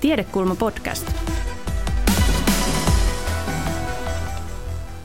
Tiedekulma 0.00 0.56
podcast. 0.56 1.12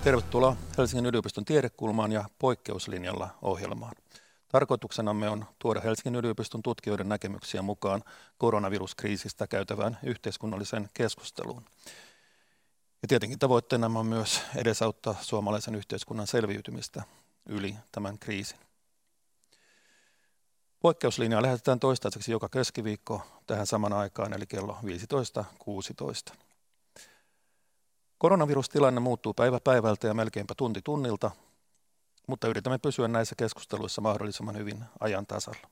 Tervetuloa 0.03 0.55
Helsingin 0.77 1.05
yliopiston 1.05 1.45
tiedekulmaan 1.45 2.11
ja 2.11 2.25
poikkeuslinjalla 2.39 3.29
ohjelmaan. 3.41 3.95
Tarkoituksenamme 4.47 5.29
on 5.29 5.45
tuoda 5.59 5.81
Helsingin 5.81 6.15
yliopiston 6.15 6.63
tutkijoiden 6.63 7.09
näkemyksiä 7.09 7.61
mukaan 7.61 8.03
koronaviruskriisistä 8.37 9.47
käytävään 9.47 9.97
yhteiskunnalliseen 10.03 10.89
keskusteluun. 10.93 11.65
Ja 13.01 13.07
tietenkin 13.07 13.39
tavoitteena 13.39 13.99
on 13.99 14.05
myös 14.05 14.41
edesauttaa 14.55 15.15
suomalaisen 15.21 15.75
yhteiskunnan 15.75 16.27
selviytymistä 16.27 17.03
yli 17.45 17.75
tämän 17.91 18.19
kriisin. 18.19 18.64
Poikkeuslinjaa 20.79 21.41
lähetetään 21.41 21.79
toistaiseksi 21.79 22.31
joka 22.31 22.49
keskiviikko 22.49 23.21
tähän 23.47 23.67
saman 23.67 23.93
aikaan, 23.93 24.33
eli 24.33 24.45
kello 24.45 24.77
15.16. 26.31 26.35
Koronavirustilanne 28.17 28.99
muuttuu 28.99 29.33
päivä 29.33 29.59
päivältä 29.59 30.07
ja 30.07 30.13
melkeinpä 30.13 30.53
tunti 30.57 30.81
tunnilta, 30.81 31.31
mutta 32.27 32.47
yritämme 32.47 32.77
pysyä 32.77 33.07
näissä 33.07 33.35
keskusteluissa 33.35 34.01
mahdollisimman 34.01 34.57
hyvin 34.57 34.85
ajan 34.99 35.25
tasalla. 35.25 35.69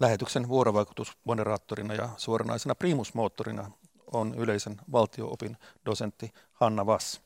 Lähetyksen 0.00 0.48
vuorovaikutusmoderaattorina 0.48 1.94
ja 1.94 2.08
suoranaisena 2.16 2.74
primusmoottorina 2.74 3.70
on 4.12 4.34
yleisen 4.34 4.80
valtioopin 4.92 5.56
dosentti 5.86 6.32
Hanna 6.52 6.86
Vass, 6.86 7.20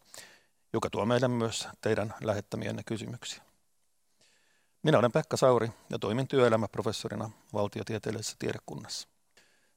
joka 0.73 0.91
tuo 0.91 1.07
meille 1.07 1.29
myös 1.29 1.69
teidän 1.81 2.15
lähettämienne 2.21 2.83
kysymyksiä. 2.87 3.50
Minä 4.83 4.99
olen 4.99 5.13
Pekka 5.13 5.37
Sauri 5.37 5.71
ja 5.91 5.99
toimin 5.99 6.29
työelämäprofessorina 6.29 7.31
valtiotieteellisessä 7.53 8.37
tiedekunnassa. 8.39 9.09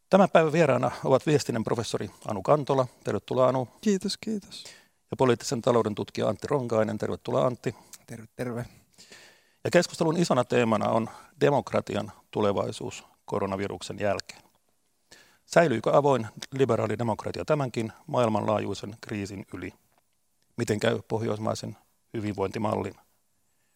Tämän 0.10 0.30
päivän 0.30 0.54
vieraana 0.54 0.92
ovat 1.04 1.26
viestinnän 1.26 1.64
professori 1.64 2.12
Anu 2.28 2.42
Kantola. 2.42 2.88
Tervetuloa 3.04 3.48
Anu. 3.48 3.68
Kiitos, 3.82 4.18
kiitos. 4.18 4.64
Ja 5.12 5.18
poliittisen 5.18 5.62
talouden 5.62 5.96
tutkija 5.96 6.28
Antti 6.28 6.48
Ronkainen. 6.48 6.98
Tervetuloa 6.98 7.46
Antti. 7.46 7.76
Terve, 8.08 8.28
terve. 8.36 8.66
Ja 9.64 9.72
keskustelun 9.72 10.18
isona 10.18 10.44
teemana 10.44 10.90
on 10.90 11.10
demokratian 11.42 12.12
tulevaisuus 12.32 13.04
koronaviruksen 13.26 14.00
jälkeen. 14.00 14.42
Säilyykö 15.46 15.98
avoin 15.98 16.28
liberaali 16.52 16.98
demokratia 16.98 17.46
tämänkin 17.46 17.92
maailmanlaajuisen 18.08 18.98
kriisin 19.02 19.46
yli? 19.54 19.74
Miten 20.58 20.80
käy 20.80 21.00
pohjoismaisen 21.08 21.78
hyvinvointimallin? 22.14 22.96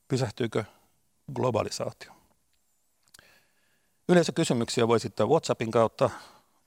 Pysähtyykö 0.08 0.64
globalisaatio? 1.34 2.12
Yleisökysymyksiä 4.10 4.88
voi 4.88 4.96
esittää 4.96 5.26
WhatsAppin 5.26 5.72
kautta 5.72 6.10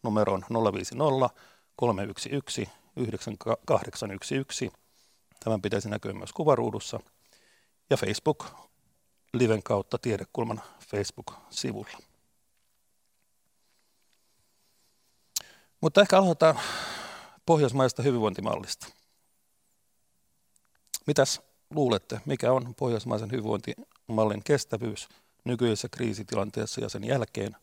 numeroon 0.02 0.44
050 0.50 1.30
311 1.76 2.60
9811. 2.96 4.78
Tämän 5.44 5.62
pitäisi 5.62 5.88
näkyä 5.88 6.12
myös 6.12 6.32
kuvaruudussa. 6.32 7.00
Ja 7.90 7.96
Facebook 7.96 8.46
Liven 9.34 9.62
kautta 9.62 9.98
Tiedekulman 9.98 10.62
Facebook-sivulla. 10.86 11.98
Mutta 15.80 16.00
ehkä 16.00 16.18
aloitetaan 16.18 16.60
pohjoismaista 17.46 18.02
hyvinvointimallista. 18.02 18.86
Mitäs 21.06 21.42
luulette, 21.70 22.20
mikä 22.24 22.52
on 22.52 22.74
pohjoismaisen 22.74 23.30
hyvinvointimallin 24.10 24.44
kestävyys 24.44 25.08
nykyisessä 25.44 25.88
kriisitilanteessa 25.88 26.80
ja 26.80 26.88
sen 26.88 27.04
jälkeen? 27.04 27.56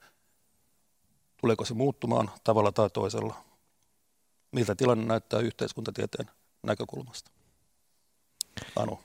Tuleeko 1.42 1.66
se 1.66 1.73
muuttumaan 1.73 2.31
tavalla 2.44 2.72
tai 2.72 2.90
toisella? 2.90 3.36
Miltä 4.52 4.75
tilanne 4.75 5.06
näyttää 5.06 5.40
yhteiskuntatieteen 5.40 6.30
näkökulmasta? 6.64 7.31
Anu. 8.75 9.00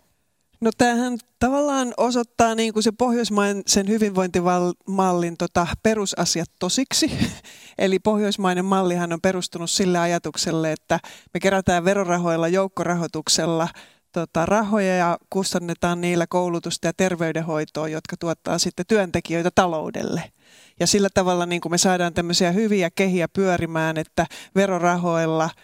No 0.61 0.71
tämähän 0.79 1.19
tavallaan 1.39 1.95
osoittaa 1.97 2.55
niin 2.55 2.73
kuin 2.73 2.83
se 2.83 2.93
pohjoismaisen 2.93 3.89
hyvinvointimallin 3.89 5.37
tota, 5.37 5.67
perusasiat 5.83 6.51
tosiksi. 6.59 7.11
Eli 7.79 7.99
pohjoismainen 7.99 8.65
mallihan 8.65 9.13
on 9.13 9.21
perustunut 9.21 9.71
sille 9.71 9.99
ajatukselle, 9.99 10.73
että 10.73 11.01
me 11.35 11.41
kerätään 11.41 11.85
verorahoilla, 11.85 12.49
joukkorahoituksella 12.49 13.69
tota, 14.13 14.47
rahoja 14.47 14.97
ja 14.97 15.19
kustannetaan 15.31 16.01
niillä 16.01 16.27
koulutusta 16.27 16.87
ja 16.87 16.93
terveydenhoitoa, 16.93 17.89
jotka 17.89 18.17
tuottaa 18.17 18.59
sitten 18.59 18.87
työntekijöitä 18.89 19.51
taloudelle. 19.55 20.33
Ja 20.81 20.87
sillä 20.87 21.09
tavalla 21.15 21.47
niin 21.47 21.61
kuin 21.61 21.73
me 21.73 21.79
saadaan 21.79 22.15
tämmöisiä 22.15 22.53
hyviä 22.53 22.91
kehiä 22.91 23.29
pyörimään, 23.29 23.99
että 23.99 24.27
verorahoilla– 24.55 25.51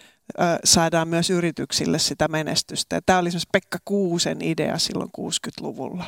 saadaan 0.65 1.09
myös 1.09 1.31
yrityksille 1.31 1.99
sitä 1.99 2.29
menestystä. 2.29 2.97
Ja 2.97 3.03
tämä 3.07 3.19
oli 3.19 3.29
esimerkiksi 3.29 3.49
Pekka 3.53 3.79
Kuusen 3.85 4.43
idea 4.43 4.79
silloin 4.79 5.11
60-luvulla. 5.19 6.05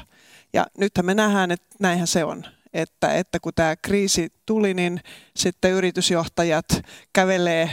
Ja 0.53 0.67
nythän 0.79 1.07
me 1.07 1.15
nähdään, 1.15 1.51
että 1.51 1.77
näinhän 1.81 2.07
se 2.07 2.25
on. 2.25 2.45
Että, 2.73 3.15
että 3.15 3.41
kun 3.41 3.53
tämä 3.55 3.77
kriisi 3.77 4.33
tuli, 4.47 4.75
niin 4.75 5.01
sitten 5.37 5.73
yritysjohtajat 5.73 6.67
kävelee 7.13 7.71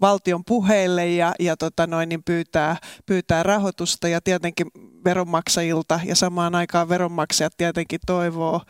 valtion 0.00 0.44
puheille 0.44 1.06
ja, 1.06 1.34
ja 1.40 1.56
tota 1.56 1.86
noin, 1.86 2.08
niin 2.08 2.22
pyytää, 2.24 2.76
pyytää 3.06 3.42
rahoitusta 3.42 4.08
ja 4.08 4.20
tietenkin 4.20 4.66
veronmaksajilta 5.04 6.00
ja 6.04 6.16
samaan 6.16 6.54
aikaan 6.54 6.88
veronmaksajat 6.88 7.52
tietenkin 7.56 8.00
toivoo, 8.06 8.60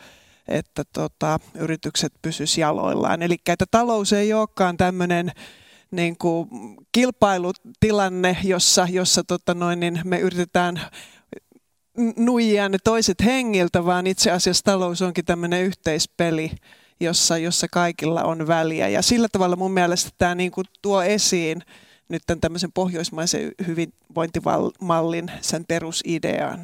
että 0.47 0.83
tota, 0.93 1.39
yritykset 1.55 2.13
pysyisivät 2.21 2.61
jaloillaan. 2.61 3.21
Eli 3.21 3.37
että 3.49 3.65
talous 3.71 4.13
ei 4.13 4.33
olekaan 4.33 4.77
tämmöinen 4.77 5.31
niin 5.91 6.17
kuin 6.17 6.49
kilpailutilanne, 6.91 8.37
jossa, 8.43 8.87
jossa 8.89 9.23
tota 9.23 9.53
noin, 9.53 9.79
niin 9.79 10.01
me 10.03 10.19
yritetään 10.19 10.81
nuijia 12.15 12.69
ne 12.69 12.77
toiset 12.83 13.25
hengiltä, 13.25 13.85
vaan 13.85 14.07
itse 14.07 14.31
asiassa 14.31 14.63
talous 14.63 15.01
onkin 15.01 15.25
tämmöinen 15.25 15.63
yhteispeli, 15.63 16.51
jossa, 16.99 17.37
jossa 17.37 17.67
kaikilla 17.71 18.23
on 18.23 18.47
väliä. 18.47 18.87
Ja 18.87 19.01
sillä 19.01 19.27
tavalla 19.31 19.55
mun 19.55 19.71
mielestä 19.71 20.09
tämä 20.17 20.35
niin 20.35 20.51
kuin 20.51 20.67
tuo 20.81 21.03
esiin 21.03 21.61
nyt 22.09 22.23
tämän 22.27 22.41
tämmöisen 22.41 22.71
pohjoismaisen 22.71 23.51
hyvinvointimallin 23.67 25.31
sen 25.41 25.65
perusidean. 25.65 26.59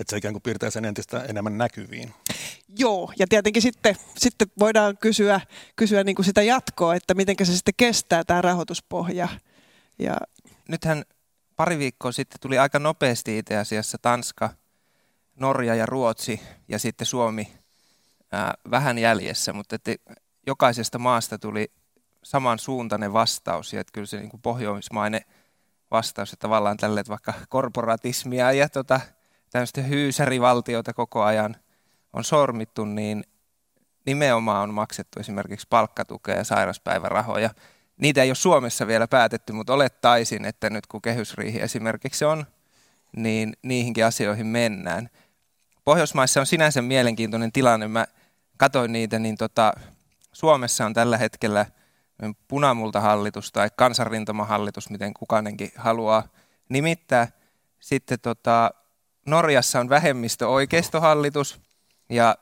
Että 0.00 0.10
se 0.10 0.16
ikään 0.16 0.34
kuin 0.34 0.42
piirtää 0.42 0.70
sen 0.70 0.84
entistä 0.84 1.24
enemmän 1.28 1.58
näkyviin. 1.58 2.14
Joo, 2.78 3.12
ja 3.18 3.26
tietenkin 3.28 3.62
sitten, 3.62 3.96
sitten 4.18 4.48
voidaan 4.58 4.98
kysyä, 4.98 5.40
kysyä 5.76 6.04
niin 6.04 6.16
kuin 6.16 6.26
sitä 6.26 6.42
jatkoa, 6.42 6.94
että 6.94 7.14
miten 7.14 7.36
se 7.42 7.56
sitten 7.56 7.74
kestää 7.76 8.24
tämä 8.24 8.42
rahoituspohja. 8.42 9.28
Ja... 9.98 10.16
Nythän 10.68 11.04
pari 11.60 11.78
viikkoa 11.78 12.12
sitten 12.12 12.40
tuli 12.40 12.58
aika 12.58 12.78
nopeasti 12.78 13.38
itse 13.38 13.56
asiassa 13.56 13.98
Tanska, 14.02 14.50
Norja 15.40 15.74
ja 15.74 15.86
Ruotsi 15.86 16.40
ja 16.68 16.78
sitten 16.78 17.06
Suomi 17.06 17.52
ää, 18.32 18.54
vähän 18.70 18.98
jäljessä, 18.98 19.52
mutta 19.52 19.76
että 19.76 19.94
jokaisesta 20.46 20.98
maasta 20.98 21.38
tuli 21.38 21.72
samansuuntainen 22.22 23.12
vastaus 23.12 23.72
ja 23.72 23.80
että 23.80 23.90
kyllä 23.92 24.06
se 24.06 24.18
niin 24.18 24.30
kuin 24.30 24.42
pohjoismainen 24.42 25.20
vastaus, 25.90 26.32
että 26.32 26.42
tavallaan 26.42 26.76
tälle, 26.76 27.00
että 27.00 27.10
vaikka 27.10 27.34
korporatismia 27.48 28.52
ja 28.52 28.68
tota, 28.68 29.00
tämmöistä 29.50 29.82
hyysärivaltiota 29.82 30.92
koko 30.92 31.22
ajan 31.22 31.56
on 32.12 32.24
sormittu, 32.24 32.84
niin 32.84 33.24
nimenomaan 34.06 34.62
on 34.62 34.74
maksettu 34.74 35.20
esimerkiksi 35.20 35.66
palkkatukea 35.70 36.36
ja 36.36 36.44
sairauspäivärahoja. 36.44 37.50
Niitä 38.00 38.22
ei 38.22 38.30
ole 38.30 38.34
Suomessa 38.34 38.86
vielä 38.86 39.08
päätetty, 39.08 39.52
mutta 39.52 39.72
olettaisin, 39.72 40.44
että 40.44 40.70
nyt 40.70 40.86
kun 40.86 41.02
kehysriihi 41.02 41.60
esimerkiksi 41.60 42.24
on, 42.24 42.46
niin 43.16 43.56
niihinkin 43.62 44.06
asioihin 44.06 44.46
mennään. 44.46 45.10
Pohjoismaissa 45.84 46.40
on 46.40 46.46
sinänsä 46.46 46.82
mielenkiintoinen 46.82 47.52
tilanne. 47.52 47.88
Mä 47.88 48.06
katsoin 48.56 48.92
niitä, 48.92 49.18
niin 49.18 49.36
tota, 49.36 49.72
Suomessa 50.32 50.86
on 50.86 50.94
tällä 50.94 51.18
hetkellä 51.18 51.66
punamultahallitus 52.48 53.52
tai 53.52 53.70
kansanrintamahallitus, 53.76 54.90
miten 54.90 55.14
kukainenkin 55.14 55.72
haluaa 55.76 56.28
nimittää. 56.68 57.28
Sitten 57.80 58.20
tota, 58.20 58.70
Norjassa 59.26 59.80
on 59.80 59.88
vähemmistö-oikeistohallitus 59.88 61.60
ja 62.10 62.36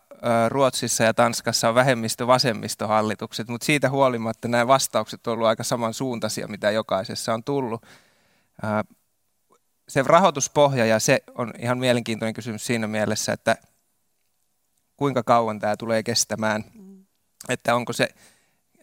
Ruotsissa 0.49 1.05
ja 1.05 1.15
Tanskassa 1.15 1.69
on 1.69 1.75
vähemmistö-vasemmistohallitukset, 1.75 3.49
mutta 3.49 3.65
siitä 3.65 3.91
huolimatta 3.91 4.49
nämä 4.49 4.67
vastaukset 4.67 5.27
ovat 5.27 5.37
olleet 5.37 5.49
aika 5.49 5.65
samansuuntaisia, 5.65 6.49
mitä 6.49 6.71
jokaisessa 6.71 7.35
on 7.35 7.45
tullut. 7.45 7.87
Se 9.89 10.03
rahoituspohja 10.03 10.87
ja 10.87 10.99
se 10.99 11.23
on 11.35 11.53
ihan 11.59 11.79
mielenkiintoinen 11.79 12.35
kysymys 12.35 12.67
siinä 12.67 12.87
mielessä, 12.87 13.33
että 13.33 13.57
kuinka 14.97 15.23
kauan 15.23 15.61
tämä 15.61 15.77
tulee 15.77 16.03
kestämään. 16.03 16.65
Mm. 16.75 17.05
Että 17.49 17.75
onko 17.75 17.93
se 17.93 18.09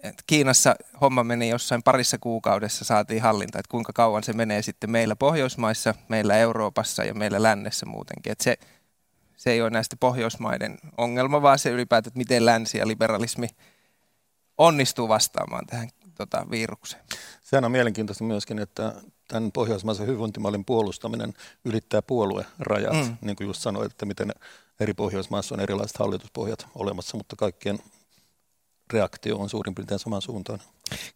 että 0.10 0.24
Kiinassa 0.28 0.76
homma 1.02 1.24
meni 1.24 1.50
jossain 1.50 1.84
parissa 1.84 2.18
kuukaudessa, 2.18 2.86
saatiin 2.86 3.22
hallinta, 3.22 3.60
että 3.60 3.72
kuinka 3.72 3.94
kauan 3.94 4.24
se 4.24 4.34
menee 4.34 4.62
sitten 4.62 4.92
meillä 4.92 5.16
Pohjoismaissa, 5.16 5.96
meillä 6.08 6.38
Euroopassa 6.38 7.04
ja 7.04 7.14
meillä 7.14 7.44
lännessä 7.44 7.86
muutenkin. 7.86 8.31
Että 8.31 8.44
se, 8.44 8.58
se 9.38 9.52
ei 9.52 9.62
ole 9.62 9.70
näistä 9.70 9.96
Pohjoismaiden 10.00 10.78
ongelma, 10.98 11.42
vaan 11.42 11.60
se 11.60 11.70
ylipäätään, 11.70 12.10
että 12.10 12.18
miten 12.18 12.46
länsi 12.46 12.78
ja 12.78 12.88
liberalismi 12.88 13.48
onnistuu 14.58 15.08
vastaamaan 15.08 15.68
tähän 15.68 15.90
tota, 16.16 16.46
virukseen. 16.52 17.04
Sehän 17.42 17.66
on 17.66 17.72
mielenkiintoista 17.72 18.24
myöskin, 18.24 18.60
että 18.60 18.94
tämän 19.28 19.52
pohjoismaisen 19.52 20.08
hyvinvointimallin 20.08 20.66
puolustaminen 20.66 21.34
ylittää 21.66 22.02
puoluerajat, 22.02 22.94
mm. 22.94 23.18
niin 23.22 23.36
kuin 23.36 23.48
just 23.48 23.62
sanoit, 23.62 23.92
että 23.92 24.06
miten 24.06 24.32
eri 24.80 24.94
Pohjoismaissa 24.94 25.56
on 25.56 25.62
erilaiset 25.62 25.98
hallituspohjat 25.98 26.68
olemassa, 26.76 27.18
mutta 27.18 27.36
kaikkien 27.36 27.80
reaktio 28.94 29.38
on 29.38 29.50
suurin 29.50 29.76
piirtein 29.76 30.00
saman 30.00 30.22
suuntaan. 30.22 30.60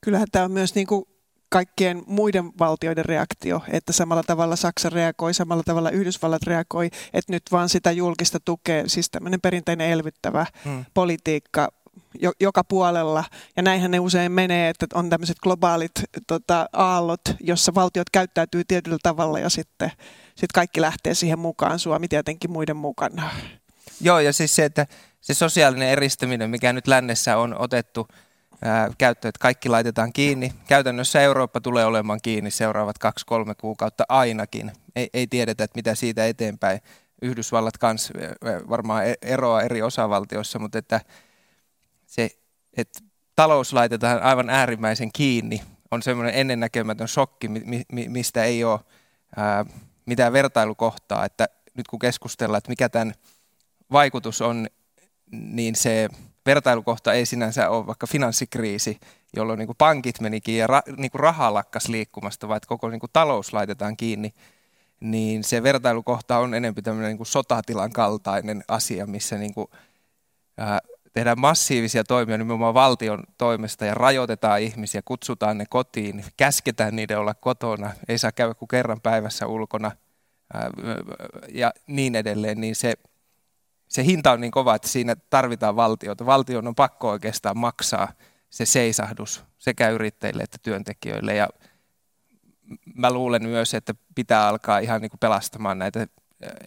Kyllähän 0.02 0.28
tämä 0.32 0.46
on 0.46 0.52
myös 0.52 0.76
niin 0.76 0.88
kuin 0.88 1.06
kaikkien 1.50 2.04
muiden 2.08 2.52
valtioiden 2.60 3.06
reaktio, 3.06 3.62
että 3.72 3.94
samalla 3.94 4.24
tavalla 4.24 4.56
Saksa 4.56 4.90
reagoi, 4.90 5.34
samalla 5.34 5.64
tavalla 5.64 5.90
Yhdysvallat 5.90 6.44
reagoi, 6.44 6.86
että 7.14 7.34
nyt 7.34 7.44
vaan 7.52 7.70
sitä 7.70 7.92
julkista 7.92 8.40
tukea, 8.46 8.84
siis 8.88 9.10
tämmöinen 9.10 9.42
perinteinen 9.42 9.90
elvyttävä 9.90 10.46
hmm. 10.66 10.86
politiikka 10.94 11.70
jo, 12.20 12.32
joka 12.40 12.64
puolella. 12.64 13.24
Ja 13.56 13.64
näinhän 13.64 13.92
ne 13.92 14.00
usein 14.00 14.32
menee, 14.32 14.70
että 14.70 14.86
on 14.94 15.10
tämmöiset 15.10 15.40
globaalit 15.40 15.92
tota, 16.28 16.70
aallot, 16.74 17.22
jossa 17.40 17.76
valtiot 17.76 18.10
käyttäytyy 18.10 18.64
tietyllä 18.64 18.98
tavalla 19.04 19.40
ja 19.40 19.50
sitten 19.50 19.92
sit 20.36 20.52
kaikki 20.52 20.82
lähtee 20.82 21.14
siihen 21.14 21.40
mukaan, 21.40 21.80
Suomi 21.80 22.08
tietenkin 22.08 22.52
muiden 22.52 22.78
mukana. 22.78 23.30
Joo, 24.02 24.20
ja 24.20 24.34
siis 24.34 24.56
se, 24.56 24.66
että 24.66 24.88
se 25.22 25.34
sosiaalinen 25.34 25.90
eristäminen, 25.90 26.50
mikä 26.50 26.74
nyt 26.74 26.88
lännessä 26.88 27.38
on 27.38 27.60
otettu 27.60 28.08
käyttöön, 28.98 29.30
että 29.30 29.40
kaikki 29.42 29.70
laitetaan 29.70 30.14
kiinni. 30.14 30.54
Käytännössä 30.68 31.22
Eurooppa 31.22 31.62
tulee 31.62 31.86
olemaan 31.86 32.20
kiinni 32.24 32.52
seuraavat 32.52 32.98
kaksi-kolme 32.98 33.56
kuukautta 33.56 34.04
ainakin. 34.10 34.72
Ei, 34.96 35.10
ei 35.14 35.28
tiedetä, 35.28 35.64
että 35.64 35.78
mitä 35.78 35.96
siitä 35.96 36.26
eteenpäin. 36.26 36.80
Yhdysvallat 37.22 37.78
kanssa 37.78 38.14
varmaan 38.70 39.08
e-, 39.08 39.14
eroa 39.22 39.62
eri 39.62 39.82
osavaltioissa, 39.82 40.60
mutta 40.60 40.78
että 40.78 41.02
se, 42.06 42.30
että 42.78 43.00
talous 43.36 43.74
laitetaan 43.74 44.22
aivan 44.22 44.50
äärimmäisen 44.50 45.10
kiinni, 45.14 45.62
on 45.92 46.02
semmoinen 46.02 46.36
ennennäkemätön 46.36 47.08
shokki, 47.08 47.48
mi, 47.48 47.84
mi, 47.92 48.10
mistä 48.10 48.44
ei 48.44 48.64
ole 48.64 48.80
ää, 49.36 49.66
mitään 50.06 50.34
vertailukohtaa. 50.34 51.26
Että 51.26 51.50
nyt 51.74 51.88
kun 51.88 52.00
keskustellaan, 52.00 52.58
että 52.58 52.70
mikä 52.70 52.90
tämän 52.90 53.14
vaikutus 53.92 54.42
on, 54.42 54.68
niin 55.32 55.76
se 55.76 56.10
vertailukohta 56.50 57.14
ei 57.14 57.26
sinänsä 57.26 57.70
ole 57.70 57.88
vaikka 57.88 58.08
finanssikriisi, 58.08 59.00
jolloin 59.36 59.60
niin 59.60 59.68
kuin 59.68 59.78
pankit 59.78 60.20
menikin 60.22 60.58
ja 60.58 60.68
ra, 60.68 60.82
niin 60.98 61.12
kuin 61.12 61.20
raha 61.20 61.54
lakkas 61.54 61.88
liikkumasta, 61.88 62.48
vaan 62.48 62.60
koko 62.68 62.90
niin 62.90 63.00
kuin 63.00 63.10
talous 63.14 63.54
laitetaan 63.54 63.98
kiinni, 63.98 64.34
niin 65.00 65.44
se 65.44 65.64
vertailukohta 65.64 66.38
on 66.38 66.54
enemmän 66.54 66.84
tämmöinen 66.84 67.10
niin 67.10 67.18
kuin 67.18 67.28
sotatilan 67.28 67.92
kaltainen 67.92 68.64
asia, 68.68 69.06
missä 69.06 69.38
niin 69.38 69.54
kuin, 69.54 69.68
ää, 70.58 70.80
tehdään 71.14 71.40
massiivisia 71.40 72.04
toimia 72.04 72.38
nimenomaan 72.38 72.74
valtion 72.74 73.24
toimesta 73.38 73.86
ja 73.86 73.94
rajoitetaan 73.94 74.62
ihmisiä, 74.62 75.02
kutsutaan 75.06 75.58
ne 75.58 75.66
kotiin, 75.70 76.26
käsketään 76.38 76.96
niiden 76.96 77.20
olla 77.20 77.34
kotona, 77.34 77.92
ei 78.08 78.18
saa 78.18 78.32
käydä 78.32 78.54
kuin 78.54 78.70
kerran 78.70 79.02
päivässä 79.02 79.48
ulkona 79.48 79.92
ää, 80.54 80.70
ja 81.54 81.74
niin 81.88 82.16
edelleen, 82.16 82.62
niin 82.62 82.76
se– 82.76 82.94
se 83.90 84.06
hinta 84.06 84.32
on 84.32 84.42
niin 84.42 84.52
kova, 84.52 84.76
että 84.76 84.88
siinä 84.88 85.16
tarvitaan 85.30 85.76
valtiota. 85.76 86.26
Valtion 86.26 86.68
on 86.68 86.76
pakko 86.76 87.10
oikeastaan 87.10 87.58
maksaa 87.58 88.14
se 88.50 88.66
seisahdus 88.66 89.44
sekä 89.58 89.90
yrittäjille 89.90 90.44
että 90.44 90.58
työntekijöille. 90.62 91.36
Ja 91.36 91.50
mä 92.96 93.12
luulen 93.12 93.44
myös, 93.44 93.74
että 93.74 93.96
pitää 94.16 94.48
alkaa 94.48 94.80
ihan 94.80 95.02
niin 95.02 95.10
kuin 95.10 95.20
pelastamaan 95.20 95.80
näitä 95.80 96.08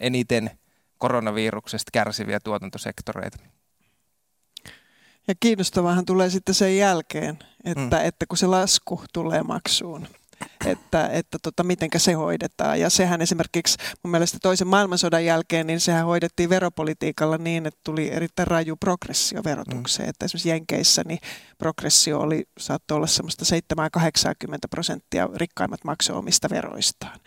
eniten 0.01 0.51
koronaviruksesta 0.99 1.91
kärsiviä 1.93 2.41
tuotantosektoreita. 2.41 3.39
Ja 5.29 5.35
kiinnostavahan 5.41 6.05
tulee 6.05 6.31
sitten 6.31 6.55
sen 6.55 6.77
jälkeen, 6.77 7.39
että, 7.65 7.97
mm. 7.97 8.05
että 8.07 8.27
kun 8.27 8.39
se 8.39 8.47
lasku 8.47 9.03
tulee 9.13 9.43
maksuun, 9.43 10.09
että, 10.67 11.09
että 11.09 11.39
tota, 11.43 11.65
mitenkä 11.65 11.99
se 11.99 12.13
hoidetaan. 12.13 12.81
Ja 12.81 12.91
sehän 12.91 13.23
esimerkiksi 13.23 13.79
mun 14.03 14.11
mielestä 14.11 14.39
toisen 14.43 14.69
maailmansodan 14.69 15.25
jälkeen, 15.25 15.67
niin 15.67 15.81
sehän 15.81 16.07
hoidettiin 16.07 16.51
veropolitiikalla 16.51 17.39
niin, 17.39 17.67
että 17.67 17.81
tuli 17.85 18.11
erittäin 18.13 18.47
raju 18.47 18.77
progressio 18.77 19.45
verotukseen. 19.45 20.07
Mm. 20.07 20.11
Että 20.11 20.25
esimerkiksi 20.25 20.49
Jenkeissä 20.49 21.03
niin 21.07 21.19
progressio 21.59 22.21
oli, 22.21 22.45
saattoi 22.59 22.97
olla 22.97 23.07
semmoista 23.07 23.45
7-80 23.75 24.57
prosenttia 24.71 25.29
rikkaimmat 25.35 25.85
maksoa 25.85 26.19
omista 26.19 26.51
veroistaan 26.51 27.21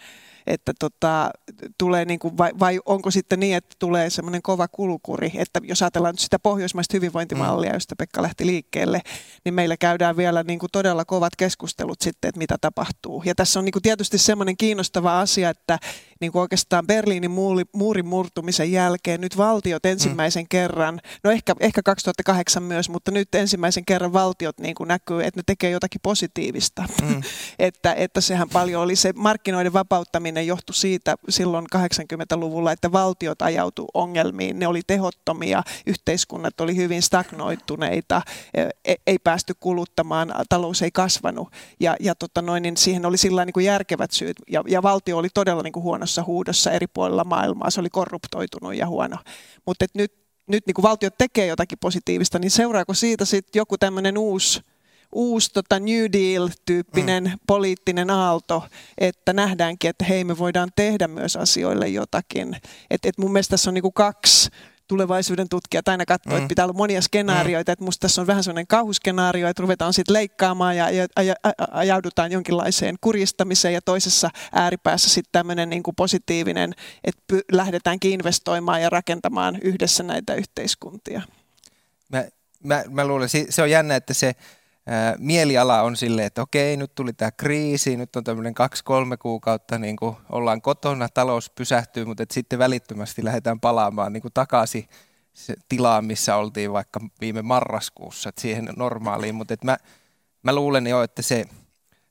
että 0.48 0.74
tota, 0.80 1.32
tulee 1.78 2.06
niin 2.06 2.20
kuin, 2.20 2.38
vai, 2.38 2.52
vai 2.60 2.80
onko 2.86 3.12
sitten 3.12 3.40
niin, 3.40 3.56
että 3.56 3.76
tulee 3.80 4.10
semmoinen 4.10 4.42
kova 4.42 4.68
kulukuri, 4.68 5.32
että 5.36 5.62
jos 5.64 5.82
ajatellaan 5.82 6.14
nyt 6.14 6.20
sitä 6.20 6.40
pohjoismaista 6.40 6.98
hyvinvointimallia, 6.98 7.70
mm. 7.70 7.76
josta 7.76 7.96
Pekka 7.96 8.22
lähti 8.22 8.46
liikkeelle, 8.46 9.02
niin 9.46 9.54
meillä 9.54 9.78
käydään 9.78 10.18
vielä 10.18 10.44
niin 10.44 10.60
kuin 10.60 10.72
todella 10.72 11.06
kovat 11.06 11.36
keskustelut 11.36 12.02
sitten, 12.02 12.30
että 12.30 12.40
mitä 12.40 12.58
tapahtuu. 12.62 13.24
Ja 13.26 13.36
tässä 13.36 13.60
on 13.60 13.66
niin 13.66 13.74
kuin 13.74 13.84
tietysti 13.84 14.18
semmoinen 14.18 14.58
kiinnostava 14.58 15.20
asia, 15.20 15.50
että 15.50 15.80
niin 16.22 16.32
kuin 16.32 16.42
oikeastaan 16.42 16.88
Berliinin 16.88 17.32
muuri, 17.32 17.64
muurin 17.74 18.06
murtumisen 18.06 18.72
jälkeen 18.72 19.22
nyt 19.22 19.38
valtiot 19.38 19.84
mm. 19.84 19.92
ensimmäisen 19.92 20.44
mm. 20.44 20.48
kerran, 20.50 21.02
no 21.24 21.32
ehkä, 21.32 21.56
ehkä 21.60 21.82
2008 21.84 22.64
myös, 22.64 22.90
mutta 22.90 23.12
nyt 23.12 23.36
ensimmäisen 23.36 23.86
kerran 23.86 24.14
valtiot 24.14 24.60
niin 24.60 24.76
kuin 24.76 24.88
näkyy, 24.88 25.24
että 25.24 25.40
ne 25.40 25.44
tekee 25.46 25.70
jotakin 25.70 26.02
positiivista. 26.04 26.84
Mm. 27.02 27.22
että, 27.60 27.94
että 27.94 28.22
sehän 28.22 28.50
paljon 28.50 28.82
oli 28.82 28.96
se 28.96 29.14
markkinoiden 29.16 29.74
vapauttaminen 29.74 30.48
johtui 30.48 30.76
siitä 30.76 31.16
silloin 31.30 31.66
80-luvulla, 31.76 32.72
että 32.72 32.92
valtiot 32.92 33.42
ajautu 33.42 33.88
ongelmiin. 33.94 34.60
Ne 34.60 34.68
oli 34.68 34.82
tehottomia, 34.88 35.64
yhteiskunnat 35.86 36.62
oli 36.62 36.76
hyvin 36.76 37.02
stagnoituneita, 37.02 38.22
e, 38.54 38.62
e, 38.86 38.96
ei 39.08 39.20
päästy 39.20 39.54
kuluttamaan, 39.60 40.34
talous 40.50 40.82
ei 40.82 40.92
kasvanut 40.92 41.52
ja, 41.80 41.96
ja 42.00 42.16
tota 42.16 42.42
noin, 42.42 42.64
niin 42.64 42.78
siihen 42.78 43.06
oli 43.06 43.18
sillä 43.18 43.46
niin 43.46 43.54
kuin 43.54 43.66
järkevät 43.66 44.12
syyt 44.12 44.38
ja, 44.50 44.64
ja 44.68 44.84
valtio 44.84 45.18
oli 45.18 45.30
todella 45.34 45.64
niin 45.64 45.74
kuin 45.74 45.84
huonossa 46.06 46.24
huudossa 46.24 46.72
eri 46.72 46.88
puolilla 46.88 47.24
maailmaa. 47.24 47.70
Se 47.70 47.80
oli 47.80 47.90
korruptoitunut 47.90 48.76
ja 48.76 48.88
huono. 48.88 49.18
Mutta 49.66 49.86
nyt, 49.94 50.14
nyt 50.48 50.68
niin 50.68 50.74
kuin 50.74 50.84
valtiot 50.84 51.18
tekee 51.18 51.46
jotakin 51.46 51.78
positiivista, 51.82 52.40
niin 52.40 52.52
seuraako 52.52 52.94
siitä 52.94 53.26
sitten 53.26 53.60
joku 53.60 53.78
tämmöinen 53.78 54.18
uusi 54.18 54.62
uusi 55.12 55.50
tota 55.54 55.80
New 55.80 56.06
Deal-tyyppinen 56.14 57.24
mm. 57.24 57.40
poliittinen 57.48 58.10
aalto, 58.10 58.64
että 58.98 59.34
nähdäänkin, 59.34 59.90
että 59.90 60.06
hei 60.06 60.24
me 60.24 60.38
voidaan 60.38 60.70
tehdä 60.76 61.08
myös 61.08 61.36
asioille 61.36 61.88
jotakin. 61.88 62.58
Et, 62.90 63.06
et 63.06 63.18
mun 63.18 63.32
mielestä 63.32 63.52
tässä 63.52 63.70
on 63.70 63.74
niinku 63.74 63.92
kaksi 63.92 64.50
tulevaisuuden 64.88 65.50
tutkijat 65.50 65.88
aina 65.88 66.06
katsoo, 66.06 66.34
mm. 66.34 66.38
että 66.38 66.48
pitää 66.48 66.66
olla 66.66 66.74
monia 66.74 67.02
skenaarioita, 67.02 67.72
mm. 67.72 67.74
että 67.74 67.86
musta 67.86 68.02
tässä 68.02 68.22
on 68.22 68.28
vähän 68.28 68.44
sellainen 68.44 68.68
kauhuskenaario, 68.68 69.48
että 69.48 69.62
ruvetaan 69.62 69.94
sitten 69.94 70.14
leikkaamaan 70.14 70.78
ja, 70.78 70.90
ja, 70.90 71.24
ja 71.24 71.36
ajaudutaan 71.72 72.32
jonkinlaiseen 72.32 72.96
kuristamiseen 73.02 73.74
ja 73.74 73.82
toisessa 73.82 74.30
ääripäässä 74.52 75.10
sitten 75.10 75.32
tämmöinen 75.32 75.70
niin 75.70 75.84
kuin 75.84 75.96
positiivinen, 75.96 76.74
että 77.04 77.22
py- 77.34 77.46
lähdetäänkin 77.52 78.12
investoimaan 78.12 78.82
ja 78.82 78.90
rakentamaan 78.90 79.60
yhdessä 79.62 80.04
näitä 80.04 80.34
yhteiskuntia. 80.34 81.22
Mä, 82.10 82.26
mä, 82.64 82.84
mä 82.90 83.08
luulen, 83.08 83.30
se 83.50 83.62
on 83.62 83.70
jännä, 83.70 83.96
että 83.96 84.14
se 84.14 84.36
mieliala 85.18 85.82
on 85.82 85.96
silleen, 85.96 86.28
että 86.28 86.42
okei, 86.42 86.78
nyt 86.78 86.96
tuli 86.96 87.14
tämä 87.14 87.32
kriisi, 87.32 87.98
nyt 87.98 88.16
on 88.16 88.24
tämmöinen 88.24 88.54
kaksi-kolme 88.54 89.18
kuukautta, 89.18 89.78
niin 89.78 89.96
kuin 89.96 90.16
ollaan 90.30 90.62
kotona, 90.62 91.10
talous 91.10 91.50
pysähtyy, 91.50 92.06
mutta 92.06 92.24
sitten 92.32 92.60
välittömästi 92.60 93.26
lähdetään 93.26 93.60
palaamaan 93.60 94.14
niin 94.14 94.22
kuin 94.22 94.34
takaisin 94.34 94.88
tilaan, 95.70 96.06
missä 96.06 96.36
oltiin 96.36 96.74
vaikka 96.74 97.00
viime 97.22 97.42
marraskuussa, 97.42 98.30
että 98.30 98.42
siihen 98.42 98.70
normaaliin, 98.76 99.36
mutta 99.36 99.54
että 99.54 99.66
mä, 99.66 99.78
mä 100.44 100.56
luulen 100.56 100.88
jo, 100.88 101.04
että 101.04 101.22
se 101.22 101.46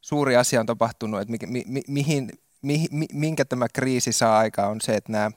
suuri 0.01 0.37
asia 0.37 0.61
on 0.61 0.67
tapahtunut, 0.67 1.21
että 1.21 1.47
mi, 1.47 1.65
mi, 1.67 1.83
mihin, 1.89 2.31
mi, 2.63 2.87
mi, 2.91 3.07
minkä 3.13 3.45
tämä 3.45 3.67
kriisi 3.69 4.13
saa 4.13 4.39
aikaan 4.39 4.71
on 4.71 4.81
se, 4.81 4.95
että 4.95 5.13
nämä 5.13 5.31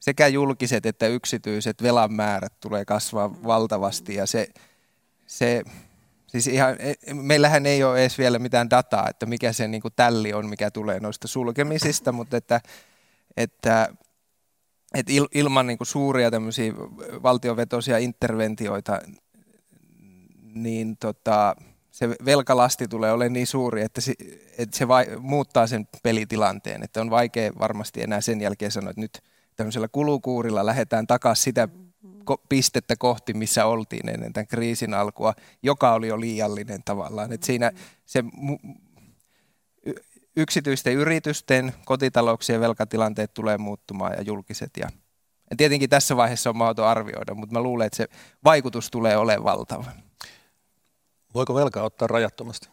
sekä 0.00 0.26
julkiset 0.28 0.86
että 0.86 1.06
yksityiset 1.06 1.82
velan 1.82 2.12
määrät 2.12 2.60
tulee 2.60 2.84
kasvaa 2.84 3.44
valtavasti 3.44 4.14
ja 4.14 4.26
se, 4.26 4.48
se 5.26 5.62
Siis 6.30 6.46
ihan, 6.46 6.76
e, 6.78 7.14
meillähän 7.14 7.66
ei 7.66 7.84
ole 7.84 8.00
edes 8.00 8.18
vielä 8.18 8.38
mitään 8.38 8.70
dataa, 8.70 9.08
että 9.08 9.26
mikä 9.26 9.52
se 9.52 9.68
niin 9.68 9.82
kuin 9.82 9.94
tälli 9.96 10.32
on, 10.32 10.48
mikä 10.48 10.70
tulee 10.70 11.00
noista 11.00 11.28
sulkemisista, 11.28 12.12
mutta 12.12 12.36
että, 12.36 12.60
että, 13.36 13.88
että 14.94 15.12
il, 15.12 15.26
ilman 15.34 15.66
niin 15.66 15.78
kuin 15.78 15.86
suuria 15.86 16.30
tämmöisiä 16.30 16.72
valtiovetoisia 17.22 17.98
interventioita, 17.98 19.00
niin 20.54 20.96
tota, 20.96 21.56
se 21.90 22.08
velkalasti 22.24 22.88
tulee 22.88 23.12
olemaan 23.12 23.32
niin 23.32 23.46
suuri, 23.46 23.82
että 23.82 24.00
se, 24.00 24.14
että 24.58 24.78
se 24.78 24.88
vai, 24.88 25.06
muuttaa 25.18 25.66
sen 25.66 25.88
pelitilanteen. 26.02 26.82
Että 26.82 27.00
on 27.00 27.10
vaikea 27.10 27.52
varmasti 27.58 28.02
enää 28.02 28.20
sen 28.20 28.40
jälkeen 28.40 28.70
sanoa, 28.70 28.90
että 28.90 29.00
nyt 29.00 29.22
tämmöisellä 29.56 29.88
kulukuurilla 29.88 30.66
lähdetään 30.66 31.06
takaisin 31.06 31.44
sitä 31.44 31.68
pistettä 32.48 32.96
kohti, 32.96 33.34
missä 33.34 33.66
oltiin 33.66 34.08
ennen 34.08 34.32
tämän 34.32 34.46
kriisin 34.46 34.94
alkua, 34.94 35.34
joka 35.62 35.92
oli 35.92 36.08
jo 36.08 36.20
liiallinen 36.20 36.82
tavallaan. 36.84 37.32
Et 37.32 37.42
siinä 37.42 37.72
se 38.06 38.24
yksityisten 40.36 40.94
yritysten, 40.94 41.72
kotitalouksien 41.84 42.60
velkatilanteet 42.60 43.34
tulee 43.34 43.58
muuttumaan 43.58 44.12
ja 44.12 44.22
julkiset. 44.22 44.70
Ja, 44.76 44.88
ja 45.50 45.56
tietenkin 45.56 45.90
tässä 45.90 46.16
vaiheessa 46.16 46.50
on 46.50 46.56
mahdoton 46.56 46.86
arvioida, 46.86 47.34
mutta 47.34 47.52
mä 47.52 47.62
luulen, 47.62 47.86
että 47.86 47.96
se 47.96 48.08
vaikutus 48.44 48.90
tulee 48.90 49.16
olemaan 49.16 49.44
valtava. 49.44 49.84
Voiko 51.34 51.54
velkaa 51.54 51.82
ottaa 51.82 52.08
rajattomasti? 52.08 52.68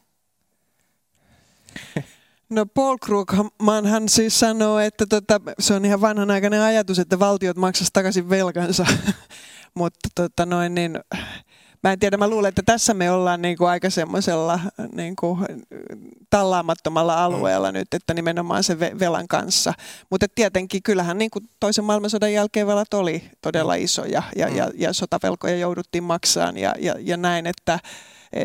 No 2.50 2.66
Paul 2.66 2.98
Krugmanhan 2.98 4.10
siis 4.10 4.40
sanoo, 4.40 4.80
että 4.80 5.06
tota, 5.06 5.42
se 5.60 5.74
on 5.74 5.86
ihan 5.86 6.02
vanhanaikainen 6.02 6.62
ajatus, 6.62 7.00
että 7.00 7.20
valtiot 7.20 7.58
maksaisivat 7.58 7.94
takaisin 7.94 8.30
velkansa, 8.30 8.86
mutta 9.80 10.10
tota 10.16 10.46
noin, 10.46 10.76
niin, 10.76 11.00
mä 11.84 11.92
en 11.92 12.00
tiedä, 12.00 12.18
mä 12.18 12.28
luulen, 12.28 12.50
että 12.50 12.62
tässä 12.66 12.94
me 12.94 13.12
ollaan 13.12 13.42
niin 13.42 13.58
kuin 13.58 13.70
aika 13.70 13.90
semmoisella 13.90 14.60
niin 14.96 15.16
kuin 15.16 15.40
tallaamattomalla 16.30 17.24
alueella 17.24 17.72
nyt, 17.72 17.94
että 17.94 18.14
nimenomaan 18.14 18.64
se 18.64 18.80
velan 18.80 19.28
kanssa. 19.28 19.74
Mutta 20.12 20.26
tietenkin 20.36 20.84
kyllähän 20.84 21.18
niin 21.18 21.32
kuin 21.32 21.50
toisen 21.60 21.86
maailmansodan 21.86 22.34
jälkeen 22.34 22.68
velat 22.68 22.94
oli 22.94 23.24
todella 23.42 23.76
isoja 23.76 24.24
ja, 24.36 24.50
ja, 24.50 24.72
ja 24.76 24.94
sotavelkoja 24.94 25.58
jouduttiin 25.58 26.04
maksamaan 26.04 26.58
ja, 26.58 26.74
ja, 26.80 26.96
ja 27.00 27.18
näin, 27.18 27.48
että 27.48 27.80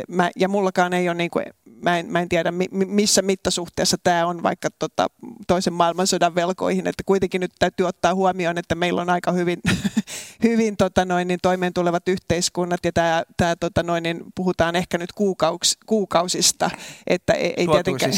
mä, 0.08 0.30
ja 0.36 0.48
mullakaan 0.48 0.92
ei 0.92 1.08
ole, 1.08 1.14
niin 1.14 1.30
kuin, 1.30 1.44
mä, 1.82 1.98
en, 1.98 2.06
mä 2.06 2.20
en 2.20 2.28
tiedä 2.28 2.52
mi, 2.52 2.66
missä 2.70 3.22
mittasuhteessa 3.22 3.96
tämä 4.04 4.26
on 4.26 4.42
vaikka 4.42 4.68
tota, 4.78 5.06
toisen 5.46 5.72
maailmansodan 5.72 6.34
velkoihin, 6.34 6.86
että 6.86 7.02
kuitenkin 7.06 7.40
nyt 7.40 7.52
täytyy 7.58 7.86
ottaa 7.86 8.14
huomioon, 8.14 8.58
että 8.58 8.74
meillä 8.74 9.02
on 9.02 9.10
aika 9.10 9.32
hyvin, 9.32 9.60
hyvin 10.44 10.76
tota 10.76 11.04
noin, 11.04 11.28
niin 11.28 11.40
toimeen 11.42 11.72
tulevat 11.72 12.08
yhteiskunnat 12.08 12.84
ja 12.84 12.92
tämä, 12.92 13.22
tämä 13.36 13.56
tota 13.56 13.82
noin, 13.82 14.02
niin 14.02 14.24
puhutaan 14.34 14.76
ehkä 14.76 14.98
nyt 14.98 15.12
kuukauks, 15.12 15.78
kuukausista, 15.86 16.70
että 17.06 17.32
ei, 17.32 17.54
ei 17.56 17.66
tietenkään, 17.66 18.12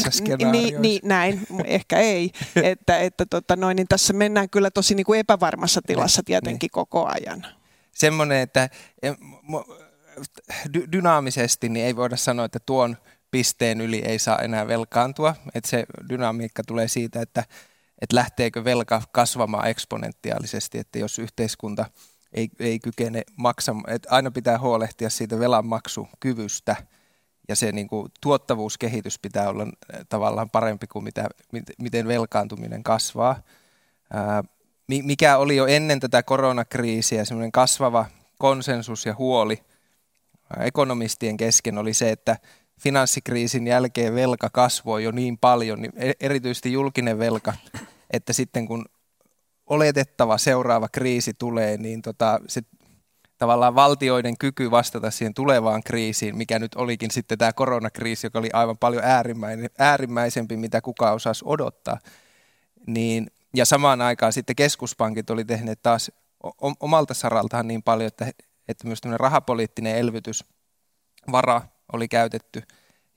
niin, 0.53 0.83
niin, 0.83 1.01
näin, 1.05 1.47
ehkä 1.65 1.97
ei, 1.99 2.31
että, 2.63 2.99
että 2.99 3.27
tota 3.27 3.57
noin, 3.57 3.77
niin 3.77 3.89
tässä 3.89 4.13
mennään 4.13 4.51
kyllä 4.51 4.71
tosi 4.71 4.95
niin 4.95 5.07
kuin 5.07 5.21
epävarmassa 5.21 5.81
tilassa 5.87 6.23
tietenkin 6.25 6.67
niin. 6.67 6.71
koko 6.71 7.07
ajan. 7.07 7.47
Semmoinen, 7.93 8.41
että 8.41 8.69
dy- 10.75 10.93
dynaamisesti 10.93 11.69
niin 11.69 11.87
ei 11.87 11.97
voida 11.97 12.17
sanoa, 12.17 12.45
että 12.45 12.59
tuon 12.67 12.97
pisteen 13.31 13.81
yli 13.81 14.03
ei 14.05 14.19
saa 14.19 14.39
enää 14.39 14.69
velkaantua. 14.69 15.35
Että 15.55 15.71
se 15.71 15.85
dynamiikka 16.09 16.63
tulee 16.67 16.89
siitä, 16.89 17.23
että, 17.23 17.45
että 18.01 18.17
lähteekö 18.17 18.65
velka 18.65 19.03
kasvamaan 19.13 19.69
eksponentiaalisesti, 19.69 20.79
että 20.79 20.99
jos 20.99 21.19
yhteiskunta 21.19 21.87
ei, 22.33 22.49
ei 22.61 22.79
kykene 22.79 23.23
maksamaan, 23.37 23.93
että 23.93 24.09
aina 24.11 24.31
pitää 24.31 24.59
huolehtia 24.59 25.11
siitä 25.11 25.39
velanmaksukyvystä 25.39 26.77
ja 27.49 27.57
se 27.57 27.73
niin 27.73 27.89
kuin, 27.89 28.13
tuottavuuskehitys 28.21 29.19
pitää 29.19 29.49
olla 29.49 29.67
tavallaan 30.09 30.51
parempi 30.51 30.87
kuin 30.87 31.05
mitä, 31.05 31.29
miten 31.79 32.09
velkaantuminen 32.09 32.83
kasvaa. 32.83 33.43
Ää, 34.13 34.45
mikä 34.89 35.37
oli 35.37 35.57
jo 35.57 35.67
ennen 35.67 36.01
tätä 36.01 36.23
koronakriisiä 36.23 37.25
semmoinen 37.25 37.53
kasvava 37.53 38.07
konsensus 38.39 39.07
ja 39.07 39.15
huoli– 39.15 39.63
ekonomistien 40.61 41.37
kesken 41.37 41.79
oli 41.79 41.95
se, 41.95 42.11
että 42.11 42.37
finanssikriisin 42.81 43.67
jälkeen 43.67 44.15
velka 44.15 44.51
kasvoi 44.53 45.05
jo 45.05 45.11
niin 45.11 45.39
paljon, 45.39 45.83
niin 45.83 45.93
e- 45.97 46.13
erityisesti 46.21 46.73
julkinen 46.73 47.19
velka, 47.19 47.55
että 48.11 48.33
sitten 48.33 48.67
kun 48.67 48.85
oletettava 49.67 50.39
seuraava 50.39 50.89
kriisi 50.89 51.35
tulee, 51.35 51.77
niin 51.77 52.03
tota, 52.03 52.41
se 52.49 52.63
tavallaan 53.39 53.75
valtioiden 53.75 54.39
kyky 54.39 54.71
vastata 54.71 55.11
siihen 55.11 55.35
tulevaan 55.35 55.83
kriisiin, 55.83 56.37
mikä 56.37 56.59
nyt 56.59 56.75
olikin 56.75 57.11
sitten 57.11 57.39
tämä 57.39 57.53
koronakriisi, 57.53 58.27
joka 58.27 58.39
oli 58.39 58.51
aivan 58.53 58.79
paljon 58.79 59.03
äärimmäisempi, 59.79 60.57
mitä 60.57 60.81
kukaan 60.81 61.15
osasi 61.15 61.45
odottaa, 61.47 61.99
niin, 62.87 63.31
ja 63.55 63.65
samaan 63.65 64.01
aikaan 64.01 64.33
sitten 64.33 64.57
keskuspankit 64.57 65.31
oli 65.31 65.45
tehneet 65.45 65.83
taas 65.83 66.13
omalta 66.81 67.15
saraltaan 67.15 67.69
niin 67.69 67.83
paljon, 67.83 68.07
että 68.07 68.31
että 68.69 68.87
myös 68.87 69.01
tämmöinen 69.01 69.21
rahapoliittinen 69.21 69.97
elvytysvara 69.97 71.63
oli 71.93 72.09
käytetty. 72.09 72.63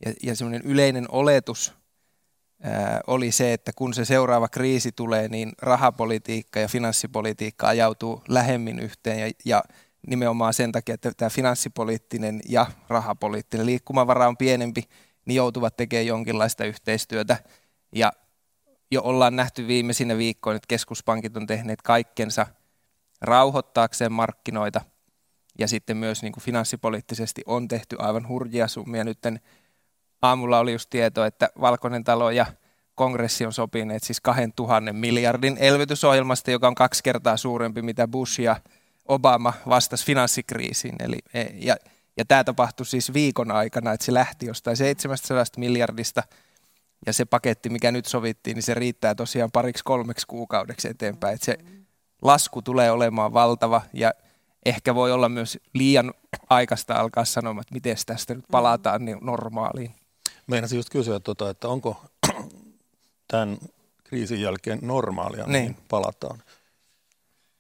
Ja, 0.06 0.14
ja 0.24 0.36
semmoinen 0.36 0.62
yleinen 0.62 1.06
oletus 1.12 1.74
ää, 2.64 3.02
oli 3.08 3.32
se, 3.32 3.54
että 3.54 3.72
kun 3.76 3.94
se 3.94 4.06
seuraava 4.06 4.48
kriisi 4.48 4.92
tulee, 4.92 5.28
niin 5.28 5.52
rahapolitiikka 5.62 6.60
ja 6.60 6.68
finanssipolitiikka 6.68 7.68
ajautuu 7.68 8.24
lähemmin 8.28 8.80
yhteen. 8.80 9.20
Ja, 9.20 9.32
ja 9.46 9.64
nimenomaan 10.08 10.54
sen 10.54 10.72
takia, 10.72 10.96
että 10.96 11.12
tämä 11.18 11.30
finanssipoliittinen 11.30 12.42
ja 12.50 12.66
rahapoliittinen 12.90 13.66
liikkumavara 13.66 14.28
on 14.28 14.38
pienempi, 14.38 14.84
niin 15.26 15.36
joutuvat 15.36 15.78
tekemään 15.78 16.06
jonkinlaista 16.06 16.66
yhteistyötä. 16.66 17.38
Ja 17.96 18.14
jo 18.92 19.02
ollaan 19.04 19.36
nähty 19.36 19.68
viimeisinä 19.68 20.18
viikkoina, 20.18 20.56
että 20.56 20.68
keskuspankit 20.68 21.38
on 21.38 21.48
tehneet 21.48 21.82
kaikkensa 21.82 22.48
rauhoittaakseen 23.22 24.12
markkinoita– 24.12 24.82
ja 25.60 25.68
sitten 25.68 25.98
myös 25.98 26.22
niin 26.22 26.34
kuin 26.34 26.44
finanssipoliittisesti 26.44 27.42
on 27.46 27.68
tehty 27.68 27.96
aivan 28.00 28.28
hurjia 28.28 28.68
summia. 28.68 29.04
Nyt 29.04 29.20
aamulla 30.22 30.60
oli 30.60 30.72
just 30.72 30.90
tieto, 30.90 31.26
että 31.26 31.50
Valkoinen 31.62 32.04
talo 32.04 32.32
ja 32.32 32.46
kongressi 32.96 33.46
on 33.46 33.54
sopineet 33.54 34.04
siis 34.04 34.22
2000 34.22 34.94
miljardin 34.94 35.58
elvytysohjelmasta, 35.60 36.52
joka 36.52 36.68
on 36.68 36.76
kaksi 36.76 37.04
kertaa 37.04 37.38
suurempi, 37.38 37.82
mitä 37.82 38.08
Bush 38.08 38.40
ja 38.40 38.56
Obama 39.08 39.54
vastasi 39.70 40.06
finanssikriisiin. 40.06 40.96
Eli, 41.00 41.18
e, 41.34 41.46
ja, 41.54 41.76
ja 42.18 42.26
tämä 42.26 42.44
tapahtui 42.44 42.86
siis 42.86 43.14
viikon 43.14 43.52
aikana, 43.52 43.94
että 43.94 44.06
se 44.06 44.14
lähti 44.14 44.46
jostain 44.46 44.78
700 44.78 45.44
miljardista, 45.58 46.24
ja 47.06 47.14
se 47.14 47.26
paketti, 47.26 47.70
mikä 47.70 47.92
nyt 47.92 48.06
sovittiin, 48.06 48.56
niin 48.56 48.64
se 48.64 48.74
riittää 48.74 49.16
tosiaan 49.16 49.52
pariksi 49.52 49.84
kolmeksi 49.84 50.28
kuukaudeksi 50.28 50.88
eteenpäin. 50.88 51.36
Että 51.36 51.46
se 51.46 51.58
lasku 52.22 52.62
tulee 52.62 52.92
olemaan 52.92 53.34
valtava, 53.34 53.82
ja 53.94 54.12
ehkä 54.68 54.96
voi 54.96 55.12
olla 55.12 55.30
myös 55.30 55.60
liian 55.74 56.14
aikaista 56.50 56.94
alkaa 56.96 57.26
sanomaan, 57.26 57.62
että 57.62 57.74
miten 57.74 57.98
tästä 58.06 58.36
nyt 58.36 58.46
palataan 58.52 59.06
niin 59.06 59.18
normaaliin. 59.22 59.96
Meinasin 60.48 60.78
just 60.78 60.90
kysyä, 60.90 61.20
tuota, 61.20 61.50
että 61.50 61.68
onko 61.68 62.02
tämän 63.32 63.58
kriisin 64.04 64.42
jälkeen 64.42 64.80
normaalia, 64.82 65.46
niin. 65.48 65.62
mihin 65.62 65.78
palataan? 65.90 66.44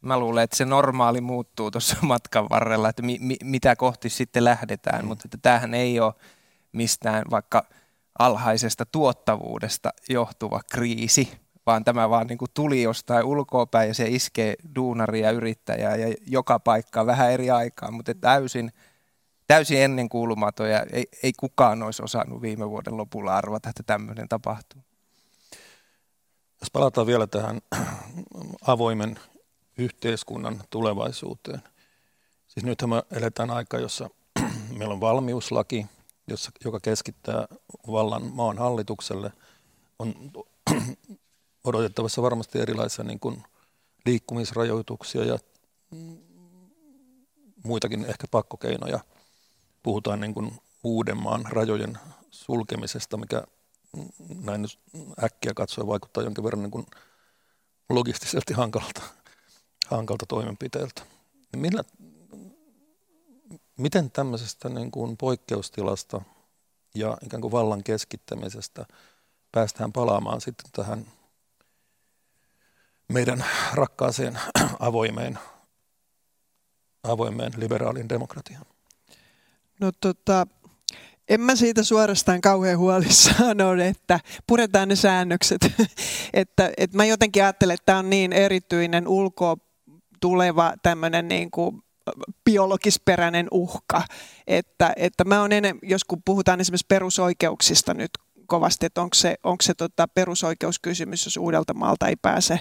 Mä 0.02 0.20
luulen, 0.20 0.44
että 0.44 0.58
se 0.58 0.66
normaali 0.66 1.22
muuttuu 1.22 1.72
tuossa 1.72 1.98
matkan 2.14 2.50
varrella, 2.50 2.90
että 2.90 3.02
mi- 3.02 3.20
mi- 3.22 3.38
mitä 3.44 3.76
kohti 3.76 4.10
sitten 4.10 4.44
lähdetään, 4.44 5.02
mm. 5.02 5.08
mutta 5.08 5.22
että 5.26 5.38
tämähän 5.42 5.74
ei 5.74 6.00
ole 6.00 6.14
mistään 6.72 7.24
vaikka 7.32 7.66
alhaisesta 8.20 8.86
tuottavuudesta 8.86 9.94
johtuva 10.10 10.62
kriisi, 10.72 11.32
vaan 11.68 11.84
tämä 11.84 12.10
vaan 12.10 12.28
niin 12.28 12.38
kuin 12.38 12.52
tuli 12.54 12.82
jostain 12.82 13.26
ulkoapäin 13.26 13.88
ja 13.88 13.94
se 13.94 14.08
iskee 14.08 14.56
duunaria, 14.76 15.32
yrittäjää 15.32 15.96
ja 15.96 16.16
joka 16.28 16.60
paikkaa 16.60 17.06
vähän 17.06 17.32
eri 17.32 17.50
aikaa, 17.50 17.92
mutta 17.92 18.16
täysin, 18.16 18.72
täysin 19.48 19.82
ennenkuulumaton 19.82 20.70
ja 20.70 20.86
ei, 20.92 21.06
ei 21.24 21.34
kukaan 21.40 21.84
olisi 21.84 22.04
osannut 22.04 22.42
viime 22.42 22.70
vuoden 22.70 22.98
lopulla 22.98 23.38
arvata, 23.38 23.70
että 23.70 23.84
tämmöinen 23.84 24.30
tapahtuu. 24.30 24.82
Jos 26.62 26.72
palataan 26.74 27.08
vielä 27.08 27.28
tähän 27.28 27.62
avoimen 28.68 29.20
yhteiskunnan 29.78 30.62
tulevaisuuteen. 30.70 31.62
Siis 32.48 32.66
nythän 32.66 32.90
me 32.90 33.04
eletään 33.12 33.52
aika, 33.52 33.78
jossa 33.78 34.10
meillä 34.78 34.94
on 34.94 35.02
valmiuslaki, 35.02 35.86
jossa, 36.28 36.52
joka 36.66 36.80
keskittää 36.80 37.48
vallan 37.92 38.24
maan 38.34 38.58
hallitukselle. 38.58 39.32
On 40.00 40.14
odotettavassa 41.68 42.22
varmasti 42.22 42.60
erilaisia 42.60 43.04
niin 43.04 43.20
kuin 43.20 43.44
liikkumisrajoituksia 44.06 45.24
ja 45.24 45.40
muitakin 47.64 48.06
ehkä 48.06 48.28
pakkokeinoja. 48.32 49.00
Puhutaan 49.84 50.20
niin 50.20 50.34
kuin 50.34 50.52
Uudenmaan 50.84 51.46
rajojen 51.50 51.98
sulkemisesta, 52.32 53.18
mikä 53.18 53.44
näin 54.44 54.66
äkkiä 55.24 55.52
katsoen 55.56 55.88
vaikuttaa 55.88 56.24
jonkin 56.24 56.44
verran 56.44 56.62
niin 56.62 56.72
kuin 56.72 56.86
logistisesti 57.90 58.54
hankalalta, 58.54 59.02
hankalta 59.88 60.26
toimenpiteeltä. 60.26 61.02
Millä, 61.56 61.84
miten 63.78 64.12
tämmöisestä 64.12 64.70
niin 64.70 64.92
kuin 64.92 65.18
poikkeustilasta 65.18 66.22
ja 66.96 67.18
ikään 67.26 67.42
kuin 67.42 67.52
vallan 67.52 67.84
keskittämisestä 67.84 68.86
päästään 69.52 69.92
palaamaan 69.92 70.42
sitten 70.42 70.72
tähän 70.72 71.06
meidän 73.14 73.46
rakkaaseen 73.74 74.40
avoimeen, 74.80 75.40
avoimeen 77.04 77.52
liberaaliin 77.58 78.10
demokratiaan? 78.10 78.66
No 79.80 79.92
tota, 80.02 80.48
en 81.30 81.42
mä 81.42 81.56
siitä 81.56 81.84
suorastaan 81.84 82.42
kauhean 82.42 82.78
huolissaan 82.78 83.62
ole, 83.62 83.88
että 83.88 84.20
puretaan 84.48 84.88
ne 84.88 84.96
säännökset. 84.96 85.62
että, 86.34 86.72
että 86.78 86.98
mä 86.98 87.06
jotenkin 87.06 87.44
ajattelen, 87.44 87.74
että 87.74 87.86
tämä 87.86 88.00
on 88.00 88.10
niin 88.10 88.34
erityinen 88.34 89.08
ulkoa 89.08 89.58
tuleva 90.20 90.74
tämmöinen 90.84 91.28
niin 91.28 91.52
kuin 91.52 91.84
biologisperäinen 92.46 93.48
uhka, 93.52 94.04
että, 94.48 94.94
että 94.96 95.24
mä 95.24 95.42
on 95.42 95.52
ennen, 95.52 95.80
jos 95.84 96.04
kun 96.04 96.22
puhutaan 96.26 96.62
esimerkiksi 96.62 96.86
perusoikeuksista 96.88 97.94
nyt 97.94 98.12
kovasti, 98.46 98.86
että 98.86 99.02
onko 99.02 99.14
se, 99.14 99.36
onko 99.44 99.62
se 99.62 99.74
tota 99.74 100.08
perusoikeuskysymys, 100.08 101.26
jos 101.26 101.38
uudelta 101.38 101.74
maalta 101.74 102.08
ei 102.08 102.16
pääse 102.16 102.60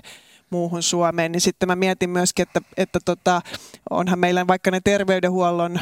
muuhun 0.51 0.83
Suomeen, 0.83 1.33
niin 1.33 1.41
sitten 1.41 1.69
mä 1.69 1.77
mietin 1.77 2.11
myöskin, 2.11 2.43
että, 2.43 2.61
että 2.77 2.99
tota, 3.05 3.43
onhan 3.91 4.19
meillä 4.19 4.47
vaikka 4.47 4.71
ne 4.71 4.81
terveydenhuollon 4.85 5.81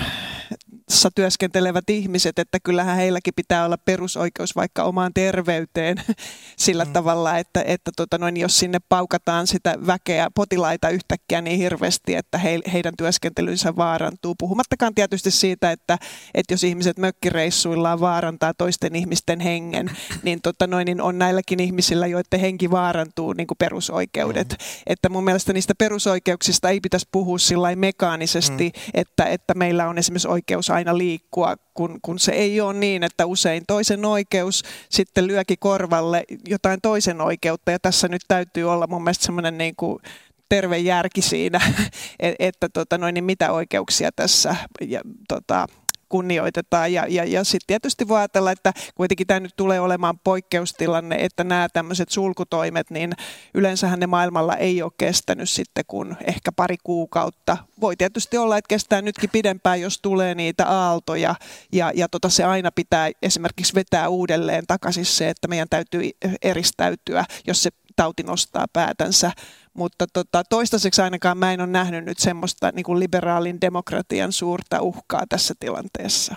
työskentelevät 1.14 1.90
ihmiset, 1.90 2.38
että 2.38 2.58
kyllähän 2.60 2.96
heilläkin 2.96 3.34
pitää 3.36 3.64
olla 3.64 3.78
perusoikeus 3.78 4.56
vaikka 4.56 4.82
omaan 4.82 5.14
terveyteen 5.14 5.96
sillä 6.56 6.84
mm. 6.84 6.92
tavalla, 6.92 7.38
että, 7.38 7.62
että 7.66 7.90
tota 7.96 8.18
noin, 8.18 8.36
jos 8.36 8.58
sinne 8.58 8.78
paukataan 8.88 9.46
sitä 9.46 9.74
väkeä, 9.86 10.28
potilaita 10.34 10.88
yhtäkkiä 10.88 11.40
niin 11.40 11.58
hirveästi, 11.58 12.14
että 12.14 12.38
he, 12.38 12.58
heidän 12.72 12.94
työskentelynsä 12.98 13.76
vaarantuu. 13.76 14.34
Puhumattakaan 14.38 14.94
tietysti 14.94 15.30
siitä, 15.30 15.70
että, 15.70 15.98
että 16.34 16.54
jos 16.54 16.64
ihmiset 16.64 16.98
mökkireissuillaan 16.98 18.00
vaarantaa 18.00 18.54
toisten 18.54 18.96
ihmisten 18.96 19.40
hengen, 19.40 19.90
niin, 20.22 20.42
tota 20.42 20.66
noin, 20.66 20.84
niin 20.84 21.00
on 21.00 21.18
näilläkin 21.18 21.60
ihmisillä, 21.60 22.06
joiden 22.06 22.40
henki 22.40 22.70
vaarantuu 22.70 23.32
niin 23.32 23.46
kuin 23.46 23.58
perusoikeudet. 23.58 24.48
Mm. 24.48 24.56
Että 24.86 25.08
mun 25.08 25.24
mielestä 25.24 25.52
niistä 25.52 25.74
perusoikeuksista 25.78 26.70
ei 26.70 26.80
pitäisi 26.80 27.08
puhua 27.12 27.38
sillä 27.38 27.76
mekaanisesti, 27.76 28.72
mm. 28.74 28.90
että, 28.94 29.24
että 29.24 29.54
meillä 29.54 29.88
on 29.88 29.98
esimerkiksi 29.98 30.28
oikeus 30.28 30.70
aina 30.74 30.98
liikkua, 30.98 31.56
kun, 31.74 31.98
kun 32.02 32.18
se 32.18 32.32
ei 32.32 32.60
ole 32.60 32.74
niin, 32.74 33.02
että 33.02 33.26
usein 33.26 33.64
toisen 33.66 34.04
oikeus 34.04 34.62
sitten 34.88 35.26
lyöki 35.26 35.56
korvalle 35.56 36.24
jotain 36.48 36.80
toisen 36.80 37.20
oikeutta. 37.20 37.70
Ja 37.70 37.78
tässä 37.78 38.08
nyt 38.08 38.22
täytyy 38.28 38.70
olla 38.70 38.86
mun 38.86 39.04
mielestä 39.04 39.24
semmoinen 39.24 39.58
niin 39.58 39.76
kuin 39.76 40.02
terve 40.48 40.78
järki 40.78 41.22
siinä, 41.22 41.60
että 42.38 42.68
tota 42.68 42.98
noin, 42.98 43.14
niin 43.14 43.24
mitä 43.24 43.52
oikeuksia 43.52 44.12
tässä 44.12 44.56
ja, 44.80 45.00
tota, 45.28 45.66
kunnioitetaan. 46.14 46.92
Ja, 46.92 47.06
ja, 47.08 47.24
ja 47.24 47.44
sitten 47.44 47.66
tietysti 47.66 48.08
voi 48.08 48.18
ajatella, 48.18 48.52
että 48.52 48.72
kuitenkin 48.94 49.26
tämä 49.26 49.40
nyt 49.40 49.56
tulee 49.56 49.80
olemaan 49.80 50.18
poikkeustilanne, 50.18 51.16
että 51.18 51.44
nämä 51.44 51.68
tämmöiset 51.72 52.08
sulkutoimet, 52.08 52.90
niin 52.90 53.12
yleensähän 53.54 54.00
ne 54.00 54.06
maailmalla 54.06 54.56
ei 54.56 54.82
ole 54.82 54.92
kestänyt 54.98 55.50
sitten 55.50 55.84
kuin 55.86 56.16
ehkä 56.26 56.52
pari 56.52 56.76
kuukautta. 56.84 57.56
Voi 57.80 57.96
tietysti 57.96 58.38
olla, 58.38 58.56
että 58.56 58.68
kestää 58.68 59.02
nytkin 59.02 59.30
pidempään, 59.30 59.80
jos 59.80 59.98
tulee 60.02 60.34
niitä 60.34 60.66
aaltoja 60.66 61.34
ja, 61.72 61.92
ja 61.94 62.08
tota 62.08 62.28
se 62.28 62.44
aina 62.44 62.70
pitää 62.72 63.10
esimerkiksi 63.22 63.74
vetää 63.74 64.08
uudelleen 64.08 64.66
takaisin 64.66 65.04
se, 65.04 65.28
että 65.28 65.48
meidän 65.48 65.68
täytyy 65.68 66.10
eristäytyä, 66.42 67.24
jos 67.46 67.62
se 67.62 67.70
tauti 67.96 68.22
nostaa 68.22 68.66
päätänsä. 68.72 69.32
Mutta 69.74 70.06
tota, 70.12 70.44
toistaiseksi 70.44 71.02
ainakaan 71.02 71.38
mä 71.38 71.52
en 71.52 71.60
ole 71.60 71.68
nähnyt 71.68 72.04
nyt 72.04 72.18
semmoista 72.18 72.72
niin 72.72 72.84
kuin 72.84 73.00
liberaalin 73.00 73.60
demokratian 73.60 74.32
suurta 74.32 74.82
uhkaa 74.82 75.24
tässä 75.28 75.54
tilanteessa. 75.60 76.34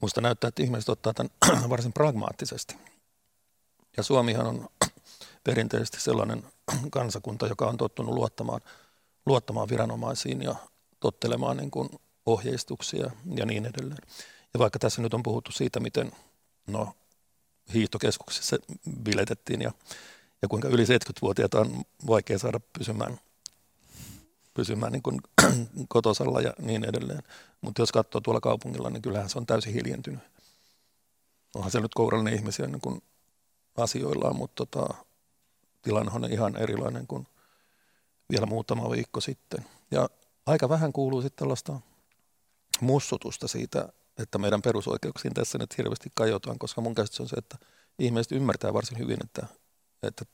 Musta 0.00 0.20
näyttää, 0.20 0.48
että 0.48 0.62
ihmiset 0.62 0.88
ottaa 0.88 1.14
tämän 1.14 1.70
varsin 1.70 1.92
pragmaattisesti. 1.92 2.76
Ja 3.96 4.02
Suomihan 4.02 4.46
on 4.46 4.68
perinteisesti 5.44 6.00
sellainen 6.00 6.42
kansakunta, 6.90 7.46
joka 7.46 7.66
on 7.66 7.76
tottunut 7.76 8.14
luottamaan, 8.14 8.60
luottamaan 9.26 9.68
viranomaisiin 9.68 10.42
ja 10.42 10.54
tottelemaan 11.00 11.56
niin 11.56 11.70
kuin 11.70 11.88
ohjeistuksia 12.26 13.10
ja 13.34 13.46
niin 13.46 13.66
edelleen. 13.66 14.08
Ja 14.54 14.58
vaikka 14.58 14.78
tässä 14.78 15.02
nyt 15.02 15.14
on 15.14 15.22
puhuttu 15.22 15.52
siitä, 15.52 15.80
miten 15.80 16.12
no, 16.66 16.94
hiihtokeskuksessa 17.74 18.56
biletettiin 19.02 19.62
ja, 19.62 19.72
ja 20.42 20.48
kuinka 20.48 20.68
yli 20.68 20.84
70-vuotiaita 20.84 21.60
on 21.60 21.82
vaikea 22.06 22.38
saada 22.38 22.60
pysymään, 22.78 23.20
pysymään 24.54 24.92
niin 24.92 25.02
kuin 25.02 25.20
kotosalla 25.88 26.40
ja 26.40 26.52
niin 26.58 26.84
edelleen. 26.84 27.22
Mutta 27.60 27.82
jos 27.82 27.92
katsoo 27.92 28.20
tuolla 28.20 28.40
kaupungilla, 28.40 28.90
niin 28.90 29.02
kyllähän 29.02 29.28
se 29.28 29.38
on 29.38 29.46
täysin 29.46 29.72
hiljentynyt. 29.72 30.20
Onhan 31.54 31.70
se 31.70 31.80
nyt 31.80 31.94
kourallinen 31.94 32.34
ihmisiä 32.34 32.66
niin 32.66 32.80
kuin 32.80 33.02
asioillaan, 33.76 34.36
mutta 34.36 34.66
tota, 34.66 34.94
tilanne 35.82 36.12
on 36.14 36.32
ihan 36.32 36.56
erilainen 36.56 37.06
kuin 37.06 37.26
vielä 38.30 38.46
muutama 38.46 38.90
viikko 38.90 39.20
sitten. 39.20 39.66
Ja 39.90 40.08
aika 40.46 40.68
vähän 40.68 40.92
kuuluu 40.92 41.22
sitten 41.22 41.38
tällaista 41.38 41.80
mussutusta 42.80 43.48
siitä, 43.48 43.88
että 44.18 44.38
meidän 44.38 44.62
perusoikeuksiin 44.62 45.34
tässä 45.34 45.58
nyt 45.58 45.78
hirveästi 45.78 46.10
kajotaan, 46.14 46.58
koska 46.58 46.80
mun 46.80 46.94
käsitys 46.94 47.20
on 47.20 47.28
se, 47.28 47.36
että 47.36 47.58
ihmiset 47.98 48.32
ymmärtää 48.32 48.72
varsin 48.72 48.98
hyvin, 48.98 49.18
että, 49.24 49.46
että 50.02 50.24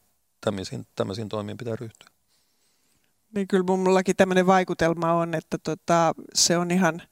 tämmöisiin, 0.41 0.87
tämmöisiin 0.95 1.29
toimiin 1.29 1.57
pitää 1.57 1.77
ryhtyä. 1.77 2.09
Niin 3.35 3.49
kyllä 3.49 3.65
mullakin 3.65 4.17
tämmöinen 4.17 4.47
vaikutelma 4.47 5.13
on, 5.13 5.35
että 5.35 5.59
tota, 5.59 6.15
se 6.35 6.59
on 6.59 6.71
ihan, 6.71 7.03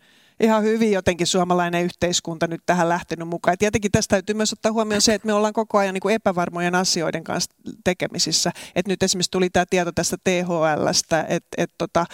ihan 0.41 0.63
hyvin 0.63 0.93
jotenkin 0.93 1.27
suomalainen 1.27 1.85
yhteiskunta 1.85 2.47
nyt 2.47 2.61
tähän 2.67 2.89
lähtenyt 2.89 3.29
mukaan. 3.29 3.53
Ja 3.53 3.57
tietenkin 3.57 3.93
tästä 3.93 4.11
täytyy 4.11 4.35
myös 4.35 4.53
ottaa 4.53 4.73
huomioon 4.73 5.03
se, 5.03 5.15
että 5.15 5.27
me 5.27 5.33
ollaan 5.33 5.53
koko 5.53 5.79
ajan 5.79 5.95
niin 5.95 6.01
kuin 6.01 6.15
epävarmojen 6.15 6.75
asioiden 6.75 7.25
kanssa 7.25 7.51
tekemisissä. 7.85 8.53
Et 8.75 8.89
nyt 8.89 9.03
esimerkiksi 9.03 9.31
tuli 9.31 9.51
tämä 9.51 9.67
tieto 9.71 9.93
tästä 9.93 10.17
THLstä, 10.25 11.27
että 11.29 11.49
et 11.59 11.73
tota, 11.79 12.07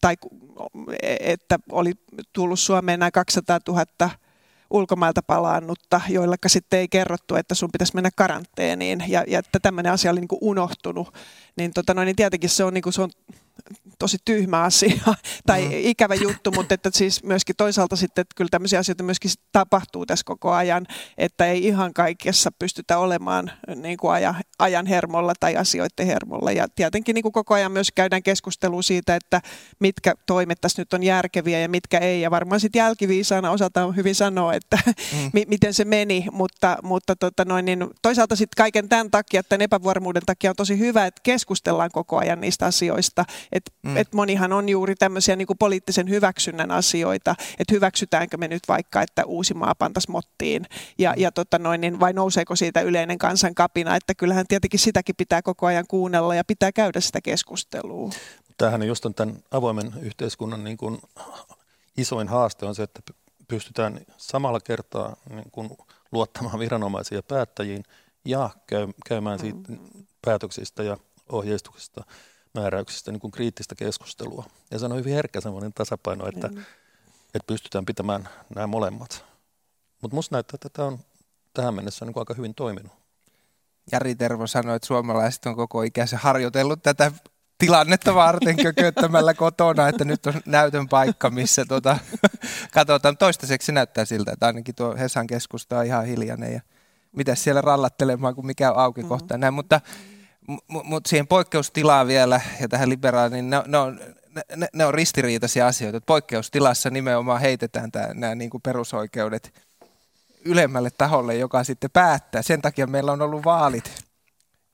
tai 0.00 0.14
että 1.20 1.58
oli 1.70 1.92
tullut 2.32 2.60
Suomeen 2.60 3.00
nämä 3.00 3.10
200 3.10 3.58
000 3.68 4.10
ulkomailta 4.72 5.22
palaannutta, 5.26 6.00
joilla 6.08 6.36
sitten 6.46 6.80
ei 6.80 6.88
kerrottu, 6.88 7.36
että 7.36 7.54
sun 7.54 7.72
pitäisi 7.72 7.94
mennä 7.94 8.10
karanteeniin. 8.16 9.04
Ja, 9.08 9.24
ja 9.26 9.38
että 9.38 9.58
tämmöinen 9.60 9.92
asia 9.92 10.10
oli 10.10 10.20
niin 10.20 10.28
kuin 10.28 10.38
unohtunut, 10.42 11.14
niin, 11.56 11.72
tota 11.74 11.94
noin, 11.94 12.06
niin 12.06 12.16
tietenkin 12.16 12.50
se 12.50 12.64
on, 12.64 12.74
niin 12.74 12.82
kuin, 12.82 12.92
se 12.92 13.02
on 13.02 13.10
tosi 13.98 14.18
tyhmä 14.24 14.62
asia 14.62 15.00
tai 15.46 15.64
mm. 15.64 15.70
ikävä 15.72 16.14
juttu, 16.14 16.50
mutta 16.50 16.74
että 16.74 16.90
siis 16.92 17.24
myöskin 17.24 17.56
toisaalta 17.56 17.96
sitten, 17.96 18.22
että 18.22 18.34
kyllä 18.36 18.48
tämmöisiä 18.48 18.78
asioita 18.78 19.04
myöskin 19.04 19.30
tapahtuu 19.52 20.06
tässä 20.06 20.24
koko 20.26 20.52
ajan, 20.52 20.86
että 21.18 21.46
ei 21.46 21.66
ihan 21.66 21.94
kaikessa 21.94 22.52
pystytä 22.58 22.98
olemaan 22.98 23.50
niin 23.76 23.96
kuin 23.96 24.12
ajan, 24.12 24.34
ajan 24.58 24.86
hermolla 24.86 25.32
tai 25.40 25.56
asioiden 25.56 26.06
hermolla. 26.06 26.52
Ja 26.52 26.68
tietenkin 26.68 27.14
niin 27.14 27.22
kuin 27.22 27.32
koko 27.32 27.54
ajan 27.54 27.72
myös 27.72 27.92
käydään 27.94 28.22
keskustelua 28.22 28.82
siitä, 28.82 29.16
että 29.16 29.40
mitkä 29.78 30.14
toimet 30.26 30.60
tässä 30.60 30.82
nyt 30.82 30.92
on 30.92 31.02
järkeviä 31.02 31.58
ja 31.58 31.68
mitkä 31.68 31.98
ei. 31.98 32.20
Ja 32.20 32.30
varmaan 32.30 32.60
sitten 32.60 32.80
jälkiviisaana 32.80 33.50
osataan 33.50 33.96
hyvin 33.96 34.14
sanoa, 34.14 34.54
että 34.54 34.78
mm. 34.86 35.30
mi- 35.34 35.46
miten 35.48 35.74
se 35.74 35.84
meni, 35.84 36.26
mutta, 36.32 36.78
mutta 36.82 37.16
tota 37.16 37.44
noin, 37.44 37.64
niin 37.64 37.86
toisaalta 38.02 38.36
sitten 38.36 38.56
kaiken 38.56 38.88
tämän 38.88 39.10
takia, 39.10 39.42
tämän 39.42 39.62
epävarmuuden 39.62 40.22
takia 40.26 40.50
on 40.50 40.56
tosi 40.56 40.78
hyvä, 40.78 41.06
että 41.06 41.20
keskustellaan 41.22 41.90
koko 41.92 42.18
ajan 42.18 42.40
niistä 42.40 42.66
asioista, 42.66 43.24
että 43.52 43.70
mm. 43.82 43.96
et 43.96 44.12
monihan 44.12 44.52
on 44.52 44.68
juuri 44.68 44.94
tämmöisiä 44.94 45.36
niin 45.36 45.46
kuin 45.46 45.58
poliittisen 45.58 46.08
hyväksynnän 46.08 46.70
asioita, 46.70 47.34
että 47.58 47.74
hyväksytäänkö 47.74 48.36
me 48.36 48.48
nyt 48.48 48.62
vaikka, 48.68 49.02
että 49.02 49.24
uusi 49.24 49.54
maa 49.54 49.74
pantas 49.74 50.08
mottiin 50.08 50.66
ja, 50.98 51.14
ja 51.16 51.32
tota 51.32 51.58
noin, 51.58 51.80
niin 51.80 52.00
vai 52.00 52.12
nouseeko 52.12 52.56
siitä 52.56 52.80
yleinen 52.80 53.18
kansan 53.18 53.54
kapina, 53.54 53.96
että 53.96 54.14
kyllähän 54.14 54.46
tietenkin 54.46 54.80
sitäkin 54.80 55.16
pitää 55.16 55.42
koko 55.42 55.66
ajan 55.66 55.86
kuunnella 55.88 56.34
ja 56.34 56.44
pitää 56.44 56.72
käydä 56.72 57.00
sitä 57.00 57.20
keskustelua. 57.20 58.10
Tämähän 58.58 58.82
just 58.82 59.06
on 59.06 59.14
tämän 59.14 59.36
avoimen 59.50 59.92
yhteiskunnan 60.00 60.64
niin 60.64 60.76
kuin 60.76 60.98
isoin 61.96 62.28
haaste 62.28 62.66
on 62.66 62.74
se, 62.74 62.82
että 62.82 63.00
pystytään 63.48 64.00
samalla 64.16 64.60
kertaa 64.60 65.16
niin 65.30 65.50
kuin 65.52 65.70
luottamaan 66.12 66.58
viranomaisiin 66.58 67.16
ja 67.16 67.22
päättäjiin 67.22 67.84
ja 68.24 68.50
käymään 69.08 69.38
siitä 69.38 69.58
mm. 69.68 69.78
päätöksistä 70.24 70.82
ja 70.82 70.96
ohjeistuksista 71.28 72.04
määräyksistä 72.54 73.12
niin 73.12 73.20
kuin 73.20 73.30
kriittistä 73.30 73.74
keskustelua. 73.74 74.44
Ja 74.70 74.78
se 74.78 74.86
on 74.86 74.96
hyvin 74.96 75.14
herkkä 75.14 75.40
sellainen 75.40 75.72
tasapaino, 75.72 76.28
että, 76.28 76.48
mm. 76.48 76.58
että 77.34 77.46
pystytään 77.46 77.86
pitämään 77.86 78.28
nämä 78.54 78.66
molemmat. 78.66 79.24
Mutta 80.02 80.14
musta 80.14 80.36
näyttää, 80.36 80.54
että 80.54 80.68
tämä 80.68 80.88
on 80.88 80.98
tähän 81.54 81.74
mennessä 81.74 82.04
niin 82.04 82.12
kuin 82.12 82.20
aika 82.20 82.34
hyvin 82.34 82.54
toiminut. 82.54 82.92
Jari 83.92 84.14
Tervo 84.14 84.46
sanoi, 84.46 84.76
että 84.76 84.86
suomalaiset 84.86 85.46
on 85.46 85.56
koko 85.56 85.82
ikänsä 85.82 86.18
harjoitellut 86.18 86.82
tätä 86.82 87.12
tilannetta 87.58 88.14
varten 88.14 88.56
kököttämällä 88.56 89.34
kotona, 89.34 89.88
että 89.88 90.04
nyt 90.04 90.26
on 90.26 90.34
näytön 90.46 90.88
paikka, 90.88 91.30
missä 91.30 91.64
tuota, 91.64 91.98
katsotaan. 92.74 93.16
Toistaiseksi 93.16 93.66
se 93.66 93.72
näyttää 93.72 94.04
siltä, 94.04 94.32
että 94.32 94.46
ainakin 94.46 94.74
tuo 94.74 94.96
Hesan 94.96 95.26
keskusta 95.26 95.78
on 95.78 95.86
ihan 95.86 96.06
hiljainen 96.06 96.52
ja 96.52 96.60
mitä 97.16 97.34
siellä 97.34 97.60
rallattelemaan, 97.60 98.34
kun 98.34 98.46
mikä 98.46 98.72
on 98.72 98.78
auki 98.78 99.00
mm-hmm. 99.00 99.08
kohta. 99.08 99.38
Näin, 99.38 99.54
mutta 99.54 99.80
mutta 100.46 100.88
mut 100.88 101.06
siihen 101.06 101.26
poikkeustilaan 101.26 102.06
vielä 102.06 102.40
ja 102.60 102.68
tähän 102.68 102.88
liberaaliin, 102.88 103.32
niin 103.32 103.50
ne, 103.50 103.62
ne, 103.66 103.78
on, 103.78 104.00
ne, 104.56 104.68
ne 104.72 104.84
on 104.84 104.94
ristiriitaisia 104.94 105.66
asioita. 105.66 106.00
Poikkeustilassa 106.00 106.90
nimenomaan 106.90 107.40
heitetään 107.40 107.92
tää, 107.92 108.14
nämä 108.14 108.34
niin 108.34 108.50
kuin 108.50 108.62
perusoikeudet 108.62 109.54
ylemmälle 110.44 110.90
taholle, 110.98 111.36
joka 111.36 111.64
sitten 111.64 111.90
päättää. 111.90 112.42
Sen 112.42 112.62
takia 112.62 112.86
meillä 112.86 113.12
on 113.12 113.22
ollut 113.22 113.44
vaalit 113.44 114.04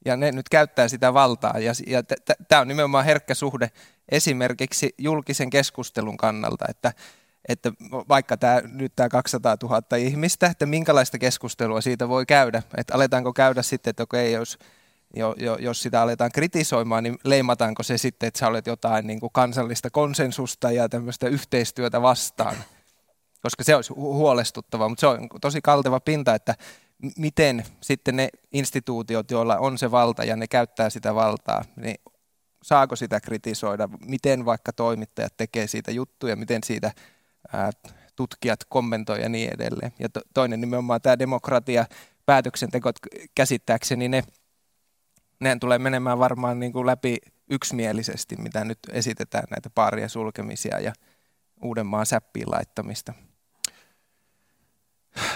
ja 0.05 0.17
ne 0.17 0.33
nyt 0.33 0.49
käyttää 0.49 0.89
sitä 0.89 1.15
valtaa. 1.15 1.59
Ja, 1.59 1.73
ja 1.87 2.03
tämä 2.49 2.61
on 2.61 2.69
nimenomaan 2.69 3.05
herkkä 3.05 3.35
suhde 3.35 3.71
esimerkiksi 4.09 4.95
julkisen 4.99 5.51
keskustelun 5.51 6.17
kannalta, 6.17 6.65
että, 6.69 6.93
että 7.49 7.73
vaikka 8.09 8.37
tämä, 8.37 8.61
nyt 8.65 8.93
tämä 8.97 9.09
200 9.09 9.57
000 9.63 9.97
ihmistä, 9.97 10.47
että 10.47 10.67
minkälaista 10.67 11.19
keskustelua 11.19 11.81
siitä 11.81 12.09
voi 12.09 12.27
käydä. 12.27 12.63
Että 12.77 12.95
aletaanko 12.95 13.33
käydä 13.33 13.63
sitten, 13.63 13.91
että 13.91 14.03
okei, 14.03 14.33
jos 14.33 14.59
jo, 15.17 15.35
jo, 15.39 15.57
jos 15.57 15.83
sitä 15.83 16.03
aletaan 16.03 16.31
kritisoimaan, 16.35 17.05
niin 17.05 17.19
leimataanko 17.25 17.83
se 17.83 17.99
sitten, 17.99 18.27
että 18.27 18.39
sä 18.41 18.49
olet 18.49 18.67
jotain 18.67 19.07
niin 19.07 19.21
kuin 19.21 19.33
kansallista 19.33 19.91
konsensusta 19.91 20.71
ja 20.71 20.89
tämmöistä 20.89 21.29
yhteistyötä 21.29 22.03
vastaan? 22.03 22.57
Koska 23.43 23.65
se 23.65 23.77
olisi 23.77 23.93
huolestuttavaa, 23.93 24.89
mutta 24.89 25.01
se 25.01 25.07
on 25.07 25.29
tosi 25.41 25.61
kalteva 25.63 26.01
pinta, 26.01 26.35
että 26.35 26.55
miten 27.17 27.65
sitten 27.81 28.17
ne 28.17 28.29
instituutiot, 28.53 29.31
joilla 29.31 29.59
on 29.59 29.79
se 29.79 29.91
valta 29.91 30.25
ja 30.25 30.37
ne 30.37 30.47
käyttää 30.47 30.91
sitä 30.91 31.15
valtaa, 31.15 31.65
niin 31.77 31.97
saako 32.63 32.97
sitä 32.97 33.21
kritisoida, 33.21 33.89
miten 34.07 34.45
vaikka 34.45 34.73
toimittajat 34.73 35.37
tekee 35.37 35.67
siitä 35.67 35.91
juttuja, 35.91 36.37
miten 36.37 36.65
siitä 36.65 36.93
ää, 37.53 37.71
tutkijat 38.17 38.61
kommentoi 38.69 39.23
ja 39.23 39.29
niin 39.29 39.55
edelleen. 39.55 39.93
Ja 39.99 40.09
to, 40.09 40.21
toinen 40.35 40.61
nimenomaan 40.61 41.01
tämä 41.01 41.19
demokratia, 41.19 41.87
päätöksentekot 42.27 42.97
käsittääkseni, 43.35 44.09
ne, 44.09 44.25
ne 45.41 45.57
tulee 45.61 45.79
menemään 45.79 46.19
varmaan 46.19 46.61
niin 46.61 46.73
kuin 46.73 46.87
läpi 46.87 47.17
yksimielisesti, 47.51 48.37
mitä 48.37 48.65
nyt 48.65 48.79
esitetään 48.93 49.45
näitä 49.51 49.71
paaria 49.71 50.09
sulkemisia 50.09 50.81
ja 50.81 50.93
Uudenmaan 51.63 52.07
säppiin 52.07 52.51
laittamista. 52.51 53.13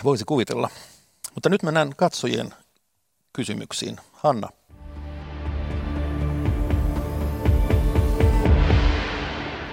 Voisi 0.05 0.25
kuvitella. 0.25 0.71
Mutta 1.35 1.49
nyt 1.49 1.63
mennään 1.63 1.93
katsojien 1.97 2.55
kysymyksiin. 3.33 3.97
Hanna. 4.13 4.49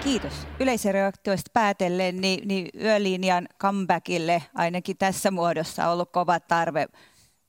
Kiitos. 0.03 0.33
Yleisöreaktioista 0.59 1.51
päätellen, 1.53 2.21
niin, 2.21 2.47
niin 2.47 2.69
yölinjan 2.81 3.47
comebackille 3.59 4.43
ainakin 4.53 4.97
tässä 4.97 5.31
muodossa 5.31 5.87
on 5.87 5.93
ollut 5.93 6.11
kova 6.11 6.39
tarve. 6.39 6.87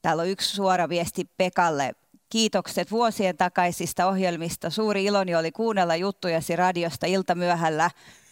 Täällä 0.02 0.20
on 0.20 0.28
yksi 0.28 0.56
suora 0.56 0.88
viesti 0.88 1.24
Pekalle. 1.36 1.92
Kiitokset 2.30 2.90
vuosien 2.90 3.36
takaisista 3.36 4.06
ohjelmista. 4.06 4.70
Suuri 4.70 5.04
iloni 5.04 5.34
oli 5.34 5.52
kuunnella 5.52 5.96
juttujasi 5.96 6.56
radiosta 6.56 7.06
iltamyöhällä. 7.06 7.90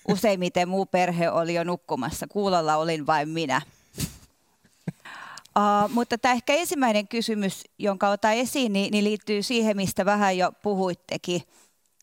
Useimmiten 0.08 0.68
muu 0.68 0.86
perhe 0.86 1.30
oli 1.30 1.54
jo 1.54 1.64
nukkumassa. 1.64 2.26
Kuulolla 2.28 2.76
olin 2.76 3.06
vain 3.06 3.28
minä. 3.28 3.62
Uh, 5.58 5.90
mutta 5.90 6.18
tämä 6.18 6.34
ehkä 6.34 6.54
ensimmäinen 6.54 7.08
kysymys, 7.08 7.64
jonka 7.78 8.08
otan 8.08 8.34
esiin, 8.34 8.72
niin, 8.72 8.92
niin 8.92 9.04
liittyy 9.04 9.42
siihen, 9.42 9.76
mistä 9.76 10.04
vähän 10.04 10.38
jo 10.38 10.52
puhuittekin. 10.62 11.42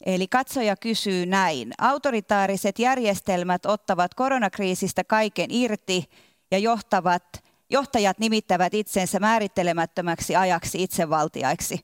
Eli 0.05 0.27
katsoja 0.27 0.75
kysyy 0.75 1.25
näin. 1.25 1.71
Autoritaariset 1.77 2.79
järjestelmät 2.79 3.65
ottavat 3.65 4.13
koronakriisistä 4.13 5.03
kaiken 5.03 5.51
irti 5.51 6.09
ja 6.51 6.57
johtavat, 6.57 7.44
johtajat 7.69 8.19
nimittävät 8.19 8.73
itsensä 8.73 9.19
määrittelemättömäksi 9.19 10.35
ajaksi 10.35 10.83
itsevaltiaiksi. 10.83 11.79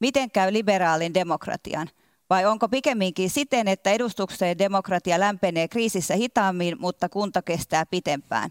Miten 0.00 0.30
käy 0.30 0.52
liberaalin 0.52 1.14
demokratian? 1.14 1.88
Vai 2.30 2.46
onko 2.46 2.68
pikemminkin 2.68 3.30
siten, 3.30 3.68
että 3.68 3.90
edustukseen 3.90 4.58
demokratia 4.58 5.20
lämpenee 5.20 5.68
kriisissä 5.68 6.14
hitaammin, 6.14 6.76
mutta 6.80 7.08
kunta 7.08 7.42
kestää 7.42 7.86
pitempään? 7.86 8.50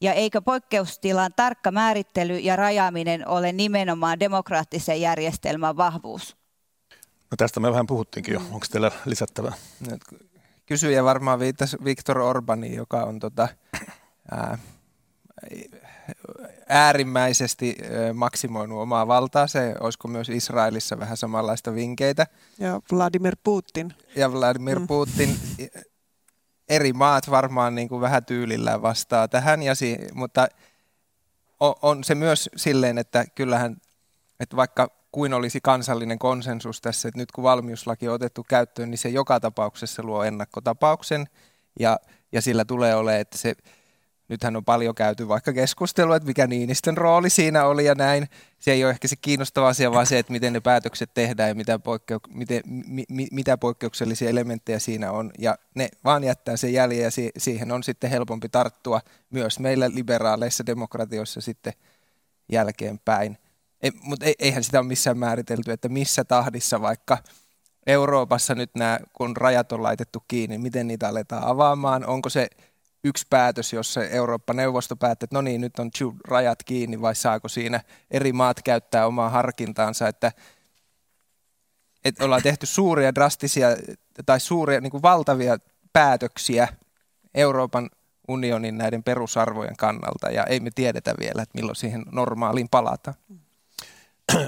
Ja 0.00 0.12
eikö 0.12 0.40
poikkeustilan 0.40 1.32
tarkka 1.36 1.70
määrittely 1.70 2.38
ja 2.38 2.56
rajaaminen 2.56 3.28
ole 3.28 3.52
nimenomaan 3.52 4.20
demokraattisen 4.20 5.00
järjestelmän 5.00 5.76
vahvuus? 5.76 6.36
No 7.30 7.36
tästä 7.36 7.60
me 7.60 7.70
vähän 7.70 7.86
puhuttiinkin 7.86 8.34
jo. 8.34 8.40
Onko 8.40 8.66
teillä 8.70 8.90
lisättävää? 9.04 9.52
Kysyjä 10.66 11.04
varmaan 11.04 11.38
viittasi 11.38 11.76
Viktor 11.84 12.18
Orbaniin, 12.18 12.74
joka 12.74 13.04
on 13.04 13.18
tota, 13.18 13.48
ää, 14.30 14.58
äärimmäisesti 16.68 17.76
maksimoinut 18.14 18.80
omaa 18.80 19.06
valtaa. 19.06 19.46
Se 19.46 19.74
olisiko 19.80 20.08
myös 20.08 20.28
Israelissa 20.28 20.98
vähän 20.98 21.16
samanlaista 21.16 21.74
vinkeitä. 21.74 22.26
Ja 22.58 22.80
Vladimir 22.92 23.36
Putin. 23.44 23.94
Ja 24.16 24.32
Vladimir 24.32 24.78
mm. 24.78 24.86
Putin. 24.86 25.36
Eri 26.68 26.92
maat 26.92 27.30
varmaan 27.30 27.74
niin 27.74 27.88
kuin 27.88 28.00
vähän 28.00 28.24
tyylillä 28.24 28.82
vastaa 28.82 29.28
tähän, 29.28 29.62
ja 29.62 29.74
si- 29.74 29.98
mutta 30.14 30.48
on, 31.60 31.74
on 31.82 32.04
se 32.04 32.14
myös 32.14 32.50
silleen, 32.56 32.98
että 32.98 33.24
kyllähän, 33.34 33.76
että 34.40 34.56
vaikka 34.56 34.90
kuin 35.12 35.34
olisi 35.34 35.60
kansallinen 35.62 36.18
konsensus 36.18 36.80
tässä, 36.80 37.08
että 37.08 37.20
nyt 37.20 37.32
kun 37.32 37.44
valmiuslaki 37.44 38.08
on 38.08 38.14
otettu 38.14 38.44
käyttöön, 38.48 38.90
niin 38.90 38.98
se 38.98 39.08
joka 39.08 39.40
tapauksessa 39.40 40.02
luo 40.02 40.24
ennakkotapauksen, 40.24 41.28
ja, 41.80 41.98
ja 42.32 42.42
sillä 42.42 42.64
tulee 42.64 42.94
olemaan, 42.94 43.20
että 43.20 43.38
se 43.38 43.54
nythän 44.28 44.56
on 44.56 44.64
paljon 44.64 44.94
käyty 44.94 45.28
vaikka 45.28 45.52
keskustelua, 45.52 46.16
että 46.16 46.26
mikä 46.26 46.46
Niinistön 46.46 46.96
rooli 46.96 47.30
siinä 47.30 47.64
oli 47.64 47.84
ja 47.84 47.94
näin. 47.94 48.28
Se 48.58 48.72
ei 48.72 48.84
ole 48.84 48.90
ehkä 48.90 49.08
se 49.08 49.16
kiinnostava 49.16 49.68
asia, 49.68 49.92
vaan 49.92 50.06
se, 50.06 50.18
että 50.18 50.32
miten 50.32 50.52
ne 50.52 50.60
päätökset 50.60 51.10
tehdään 51.14 51.48
ja 51.48 51.54
mitä, 51.54 51.76
poikkeu- 51.78 52.34
miten, 52.34 52.62
mi, 52.66 53.04
mi, 53.08 53.26
mitä 53.32 53.58
poikkeuksellisia 53.58 54.28
elementtejä 54.28 54.78
siinä 54.78 55.12
on. 55.12 55.30
Ja 55.38 55.58
ne 55.74 55.88
vaan 56.04 56.24
jättää 56.24 56.56
sen 56.56 56.72
jäljen 56.72 57.04
ja 57.04 57.10
si- 57.10 57.30
siihen 57.38 57.72
on 57.72 57.82
sitten 57.82 58.10
helpompi 58.10 58.48
tarttua 58.48 59.00
myös 59.30 59.58
meillä 59.58 59.90
liberaaleissa 59.94 60.66
demokratioissa 60.66 61.40
sitten 61.40 61.72
jälkeenpäin. 62.52 63.38
Ei, 63.82 63.90
mutta 64.02 64.26
eihän 64.38 64.64
sitä 64.64 64.78
ole 64.78 64.86
missään 64.86 65.18
määritelty, 65.18 65.72
että 65.72 65.88
missä 65.88 66.24
tahdissa 66.24 66.80
vaikka 66.80 67.18
Euroopassa 67.86 68.54
nyt 68.54 68.70
nämä, 68.74 68.98
kun 69.12 69.36
rajat 69.36 69.72
on 69.72 69.82
laitettu 69.82 70.24
kiinni, 70.28 70.58
miten 70.58 70.86
niitä 70.86 71.08
aletaan 71.08 71.44
avaamaan, 71.44 72.06
onko 72.06 72.28
se 72.28 72.48
yksi 73.08 73.26
päätös, 73.30 73.72
jossa 73.72 74.04
Eurooppa-neuvosto 74.04 74.96
päätti, 74.96 75.24
että 75.24 75.36
no 75.36 75.40
niin, 75.40 75.60
nyt 75.60 75.78
on 75.78 75.90
rajat 76.28 76.62
kiinni, 76.62 77.00
vai 77.00 77.14
saako 77.14 77.48
siinä 77.48 77.80
eri 78.10 78.32
maat 78.32 78.62
käyttää 78.62 79.06
omaa 79.06 79.30
harkintaansa, 79.30 80.08
että, 80.08 80.32
että 82.04 82.24
ollaan 82.24 82.42
tehty 82.42 82.66
suuria 82.66 83.14
drastisia 83.14 83.68
tai 84.26 84.40
suuria 84.40 84.80
niin 84.80 84.90
kuin 84.90 85.02
valtavia 85.02 85.58
päätöksiä 85.92 86.68
Euroopan 87.34 87.90
unionin 88.28 88.78
näiden 88.78 89.02
perusarvojen 89.02 89.76
kannalta, 89.76 90.30
ja 90.30 90.44
ei 90.44 90.60
me 90.60 90.70
tiedetä 90.74 91.14
vielä, 91.20 91.42
että 91.42 91.58
milloin 91.58 91.76
siihen 91.76 92.02
normaaliin 92.12 92.68
palata. 92.70 93.14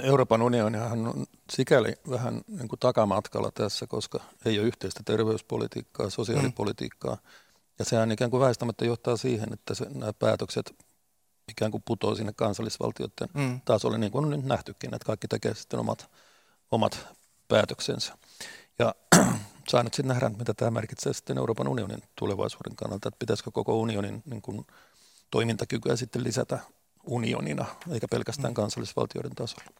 Euroopan 0.02 0.42
unionihan 0.42 1.06
on 1.06 1.26
sikäli 1.50 1.92
vähän 2.10 2.40
niin 2.48 2.68
kuin 2.68 2.80
takamatkalla 2.80 3.50
tässä, 3.54 3.86
koska 3.86 4.20
ei 4.44 4.58
ole 4.58 4.66
yhteistä 4.66 5.00
terveyspolitiikkaa, 5.04 6.10
sosiaalipolitiikkaa. 6.10 7.14
Mm 7.14 7.49
ja 7.80 7.84
sehän 7.84 8.12
ikään 8.12 8.30
kuin 8.30 8.40
väistämättä 8.40 8.84
johtaa 8.84 9.16
siihen, 9.16 9.52
että 9.52 9.74
se, 9.74 9.86
nämä 9.94 10.12
päätökset 10.12 10.74
ikään 11.48 11.70
kuin 11.70 11.82
putoaa 11.86 12.14
sinne 12.14 12.32
kansallisvaltioiden 12.32 13.28
mm. 13.34 13.60
tasolle, 13.64 13.98
niin 13.98 14.12
kuin 14.12 14.24
on 14.24 14.30
nyt 14.30 14.44
nähtykin, 14.44 14.94
että 14.94 15.06
kaikki 15.06 15.28
tekee 15.28 15.54
sitten 15.54 15.80
omat, 15.80 16.10
omat 16.70 17.06
päätöksensä. 17.48 18.18
Ja 18.78 18.94
saa 19.70 19.82
nyt 19.82 19.94
sitten 19.94 20.08
nähdä, 20.08 20.28
mitä 20.28 20.54
tämä 20.54 20.70
merkitsee 20.70 21.12
sitten 21.12 21.38
Euroopan 21.38 21.68
unionin 21.68 22.02
tulevaisuuden 22.16 22.76
kannalta, 22.76 23.08
että 23.08 23.18
pitäisikö 23.18 23.50
koko 23.50 23.78
unionin 23.78 24.22
niin 24.24 24.42
kuin, 24.42 24.66
toimintakykyä 25.30 25.96
sitten 25.96 26.24
lisätä 26.24 26.58
unionina, 27.06 27.66
eikä 27.90 28.06
pelkästään 28.10 28.52
mm. 28.52 28.54
kansallisvaltioiden 28.54 29.34
tasolla. 29.34 29.79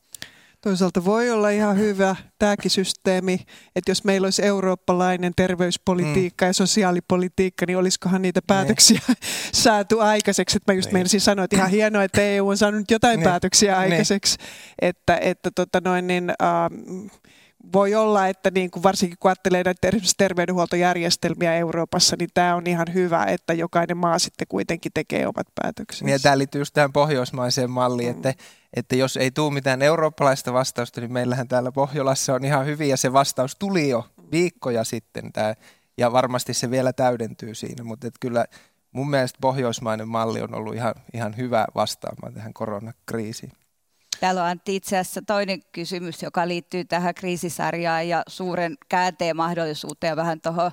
Toisaalta 0.61 1.05
voi 1.05 1.31
olla 1.31 1.51
ihan 1.51 1.79
hyvä 1.79 2.17
tämäkin 2.39 2.71
systeemi, 2.71 3.41
että 3.77 3.91
jos 3.91 4.05
meillä 4.05 4.27
olisi 4.27 4.45
eurooppalainen 4.45 5.33
terveyspolitiikka 5.37 6.45
mm. 6.45 6.49
ja 6.49 6.53
sosiaalipolitiikka, 6.53 7.67
niin 7.67 7.79
olisikohan 7.79 8.23
niitä 8.23 8.41
niin. 8.41 8.47
päätöksiä 8.47 9.01
ne. 9.09 9.15
saatu 9.53 10.01
aikaiseksi. 10.01 10.57
Että 10.57 10.73
mä 10.73 10.77
just. 10.77 10.87
Niin. 10.87 10.95
meinasin 10.95 11.21
sanoa, 11.21 11.45
että 11.45 11.57
ihan 11.57 11.71
hienoa, 11.71 12.05
että 12.05 12.23
EU 12.23 12.49
on 12.49 12.57
saanut 12.57 12.91
jotain 12.91 13.13
ne. 13.13 13.17
Niin. 13.17 13.25
päätöksiä 13.25 13.79
aikaiseksi. 13.79 14.37
Ne. 14.39 14.45
Että, 14.89 15.17
että 15.17 15.51
tota 15.55 15.81
noin, 15.85 16.07
niin, 16.07 16.31
äh, 16.31 16.49
voi 17.73 17.95
olla, 17.95 18.27
että 18.27 18.51
niin 18.51 18.71
kuin 18.71 18.83
varsinkin 18.83 19.19
kun 19.21 19.29
ajattelee 19.29 19.63
näitä 19.65 19.91
terveydenhuoltojärjestelmiä 20.19 21.55
Euroopassa, 21.55 22.17
niin 22.19 22.31
tämä 22.35 22.55
on 22.55 22.67
ihan 22.67 22.87
hyvä, 22.95 23.25
että 23.25 23.53
jokainen 23.53 23.97
maa 23.97 24.19
sitten 24.19 24.47
kuitenkin 24.49 24.93
tekee 24.95 25.27
omat 25.27 25.47
päätöksensä. 25.63 26.05
Niin 26.05 26.13
ja 26.13 26.19
tämä 26.19 26.39
liittyy 26.39 26.61
just 26.61 26.75
tähän 26.75 26.93
pohjoismaiseen 26.93 27.71
malliin, 27.71 28.09
mm. 28.09 28.17
että, 28.17 28.35
että 28.77 28.97
jos 28.97 29.17
ei 29.17 29.31
tule 29.31 29.55
mitään 29.55 29.83
eurooppalaista 29.83 30.53
vastausta, 30.53 31.01
niin 31.01 31.13
meillähän 31.13 31.49
täällä 31.49 31.73
Pohjolassa 31.73 32.35
on 32.35 32.45
ihan 32.45 32.67
hyvin 32.67 32.89
ja 32.89 32.97
se 32.97 33.13
vastaus 33.13 33.57
tuli 33.57 33.89
jo 33.89 34.07
viikkoja 34.33 34.85
sitten 34.85 35.33
tämä, 35.33 35.55
ja 35.99 36.13
varmasti 36.13 36.55
se 36.55 36.71
vielä 36.71 36.93
täydentyy 36.93 37.55
siinä, 37.55 37.85
mutta 37.85 38.07
että 38.07 38.19
kyllä 38.21 38.45
mun 38.93 39.11
mielestä 39.11 39.39
pohjoismainen 39.41 40.09
malli 40.09 40.43
on 40.43 40.55
ollut 40.55 40.75
ihan, 40.75 40.95
ihan 41.15 41.37
hyvä 41.37 41.67
vastaamaan 41.75 42.35
tähän 42.35 42.53
koronakriisiin. 42.53 43.53
Täällä 44.21 44.43
on 44.43 44.49
Antti 44.49 44.77
itse 44.77 44.99
asiassa 44.99 45.23
toinen 45.27 45.63
kysymys, 45.73 46.23
joka 46.23 46.49
liittyy 46.49 46.85
tähän 46.85 47.15
kriisisarjaan 47.15 48.09
ja 48.09 48.23
suuren 48.29 48.77
käänteen 48.89 49.37
mahdollisuuteen 49.37 50.17
vähän 50.17 50.41
tuohon 50.41 50.71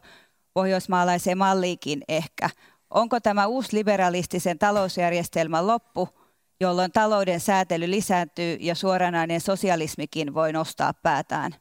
pohjoismaalaiseen 0.54 1.38
malliikin 1.38 2.02
ehkä. 2.08 2.50
Onko 2.90 3.20
tämä 3.20 3.48
uusi 3.48 3.78
liberalistisen 3.78 4.60
talousjärjestelmän 4.60 5.68
loppu, 5.68 6.10
jolloin 6.60 6.92
talouden 6.92 7.40
säätely 7.40 7.92
lisääntyy 7.92 8.58
ja 8.60 8.76
suoranainen 8.76 9.42
sosialismikin 9.42 10.34
voi 10.34 10.54
nostaa 10.54 10.94
päätään? 10.94 11.56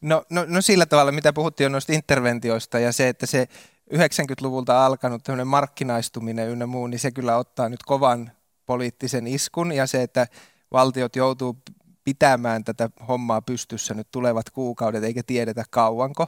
No, 0.00 0.24
no, 0.30 0.44
no 0.48 0.60
sillä 0.60 0.86
tavalla, 0.86 1.12
mitä 1.12 1.32
puhuttiin 1.32 1.64
jo 1.64 1.68
noista 1.68 1.92
interventioista 1.92 2.78
ja 2.78 2.92
se, 2.92 3.08
että 3.08 3.26
se 3.26 3.48
90-luvulta 3.94 4.86
alkanut 4.86 5.22
markkinaistuminen 5.44 6.48
ynnä 6.48 6.66
muu, 6.66 6.86
niin 6.86 6.98
se 6.98 7.10
kyllä 7.10 7.36
ottaa 7.36 7.68
nyt 7.68 7.82
kovan 7.82 8.32
poliittisen 8.66 9.26
iskun 9.26 9.72
ja 9.72 9.86
se, 9.86 10.02
että 10.02 10.26
valtiot 10.72 11.16
joutuu 11.16 11.56
pitämään 12.04 12.64
tätä 12.64 12.90
hommaa 13.08 13.42
pystyssä 13.42 13.94
nyt 13.94 14.10
tulevat 14.10 14.50
kuukaudet, 14.50 15.04
eikä 15.04 15.22
tiedetä 15.22 15.64
kauanko. 15.70 16.26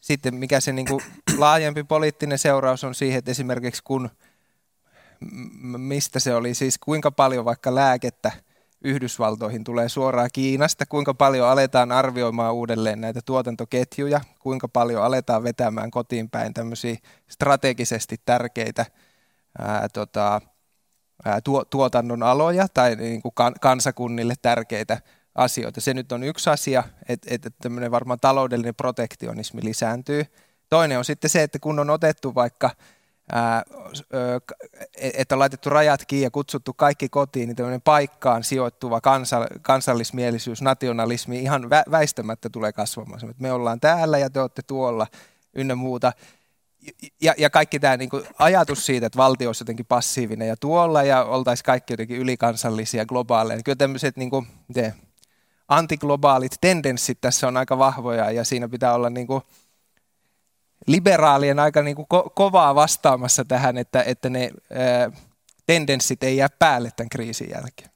Sitten 0.00 0.34
mikä 0.34 0.60
se 0.60 0.72
niin 0.72 0.86
kuin 0.86 1.00
laajempi 1.36 1.84
poliittinen 1.84 2.38
seuraus 2.38 2.84
on 2.84 2.94
siihen, 2.94 3.18
että 3.18 3.30
esimerkiksi 3.30 3.82
kun, 3.84 4.10
mistä 5.76 6.20
se 6.20 6.34
oli, 6.34 6.54
siis 6.54 6.78
kuinka 6.78 7.10
paljon 7.10 7.44
vaikka 7.44 7.74
lääkettä 7.74 8.32
Yhdysvaltoihin 8.84 9.64
tulee 9.64 9.88
suoraan 9.88 10.30
Kiinasta, 10.32 10.86
kuinka 10.86 11.14
paljon 11.14 11.48
aletaan 11.48 11.92
arvioimaan 11.92 12.54
uudelleen 12.54 13.00
näitä 13.00 13.20
tuotantoketjuja, 13.24 14.20
kuinka 14.38 14.68
paljon 14.68 15.02
aletaan 15.02 15.42
vetämään 15.42 15.90
kotiin 15.90 16.30
päin 16.30 16.54
tämmöisiä 16.54 16.96
strategisesti 17.28 18.20
tärkeitä 18.24 18.86
ää, 19.58 19.88
tota, 19.88 20.40
ää, 21.24 21.40
tuo, 21.40 21.64
tuotannon 21.64 22.22
aloja 22.22 22.68
tai 22.68 22.96
niin 22.96 23.22
kuin 23.22 23.34
kan, 23.34 23.54
kansakunnille 23.60 24.34
tärkeitä 24.42 24.98
asioita. 25.34 25.80
Se 25.80 25.94
nyt 25.94 26.12
on 26.12 26.22
yksi 26.22 26.50
asia, 26.50 26.82
että, 27.08 27.28
että 27.34 27.50
tämmöinen 27.62 27.90
varmaan 27.90 28.20
taloudellinen 28.20 28.74
protektionismi 28.74 29.64
lisääntyy. 29.64 30.24
Toinen 30.68 30.98
on 30.98 31.04
sitten 31.04 31.30
se, 31.30 31.42
että 31.42 31.58
kun 31.58 31.78
on 31.78 31.90
otettu 31.90 32.34
vaikka 32.34 32.70
että 34.96 35.34
on 35.34 35.38
laitettu 35.38 35.70
rajat 35.70 36.04
kiinni 36.04 36.24
ja 36.24 36.30
kutsuttu 36.30 36.74
kaikki 36.74 37.08
kotiin, 37.08 37.46
niin 37.46 37.56
tämmöinen 37.56 37.82
paikkaan 37.82 38.44
sijoittuva 38.44 39.00
kansa, 39.00 39.46
kansallismielisyys, 39.62 40.62
nationalismi 40.62 41.38
ihan 41.38 41.70
vä, 41.70 41.82
väistämättä 41.90 42.50
tulee 42.50 42.72
kasvamaan. 42.72 43.20
Me 43.38 43.52
ollaan 43.52 43.80
täällä 43.80 44.18
ja 44.18 44.30
te 44.30 44.40
olette 44.40 44.62
tuolla 44.66 45.06
ynnä 45.54 45.74
muuta. 45.74 46.12
Ja, 47.20 47.34
ja 47.38 47.50
kaikki 47.50 47.80
tämä 47.80 47.96
niin 47.96 48.10
kuin, 48.10 48.24
ajatus 48.38 48.86
siitä, 48.86 49.06
että 49.06 49.16
valtio 49.16 49.48
olisi 49.48 49.62
jotenkin 49.62 49.86
passiivinen 49.86 50.48
ja 50.48 50.56
tuolla 50.56 51.02
ja 51.02 51.24
oltaisiin 51.24 51.64
kaikki 51.64 51.92
jotenkin 51.92 52.18
ylikansallisia, 52.18 53.06
globaaleja. 53.06 53.62
Kyllä 53.64 53.76
tämmöiset 53.76 54.16
niin 54.16 54.30
kuin, 54.30 54.46
antiglobaalit 55.68 56.52
tendenssit 56.60 57.20
tässä 57.20 57.48
on 57.48 57.56
aika 57.56 57.78
vahvoja 57.78 58.30
ja 58.30 58.44
siinä 58.44 58.68
pitää 58.68 58.94
olla 58.94 59.10
niin 59.10 59.26
kuin, 59.26 59.42
liberaalien 60.86 61.58
aika 61.58 61.82
niin 61.82 61.96
kuin 61.96 62.06
ko- 62.14 62.30
kovaa 62.34 62.74
vastaamassa 62.74 63.44
tähän, 63.44 63.78
että, 63.78 64.02
että 64.02 64.30
ne 64.30 64.50
ää, 64.72 65.10
tendenssit 65.66 66.22
ei 66.22 66.36
jää 66.36 66.48
päälle 66.58 66.90
tämän 66.96 67.08
kriisin 67.08 67.50
jälkeen. 67.50 67.90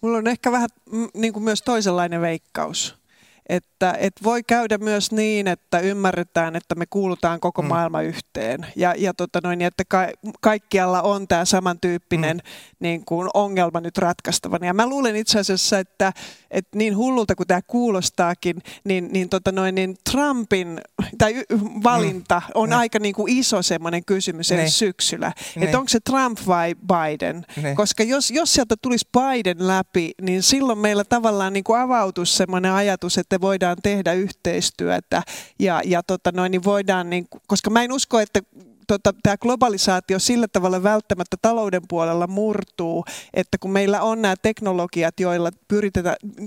Mulla 0.00 0.18
on 0.18 0.26
ehkä 0.26 0.52
vähän 0.52 0.68
niin 1.14 1.32
kuin 1.32 1.42
myös 1.42 1.62
toisenlainen 1.62 2.20
veikkaus. 2.20 3.01
Että, 3.48 3.94
että 3.98 4.24
voi 4.24 4.42
käydä 4.42 4.78
myös 4.78 5.12
niin, 5.12 5.48
että 5.48 5.80
ymmärretään, 5.80 6.56
että 6.56 6.74
me 6.74 6.86
kuulutaan 6.90 7.40
koko 7.40 7.62
mm. 7.62 7.68
maailma 7.68 8.02
yhteen. 8.02 8.66
Ja, 8.76 8.94
ja 8.98 9.14
tota 9.14 9.40
noin, 9.42 9.62
että 9.62 9.84
ka, 9.88 10.08
kaikkialla 10.40 11.02
on 11.02 11.28
tämä 11.28 11.44
samantyyppinen 11.44 12.36
mm. 12.36 12.42
niin 12.80 13.04
kuin 13.04 13.28
ongelma 13.34 13.80
nyt 13.80 13.98
ratkaistavana. 13.98 14.66
Ja 14.66 14.74
mä 14.74 14.86
luulen 14.86 15.16
itse 15.16 15.38
asiassa, 15.38 15.78
että, 15.78 16.12
että 16.50 16.78
niin 16.78 16.96
hullulta 16.96 17.34
kuin 17.34 17.46
tämä 17.46 17.60
kuulostaakin, 17.66 18.62
niin, 18.84 19.08
niin, 19.12 19.28
tota 19.28 19.52
noin, 19.52 19.74
niin 19.74 19.96
Trumpin 20.10 20.80
tai 21.18 21.44
valinta 21.84 22.42
mm. 22.46 22.50
on 22.54 22.68
ne. 22.68 22.76
aika 22.76 22.98
niin 22.98 23.14
kuin 23.14 23.32
iso 23.32 23.62
semmoinen 23.62 24.04
kysymys 24.04 24.50
ne. 24.50 24.68
syksyllä. 24.68 25.32
Että 25.60 25.78
onko 25.78 25.88
se 25.88 26.00
Trump 26.00 26.38
vai 26.46 26.74
Biden? 26.74 27.46
Ne. 27.62 27.74
Koska 27.74 28.02
jos, 28.02 28.30
jos 28.30 28.54
sieltä 28.54 28.74
tulisi 28.82 29.08
Biden 29.18 29.68
läpi, 29.68 30.10
niin 30.22 30.42
silloin 30.42 30.78
meillä 30.78 31.04
tavallaan 31.04 31.52
niin 31.52 31.64
kuin 31.64 31.80
avautuisi 31.80 32.36
semmoinen 32.36 32.72
ajatus, 32.72 33.18
että 33.18 33.31
voidaan 33.40 33.76
tehdä 33.82 34.12
yhteistyötä. 34.12 35.22
Ja, 35.58 35.80
ja 35.84 36.02
tota 36.02 36.32
noin, 36.32 36.50
niin 36.50 36.64
voidaan, 36.64 37.10
niin, 37.10 37.26
koska 37.46 37.70
mä 37.70 37.82
en 37.82 37.92
usko, 37.92 38.20
että 38.20 38.40
tota, 38.86 39.14
tämä 39.22 39.36
globalisaatio 39.36 40.18
sillä 40.18 40.48
tavalla 40.48 40.82
välttämättä 40.82 41.36
talouden 41.42 41.82
puolella 41.88 42.26
murtuu, 42.26 43.04
että 43.34 43.58
kun 43.58 43.70
meillä 43.70 44.02
on 44.02 44.22
nämä 44.22 44.34
teknologiat, 44.42 45.20
joilla 45.20 45.50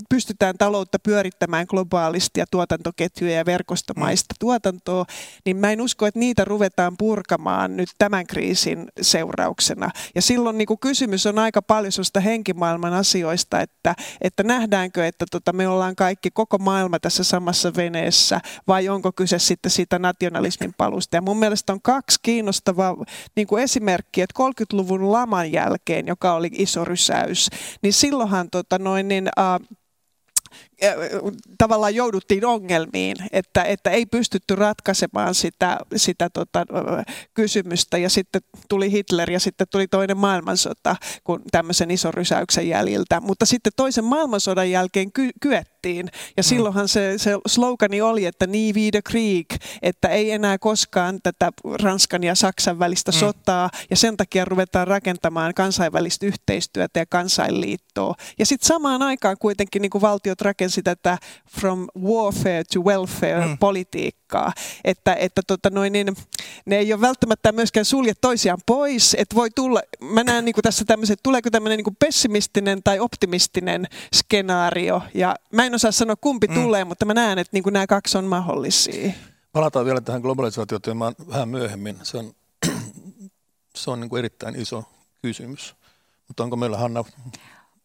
pystytään 0.10 0.58
taloutta 0.58 1.00
pyörittämään 1.00 1.66
globaalisti 1.70 2.40
ja 2.40 2.46
tuotantoketjuja 2.52 3.36
ja 3.36 3.46
verkostomaista 3.46 4.34
mm. 4.34 4.40
tuotantoa, 4.40 5.06
niin 5.46 5.58
mä 5.58 5.72
en 5.72 5.82
usko, 5.82 6.06
että 6.06 6.20
niitä 6.20 6.46
ruvetaan 6.46 6.98
purkamaan 6.98 7.78
nyt 7.78 7.90
tämän 7.98 8.28
kriisin 8.28 8.88
seurauksena. 9.02 9.90
Ja 10.16 10.22
silloin 10.22 10.58
niin 10.58 10.66
kuin 10.66 10.80
kysymys 10.80 11.26
on 11.26 11.40
aika 11.40 11.62
paljon 11.62 11.92
sellaista 11.92 12.20
henkimaailman 12.20 12.94
asioista, 12.94 13.62
että, 13.62 13.96
että 14.22 14.44
nähdäänkö, 14.44 15.08
että 15.08 15.26
tota, 15.32 15.54
me 15.54 15.68
ollaan 15.68 15.96
kaikki, 15.96 16.32
koko 16.32 16.58
maailma 16.58 17.00
tässä 17.00 17.24
samassa 17.24 17.76
veneessä, 17.76 18.42
vai 18.68 18.90
onko 18.90 19.12
kyse 19.12 19.40
sitten 19.40 19.72
siitä 19.72 20.00
nationalismin 20.00 20.74
palusta. 20.78 21.18
Ja 21.18 21.22
mun 21.22 21.40
mielestä 21.40 21.74
on 21.74 21.82
kaksi 21.82 22.20
kiinnostava 22.26 22.96
niin 23.36 23.48
kuin 23.48 23.64
esimerkki, 23.64 24.22
että 24.22 24.44
30-luvun 24.44 25.12
laman 25.12 25.52
jälkeen, 25.52 26.08
joka 26.08 26.34
oli 26.34 26.50
iso 26.54 26.86
rysäys, 26.86 27.50
niin 27.82 27.94
silloinhan 27.94 28.50
tota 28.50 28.80
noin, 28.80 29.08
niin, 29.08 29.30
äh, 29.40 29.60
tavallaan 31.58 31.96
jouduttiin 31.96 32.46
ongelmiin, 32.46 33.16
että, 33.32 33.64
että 33.64 33.90
ei 33.90 34.06
pystytty 34.06 34.56
ratkaisemaan 34.56 35.36
sitä, 35.36 35.78
sitä 35.96 36.30
tota, 36.30 36.66
kysymystä 37.34 37.98
ja 37.98 38.10
sitten 38.10 38.42
tuli 38.70 38.92
Hitler 38.92 39.32
ja 39.32 39.40
sitten 39.40 39.68
tuli 39.72 39.88
toinen 39.88 40.18
maailmansota 40.18 40.96
kun 41.24 41.42
tämmöisen 41.52 41.92
ison 41.92 42.14
rysäyksen 42.14 42.70
jäljiltä. 42.70 43.22
Mutta 43.22 43.46
sitten 43.46 43.74
toisen 43.76 44.04
maailmansodan 44.04 44.72
jälkeen 44.72 45.12
ky- 45.12 45.32
kyettiin 45.42 46.10
ja 46.38 46.44
mm. 46.44 46.48
silloinhan 46.48 46.88
se, 46.88 47.14
se 47.18 47.32
slogani 47.48 48.02
oli, 48.02 48.26
että 48.26 48.48
nie 48.48 48.74
wieder 48.74 49.02
Krieg, 49.06 49.46
että 49.82 50.08
ei 50.08 50.32
enää 50.32 50.58
koskaan 50.58 51.20
tätä 51.24 51.52
Ranskan 51.84 52.24
ja 52.24 52.36
Saksan 52.36 52.80
välistä 52.80 53.12
mm. 53.12 53.18
sotaa 53.18 53.70
ja 53.90 53.96
sen 53.96 54.18
takia 54.18 54.46
ruvetaan 54.46 54.88
rakentamaan 54.88 55.54
kansainvälistä 55.54 56.26
yhteistyötä 56.26 57.00
ja 57.00 57.06
kansainliittoa. 57.06 58.16
Ja 58.40 58.46
sitten 58.46 58.68
samaan 58.68 59.02
aikaan 59.02 59.38
kuitenkin 59.40 59.82
niin 59.82 59.90
kuin 59.90 60.02
valtiot 60.02 60.42
rakensi 60.66 60.84
tätä 60.84 61.18
from 61.60 61.88
warfare 62.00 62.64
to 62.74 62.80
welfare 62.80 63.46
mm. 63.46 63.58
politiikkaa, 63.58 64.54
että, 64.84 65.14
että 65.14 65.42
tota 65.48 65.70
noin, 65.70 65.94
niin, 65.94 66.16
ne 66.66 66.78
ei 66.78 66.94
ole 66.94 67.02
välttämättä 67.02 67.52
myöskään 67.52 67.86
sulje 67.86 68.14
toisiaan 68.22 68.60
pois, 68.66 69.16
että 69.20 69.36
voi 69.36 69.50
tulla, 69.56 69.82
mä 70.02 70.24
näen 70.24 70.46
niin 70.46 70.56
tässä 70.64 70.86
tämmöiset, 70.86 71.20
tuleeko 71.24 71.50
tämmöinen 71.50 71.78
niin 71.78 71.96
pessimistinen 72.00 72.84
tai 72.84 73.00
optimistinen 73.00 73.88
skenaario, 74.16 75.02
ja 75.14 75.36
mä 75.52 75.66
en 75.66 75.76
osaa 75.76 75.92
sanoa 75.92 76.16
kumpi 76.16 76.48
mm. 76.48 76.54
tulee, 76.54 76.84
mutta 76.84 77.06
mä 77.06 77.14
näen, 77.14 77.40
että 77.40 77.54
niin 77.54 77.64
kuin 77.64 77.74
nämä 77.74 77.88
kaksi 77.88 78.18
on 78.18 78.26
mahdollisia. 78.26 79.12
Palataan 79.54 79.86
vielä 79.86 80.02
tähän 80.02 80.22
globalisaatiotyömaan 80.22 81.16
vähän 81.30 81.50
myöhemmin. 81.50 81.98
Se 82.04 82.18
on, 82.18 82.34
se 83.76 83.92
on 83.92 84.00
niin 84.00 84.10
kuin 84.10 84.20
erittäin 84.20 84.62
iso 84.62 84.84
kysymys. 85.22 85.76
Mutta 86.28 86.44
onko 86.44 86.56
meillä 86.56 86.78
Hanna 86.78 87.04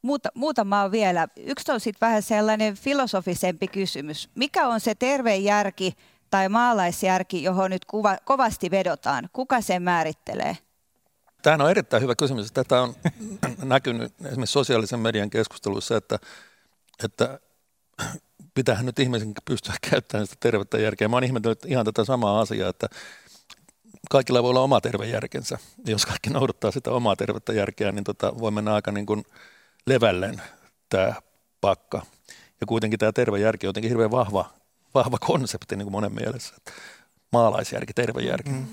Muuta, 0.03 0.29
muutama 0.35 0.91
vielä. 0.91 1.29
Yksi 1.37 1.73
on 1.73 1.81
sitten 1.81 2.07
vähän 2.07 2.23
sellainen 2.23 2.75
filosofisempi 2.75 3.69
kysymys. 3.69 4.29
Mikä 4.35 4.69
on 4.69 4.81
se 4.81 4.95
terve 4.95 5.37
järki 5.37 5.97
tai 6.31 6.49
maalaisjärki, 6.49 7.43
johon 7.43 7.71
nyt 7.71 7.85
kuva, 7.85 8.17
kovasti 8.25 8.71
vedotaan? 8.71 9.29
Kuka 9.33 9.61
sen 9.61 9.83
määrittelee? 9.83 10.57
Tämä 11.43 11.65
on 11.65 11.71
erittäin 11.71 12.03
hyvä 12.03 12.15
kysymys. 12.15 12.53
Tätä 12.53 12.83
on 12.83 12.95
näkynyt 13.63 14.13
esimerkiksi 14.25 14.53
sosiaalisen 14.53 15.01
median 15.01 15.31
keskusteluissa, 15.31 15.97
että, 15.97 16.19
että 17.05 17.41
pitäähän 18.55 18.87
nyt 18.87 18.99
ihmisen 18.99 19.33
pystyä 19.45 19.75
käyttämään 19.91 20.27
sitä 20.27 20.37
tervettä 20.41 20.79
järkeä. 20.79 21.09
Mä 21.09 21.17
oon 21.17 21.25
ihmetellyt 21.25 21.65
ihan 21.65 21.85
tätä 21.85 22.05
samaa 22.05 22.41
asiaa, 22.41 22.71
että 22.71 22.87
kaikilla 24.11 24.43
voi 24.43 24.51
olla 24.51 24.61
oma 24.61 24.81
terve 24.81 25.07
järkensä. 25.07 25.59
Jos 25.87 26.07
kaikki 26.07 26.31
noudattaa 26.31 26.71
sitä 26.71 26.91
omaa 26.91 27.17
tervettä 27.17 27.53
järkeä, 27.53 27.93
niin 27.93 28.05
tota, 28.05 28.39
voi 28.39 28.51
mennä 28.51 28.75
aika 28.75 28.93
niin 28.93 29.07
kuin– 29.07 29.25
levälleen 29.87 30.43
tämä 30.89 31.15
pakka. 31.61 32.03
Ja 32.61 32.67
kuitenkin 32.67 32.99
tämä 32.99 33.13
terve 33.13 33.39
järki 33.39 33.67
on 33.67 33.69
jotenkin 33.69 33.91
hirveän 33.91 34.11
vahva, 34.11 34.51
vahva 34.95 35.19
konsepti 35.19 35.77
niin 35.77 35.85
kuin 35.85 35.93
monen 35.93 36.15
mielessä. 36.15 36.55
Maalaisjärki, 37.33 37.93
terve 37.93 38.21
järki. 38.23 38.51
Mm. 38.51 38.67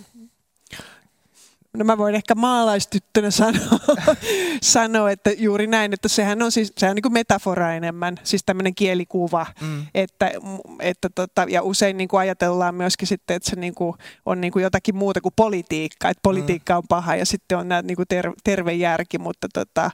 No 1.78 1.86
mä 1.86 1.98
voin 1.98 2.16
ehkä 2.16 2.36
maalaistyttönä 2.36 3.32
sanoa, 3.32 3.80
sanoa, 4.62 5.12
että 5.12 5.32
juuri 5.38 5.68
näin, 5.68 5.94
että 5.94 6.08
sehän 6.08 6.42
on 6.42 6.52
siis 6.52 6.74
sehän 6.78 6.92
on 6.92 6.96
niin 6.96 7.04
kuin 7.04 7.14
metafora 7.14 7.74
enemmän, 7.74 8.16
siis 8.24 8.44
tämmöinen 8.46 8.76
kielikuva, 8.76 9.46
mm. 9.62 9.86
että, 9.96 10.32
että 10.80 11.10
tota, 11.16 11.46
ja 11.50 11.64
usein 11.64 11.98
niin 11.98 12.08
kuin 12.08 12.20
ajatellaan 12.20 12.76
myöskin 12.76 13.08
sitten, 13.08 13.36
että 13.36 13.50
se 13.50 13.56
niin 13.56 13.76
kuin 13.76 13.94
on 14.26 14.42
niin 14.42 14.54
kuin 14.54 14.64
jotakin 14.64 14.96
muuta 14.96 15.22
kuin 15.22 15.34
politiikka, 15.36 16.10
että 16.10 16.22
politiikka 16.24 16.74
mm. 16.74 16.78
on 16.78 16.84
paha 16.90 17.16
ja 17.16 17.26
sitten 17.26 17.58
on 17.58 17.68
nämä 17.68 17.82
niin 17.82 17.96
kuin 17.96 18.08
ter, 18.08 18.32
terve 18.44 18.74
järki, 18.74 19.18
mutta 19.18 19.48
tota, 19.54 19.92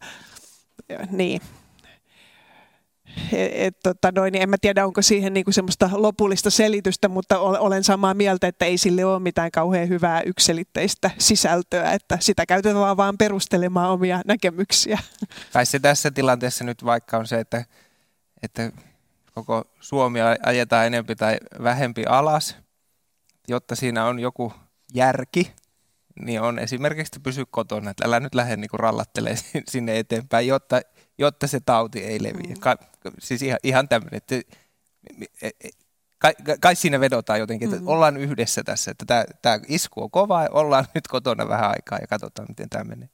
niin. 1.12 1.42
Et, 3.34 3.52
et, 3.54 3.78
tota 3.84 4.12
noin, 4.16 4.32
niin 4.32 4.42
en 4.42 4.50
mä 4.50 4.56
tiedä, 4.62 4.86
onko 4.86 5.02
siihen 5.02 5.34
niinku 5.34 5.52
semmoista 5.52 5.90
lopullista 5.94 6.50
selitystä, 6.50 7.10
mutta 7.10 7.40
olen 7.40 7.84
samaa 7.84 8.14
mieltä, 8.14 8.48
että 8.48 8.66
ei 8.66 8.78
sille 8.78 9.06
ole 9.06 9.20
mitään 9.20 9.52
kauhean 9.52 9.90
hyvää 9.90 10.22
yksilitteistä 10.22 11.12
sisältöä, 11.18 11.92
että 11.92 12.18
sitä 12.20 12.46
käytetään 12.46 12.98
vaan 12.98 13.18
perustelemaan 13.18 13.90
omia 13.90 14.22
näkemyksiä. 14.26 15.00
Tai 15.54 15.66
se 15.66 15.80
tässä 15.80 16.12
tilanteessa 16.12 16.64
nyt 16.64 16.86
vaikka 16.86 17.18
on 17.18 17.28
se, 17.28 17.40
että, 17.40 17.66
että 18.44 18.72
koko 19.34 19.64
Suomi 19.80 20.20
ajetaan 20.46 20.88
enempi 20.88 21.16
tai 21.16 21.38
vähempi 21.64 22.06
alas, 22.06 22.58
jotta 23.48 23.76
siinä 23.76 24.06
on 24.06 24.20
joku 24.20 24.54
järki, 24.94 25.52
niin 26.20 26.42
on 26.42 26.60
esimerkiksi, 26.60 27.10
että 27.10 27.24
pysy 27.24 27.46
kotona, 27.52 27.92
että 27.92 28.06
älä 28.06 28.20
nyt 28.20 28.36
lähde 28.36 28.56
niin 28.56 28.70
rallattelemaan 28.74 29.44
sinne 29.68 30.00
eteenpäin, 30.00 30.48
jotta, 30.48 30.82
jotta 31.18 31.48
se 31.48 31.60
tauti 31.60 32.04
ei 32.04 32.24
leviä. 32.24 32.56
Mm. 32.56 32.60
Ka, 32.60 32.78
siis 33.20 33.42
ihan, 33.42 33.60
ihan 33.64 33.90
tämmöinen, 33.90 34.18
että 34.18 34.36
e, 35.42 35.48
e, 35.48 35.70
kai, 36.18 36.34
kai 36.60 36.76
siinä 36.76 37.00
vedotaan 37.00 37.40
jotenkin, 37.40 37.70
että 37.70 37.82
mm. 37.82 37.88
ollaan 37.88 38.18
yhdessä 38.18 38.64
tässä, 38.64 38.92
että 38.92 39.06
tämä, 39.06 39.26
tämä 39.42 39.60
isku 39.68 40.04
on 40.04 40.12
kova, 40.12 40.48
ollaan 40.52 40.86
nyt 40.94 41.08
kotona 41.08 41.48
vähän 41.48 41.70
aikaa 41.70 42.00
ja 42.00 42.08
katsotaan, 42.08 42.48
miten 42.50 42.70
tämä 42.70 42.84
menee. 42.84 43.10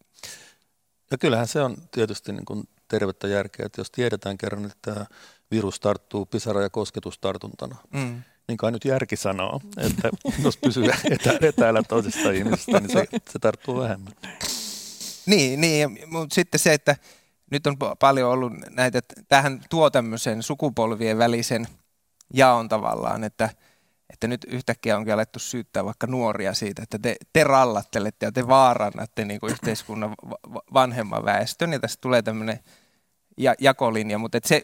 Ja 1.11 1.17
kyllähän 1.17 1.47
se 1.47 1.61
on 1.61 1.77
tietysti 1.91 2.31
niin 2.31 2.45
kuin 2.45 2.63
tervettä 2.87 3.27
järkeä, 3.27 3.65
että 3.65 3.81
jos 3.81 3.91
tiedetään 3.91 4.37
kerran, 4.37 4.65
että 4.65 4.93
tämä 4.93 5.05
virus 5.51 5.79
tarttuu 5.79 6.25
pisara- 6.25 6.61
ja 6.61 6.69
kosketustartuntana, 6.69 7.75
mm. 7.93 8.21
Niin 8.49 8.57
kai 8.57 8.71
nyt 8.71 8.85
järki 8.85 9.15
sanoo, 9.15 9.61
että 9.77 10.09
jos 10.43 10.57
pysyy 10.57 10.85
etä, 11.11 11.37
etäällä 11.41 11.83
toisesta 11.83 12.31
ihmisestä, 12.31 12.79
niin 12.79 12.91
se, 12.91 13.05
se 13.29 13.39
tarttuu 13.39 13.79
vähemmän. 13.79 14.13
Niin, 15.25 15.61
niin, 15.61 15.99
mutta 16.05 16.35
sitten 16.35 16.59
se, 16.59 16.73
että 16.73 16.95
nyt 17.51 17.67
on 17.67 17.77
paljon 17.99 18.31
ollut 18.31 18.53
näitä, 18.69 19.01
tähän 19.27 19.61
tuo 19.69 19.89
tämmöisen 19.89 20.43
sukupolvien 20.43 21.17
välisen 21.17 21.67
jaon 22.33 22.69
tavallaan, 22.69 23.23
että, 23.23 23.49
että 24.09 24.27
nyt 24.27 24.45
yhtäkkiä 24.49 24.97
onkin 24.97 25.13
alettu 25.13 25.39
syyttää 25.39 25.85
vaikka 25.85 26.07
nuoria 26.07 26.53
siitä, 26.53 26.83
että 26.83 26.99
te, 26.99 27.15
te 27.33 27.43
rallattelette 27.43 28.25
ja 28.25 28.31
te 28.31 28.47
vaarannatte 28.47 29.25
niin 29.25 29.39
kuin 29.39 29.51
yhteiskunnan 29.51 30.15
vanhemman 30.73 31.25
väestön 31.25 31.73
ja 31.73 31.79
tästä 31.79 32.01
tulee 32.01 32.21
tämmöinen 32.21 32.59
ja, 33.37 33.55
jakolinja, 33.59 34.17
mutta 34.17 34.39
se, 34.45 34.63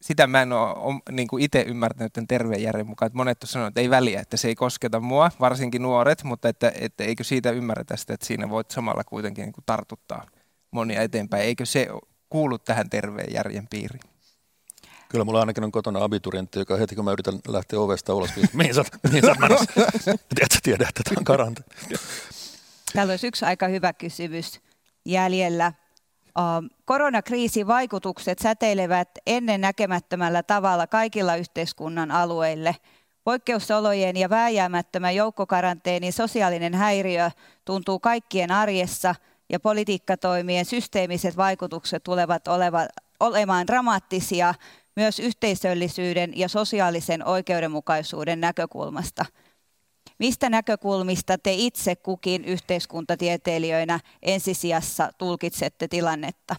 sitä 0.00 0.26
mä 0.26 0.42
en 0.42 0.52
ole 0.52 1.00
niin 1.10 1.28
itse 1.38 1.60
ymmärtänyt 1.62 2.12
tämän 2.12 2.26
terveen 2.26 2.62
järjen 2.62 2.86
mukaan, 2.86 3.06
että 3.06 3.16
monet 3.16 3.42
on 3.42 3.48
sanonut, 3.48 3.68
että 3.68 3.80
ei 3.80 3.90
väliä, 3.90 4.20
että 4.20 4.36
se 4.36 4.48
ei 4.48 4.54
kosketa 4.54 5.00
mua, 5.00 5.30
varsinkin 5.40 5.82
nuoret, 5.82 6.24
mutta 6.24 6.48
että, 6.48 6.72
että 6.80 7.04
eikö 7.04 7.24
siitä 7.24 7.50
ymmärretä 7.50 7.96
sitä, 7.96 8.14
että 8.14 8.26
siinä 8.26 8.50
voit 8.50 8.70
samalla 8.70 9.04
kuitenkin 9.04 9.42
niin 9.42 9.52
kuin 9.52 9.64
tartuttaa 9.66 10.26
monia 10.70 11.02
eteenpäin. 11.02 11.42
Eikö 11.42 11.66
se 11.66 11.88
kuulu 12.30 12.58
tähän 12.58 12.90
terveen 12.90 13.34
järjen 13.34 13.68
piiriin? 13.68 14.02
Kyllä 15.08 15.24
mulla 15.24 15.40
ainakin 15.40 15.64
on 15.64 15.72
kotona 15.72 16.04
abiturientti, 16.04 16.58
joka 16.58 16.76
heti 16.76 16.94
kun 16.94 17.04
mä 17.04 17.12
yritän 17.12 17.38
lähteä 17.48 17.80
ovesta 17.80 18.14
ulos, 18.14 18.36
niin 18.36 18.48
mihin 18.52 18.74
sä, 18.74 18.84
mihin 19.02 19.22
sä 19.26 19.34
menossa? 19.34 19.72
Tiedätkö, 20.34 20.58
tiedä, 20.62 20.86
että 20.88 21.02
tämä 21.04 21.18
on 21.18 21.24
karante. 21.24 21.62
Täällä 22.92 23.10
olisi 23.10 23.26
yksi 23.26 23.44
aika 23.44 23.68
hyvä 23.68 23.92
kysymys 23.92 24.60
jäljellä. 25.04 25.72
Koronakriisin 26.84 27.66
vaikutukset 27.66 28.38
säteilevät 28.38 29.08
ennen 29.26 29.60
näkemättömällä 29.60 30.42
tavalla 30.42 30.86
kaikilla 30.86 31.36
yhteiskunnan 31.36 32.10
alueille. 32.10 32.76
Poikkeusolojen 33.24 34.16
ja 34.16 34.30
vääjäämättömän 34.30 35.16
joukkokaranteenin 35.16 36.12
sosiaalinen 36.12 36.74
häiriö 36.74 37.30
tuntuu 37.64 37.98
kaikkien 37.98 38.50
arjessa– 38.50 39.14
ja 39.52 39.60
politiikkatoimien 39.60 40.64
systeemiset 40.64 41.36
vaikutukset 41.36 42.02
tulevat 42.02 42.48
oleva, 42.48 42.86
olemaan 43.20 43.66
dramaattisia 43.66 44.54
myös 44.96 45.18
yhteisöllisyyden 45.18 46.38
ja 46.38 46.48
sosiaalisen 46.48 47.24
oikeudenmukaisuuden 47.26 48.40
näkökulmasta. 48.40 49.24
Mistä 50.18 50.50
näkökulmista 50.50 51.38
te 51.38 51.52
itse 51.52 51.96
kukin 51.96 52.44
yhteiskuntatieteilijöinä 52.44 54.00
ensisijassa 54.22 55.12
tulkitsette 55.18 55.88
tilannetta? 55.88 56.56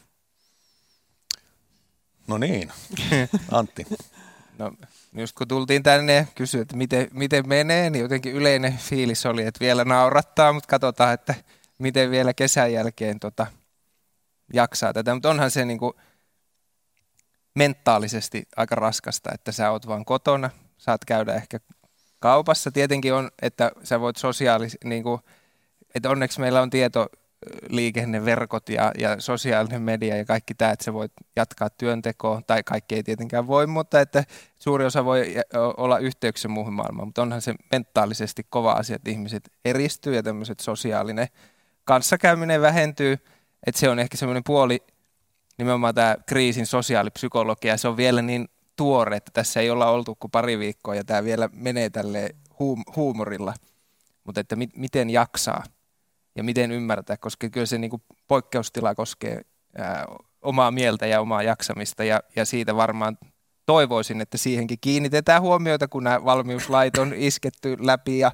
No 2.28 2.38
niin, 2.38 2.72
Antti. 3.52 3.86
No, 4.58 4.72
just 5.14 5.36
kun 5.36 5.48
tultiin 5.48 5.84
tänne 5.84 6.14
ja 6.14 6.26
kysyi, 6.36 6.62
että 6.62 6.76
miten, 6.76 7.08
miten 7.14 7.48
menee, 7.48 7.90
niin 7.90 8.02
jotenkin 8.02 8.34
yleinen 8.34 8.78
fiilis 8.78 9.26
oli, 9.26 9.44
että 9.44 9.60
vielä 9.60 9.86
naurattaa, 9.86 10.54
mutta 10.54 10.68
katsotaan, 10.68 11.14
että 11.14 11.36
miten 11.78 12.12
vielä 12.12 12.34
kesän 12.34 12.74
jälkeen 12.74 13.20
tota, 13.20 13.48
jaksaa 14.54 14.94
tätä. 14.94 15.14
Mutta 15.14 15.30
onhan 15.30 15.52
se 15.52 15.66
niin 15.66 15.80
kuin 15.80 15.94
mentaalisesti 17.56 18.44
aika 18.56 18.76
raskasta, 18.76 19.30
että 19.34 19.52
sä 19.52 19.72
oot 19.72 19.88
vaan 19.88 20.06
kotona, 20.06 20.50
saat 20.78 21.06
käydä 21.06 21.34
ehkä 21.34 21.60
kaupassa. 22.20 22.72
Tietenkin 22.72 23.14
on, 23.14 23.32
että 23.42 23.72
sä 23.84 24.00
voit 24.00 24.16
sosiaalis, 24.16 24.78
niin 24.84 25.04
kuin, 25.04 25.22
että 25.96 26.10
onneksi 26.10 26.40
meillä 26.40 26.62
on 26.62 26.70
tieto 26.70 27.08
liikenneverkot 27.70 28.70
ja, 28.70 28.92
ja 28.98 29.20
sosiaalinen 29.20 29.82
media 29.82 30.18
ja 30.18 30.26
kaikki 30.26 30.54
tämä, 30.54 30.72
että 30.72 30.86
sä 30.86 30.94
voit 30.94 31.12
jatkaa 31.36 31.70
työntekoa, 31.70 32.42
tai 32.48 32.64
kaikki 32.64 32.96
ei 32.96 33.04
tietenkään 33.04 33.48
voi, 33.48 33.68
mutta 33.68 34.02
että 34.02 34.24
suuri 34.60 34.86
osa 34.86 35.06
voi 35.06 35.36
olla 35.78 35.98
yhteyksissä 35.98 36.48
muuhun 36.48 36.74
maailmaan, 36.74 37.08
mutta 37.08 37.22
onhan 37.22 37.42
se 37.42 37.56
mentaalisesti 37.72 38.46
kova 38.50 38.72
asia, 38.72 38.96
että 38.96 39.10
ihmiset 39.10 39.52
eristyy 39.66 40.16
ja 40.16 40.24
tämmöiset 40.24 40.60
sosiaalinen 40.60 41.28
kanssakäyminen 41.84 42.62
vähentyy, 42.62 43.18
että 43.68 43.80
se 43.80 43.90
on 43.90 44.00
ehkä 44.00 44.18
semmoinen 44.18 44.44
puoli, 44.44 44.80
nimenomaan 45.58 45.96
tämä 45.96 46.16
kriisin 46.26 46.66
sosiaalipsykologia, 46.66 47.78
se 47.78 47.88
on 47.88 47.98
vielä 47.98 48.22
niin 48.22 48.50
tuore, 48.80 49.18
että 49.18 49.32
tässä 49.34 49.60
ei 49.60 49.70
olla 49.70 49.90
oltu 49.90 50.16
kuin 50.16 50.32
pari 50.32 50.60
viikkoa 50.60 50.96
ja 50.96 51.04
tämä 51.04 51.24
vielä 51.24 51.50
menee 51.54 51.90
tälle 51.90 52.30
huum- 52.60 52.84
huumorilla. 52.96 53.54
Mutta 54.24 54.42
että 54.42 54.56
mi- 54.56 54.76
miten 54.76 55.10
jaksaa 55.10 55.64
ja 56.36 56.44
miten 56.44 56.72
ymmärtää, 56.72 57.18
koska 57.18 57.50
kyllä 57.50 57.66
se 57.66 57.78
niin 57.78 57.90
kuin 57.90 58.02
poikkeustila 58.28 58.96
koskee 58.96 59.42
ää, 59.78 60.06
omaa 60.42 60.72
mieltä 60.72 61.08
ja 61.08 61.22
omaa 61.22 61.44
jaksamista 61.44 62.04
ja, 62.04 62.20
ja 62.36 62.46
siitä 62.46 62.76
varmaan 62.76 63.18
toivoisin, 63.66 64.22
että 64.22 64.38
siihenkin 64.38 64.78
kiinnitetään 64.82 65.42
huomiota, 65.42 65.88
kun 65.88 66.04
nämä 66.04 66.26
valmiuslait 66.26 66.98
on 66.98 67.14
isketty 67.30 67.78
läpi 67.80 68.20
ja 68.20 68.32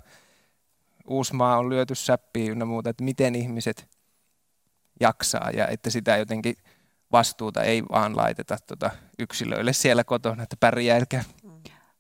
Uusmaa 1.08 1.58
on 1.58 1.69
lyöty 1.69 1.95
säppiin 1.95 2.51
ynnä 2.51 2.65
muuta, 2.65 2.89
että 2.89 3.03
miten 3.03 3.36
ihmiset 3.36 3.88
jaksaa 4.99 5.51
ja 5.51 5.67
että 5.67 5.89
sitä 5.89 6.17
jotenkin 6.17 6.55
vastuuta 7.17 7.63
ei 7.63 7.84
vaan 7.91 8.17
laiteta 8.17 8.58
tuota 8.67 8.89
yksilöille 9.19 9.73
siellä 9.73 10.04
kotona, 10.04 10.43
että 10.43 10.56
pärjäilkää. 10.60 11.23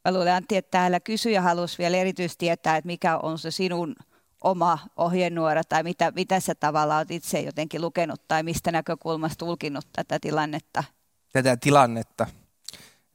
Mä 0.05 0.13
luulen 0.13 0.33
Antti, 0.33 0.57
että 0.57 0.71
täällä 0.71 0.99
kysyjä 0.99 1.41
halusi 1.41 1.77
vielä 1.77 1.97
erityisesti 1.97 2.39
tietää, 2.45 2.77
että 2.77 2.87
mikä 2.87 3.17
on 3.17 3.39
se 3.39 3.51
sinun 3.51 3.95
oma 4.41 4.79
ohjenuora 4.97 5.63
tai 5.63 5.83
mitä, 5.83 6.11
mitä 6.15 6.39
sä 6.39 6.55
tavallaan 6.55 6.99
olet 6.99 7.11
itse 7.11 7.39
jotenkin 7.39 7.81
lukenut 7.81 8.21
tai 8.27 8.43
mistä 8.43 8.71
näkökulmasta 8.71 9.45
tulkinnut 9.45 9.87
tätä 9.93 10.19
tilannetta? 10.19 10.83
Tätä 11.33 11.57
tilannetta. 11.57 12.27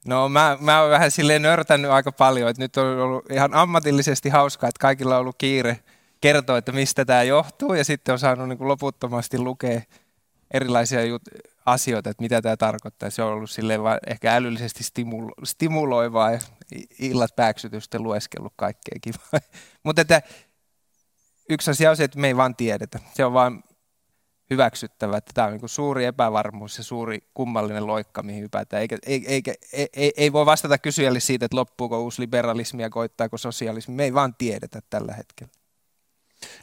No 0.05 0.29
mä, 0.29 0.57
mä 0.61 0.81
oon 0.81 0.91
vähän 0.91 1.11
silleen 1.11 1.41
nörtännyt 1.41 1.91
aika 1.91 2.11
paljon, 2.11 2.49
että 2.49 2.61
nyt 2.61 2.77
on 2.77 2.99
ollut 2.99 3.31
ihan 3.31 3.53
ammatillisesti 3.53 4.29
hauskaa, 4.29 4.69
että 4.69 4.81
kaikilla 4.81 5.15
on 5.15 5.21
ollut 5.21 5.35
kiire 5.37 5.79
kertoa, 6.21 6.57
että 6.57 6.71
mistä 6.71 7.05
tämä 7.05 7.23
johtuu 7.23 7.73
ja 7.73 7.85
sitten 7.85 8.13
on 8.13 8.19
saanut 8.19 8.49
niin 8.49 8.57
kuin 8.57 8.67
loputtomasti 8.67 9.39
lukea 9.39 9.81
erilaisia 10.53 10.99
jut- 10.99 11.50
asioita, 11.65 12.09
että 12.09 12.23
mitä 12.23 12.41
tämä 12.41 12.57
tarkoittaa. 12.57 13.09
Se 13.09 13.23
on 13.23 13.33
ollut 13.33 13.49
vaan 13.83 13.99
ehkä 14.07 14.35
älyllisesti 14.35 14.83
stimulo- 14.83 15.45
stimuloivaa 15.45 16.31
ja 16.31 16.39
illat 16.99 17.35
pääksytystä 17.35 17.99
lueskellut 17.99 18.53
kaikkea 18.55 18.97
kivaa. 19.01 19.41
Mutta 19.85 20.01
että 20.01 20.21
yksi 21.49 21.71
asia 21.71 21.89
on 21.89 21.97
se, 21.97 22.03
että 22.03 22.19
me 22.19 22.27
ei 22.27 22.37
vaan 22.37 22.55
tiedetä. 22.55 22.99
Se 23.13 23.25
on 23.25 23.33
vaan 23.33 23.63
hyväksyttävä, 24.49 25.17
että 25.17 25.31
tämä 25.33 25.47
on 25.47 25.53
niin 25.53 25.69
suuri 25.69 26.05
epävarmuus 26.05 26.77
ja 26.77 26.83
suuri 26.83 27.19
kummallinen 27.33 27.87
loikka, 27.87 28.23
mihin 28.23 28.43
hypätään. 28.43 28.81
Eikä, 28.81 28.97
eikä, 29.05 29.53
ei, 29.73 29.89
ei, 29.93 30.13
ei 30.17 30.33
voi 30.33 30.45
vastata 30.45 30.77
kysyjälle 30.77 31.19
siitä, 31.19 31.45
että 31.45 31.57
loppuuko 31.57 32.03
uusi 32.03 32.21
liberalismi 32.21 32.81
ja 32.81 32.89
koittaako 32.89 33.37
sosialismi. 33.37 33.95
Me 33.95 34.03
ei 34.03 34.13
vaan 34.13 34.35
tiedetä 34.35 34.79
tällä 34.89 35.13
hetkellä. 35.13 35.51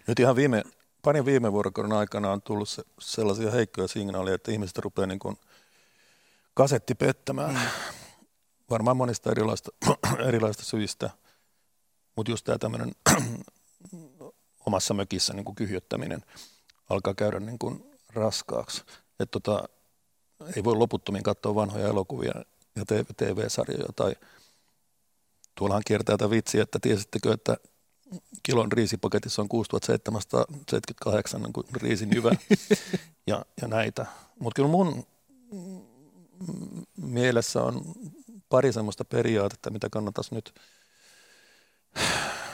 Nyt 0.07 0.21
ihan 0.21 0.37
viime, 0.37 0.63
parin 1.03 1.25
viime 1.25 1.53
vuorokauden 1.53 1.93
aikana 1.93 2.33
on 2.33 2.43
tullut 2.43 2.69
se, 2.69 2.83
sellaisia 3.01 3.51
heikkoja 3.51 3.89
signaaleja, 3.89 4.35
että 4.35 4.53
ihmiset 4.53 4.79
rupeaa 4.79 5.07
niin 5.07 5.19
kuin 5.19 5.37
kasetti 6.55 6.95
pettämään. 6.95 7.61
Varmaan 8.71 8.97
monista 8.97 9.31
erilaista, 9.31 9.71
erilaista 10.29 10.63
syistä, 10.63 11.11
mutta 12.17 12.33
just 12.33 12.45
tämä 12.45 12.59
tämmöinen 12.59 12.93
omassa 14.67 14.95
mökissä 14.95 15.35
niin 15.35 15.45
kuin 15.45 15.57
kyhjöttäminen– 15.57 16.25
alkaa 16.89 17.15
käydä 17.15 17.41
niin 17.41 17.59
kuin 17.59 17.99
raskaaksi. 18.15 18.85
Että 19.21 19.41
tota, 19.41 19.69
ei 20.57 20.65
voi 20.65 20.77
loputtomiin 20.77 21.23
katsoa 21.23 21.55
vanhoja 21.55 21.89
elokuvia 21.89 22.33
ja 22.77 22.85
TV-sarjoja 23.17 23.93
tai 23.97 24.17
tuollahan 25.55 25.83
kiertää 25.87 26.17
tätä 26.17 26.31
vitsiä, 26.31 26.63
että 26.63 26.79
tiesittekö, 26.83 27.33
että 27.33 27.57
kilon 28.43 28.73
riisipaketissa 28.73 29.43
on 29.43 29.49
6778 29.49 31.43
niin 31.43 31.53
riisin 31.75 32.11
jyvä 32.15 32.31
ja, 33.27 33.45
ja 33.63 33.69
näitä. 33.69 34.07
Mutta 34.39 34.57
kyllä 34.57 34.69
mun 34.69 35.07
mielessä 36.97 37.63
on 37.63 37.83
pari 38.49 38.73
semmoista 38.73 39.05
periaatetta, 39.05 39.71
mitä 39.71 39.89
kannattaisi 39.91 40.35
nyt 40.35 40.55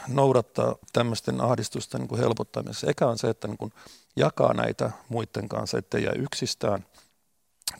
noudattaa 0.08 0.76
tämmöisten 0.92 1.40
ahdistusten 1.40 2.00
niin 2.00 2.08
kuin 2.08 2.20
helpottamisessa. 2.20 2.90
Eka 2.90 3.06
on 3.06 3.18
se, 3.18 3.28
että 3.28 3.48
niin 3.48 3.58
kuin 3.58 3.72
jakaa 4.16 4.54
näitä 4.54 4.90
muiden 5.08 5.48
kanssa, 5.48 5.78
ettei 5.78 6.04
jää 6.04 6.12
yksistään, 6.12 6.86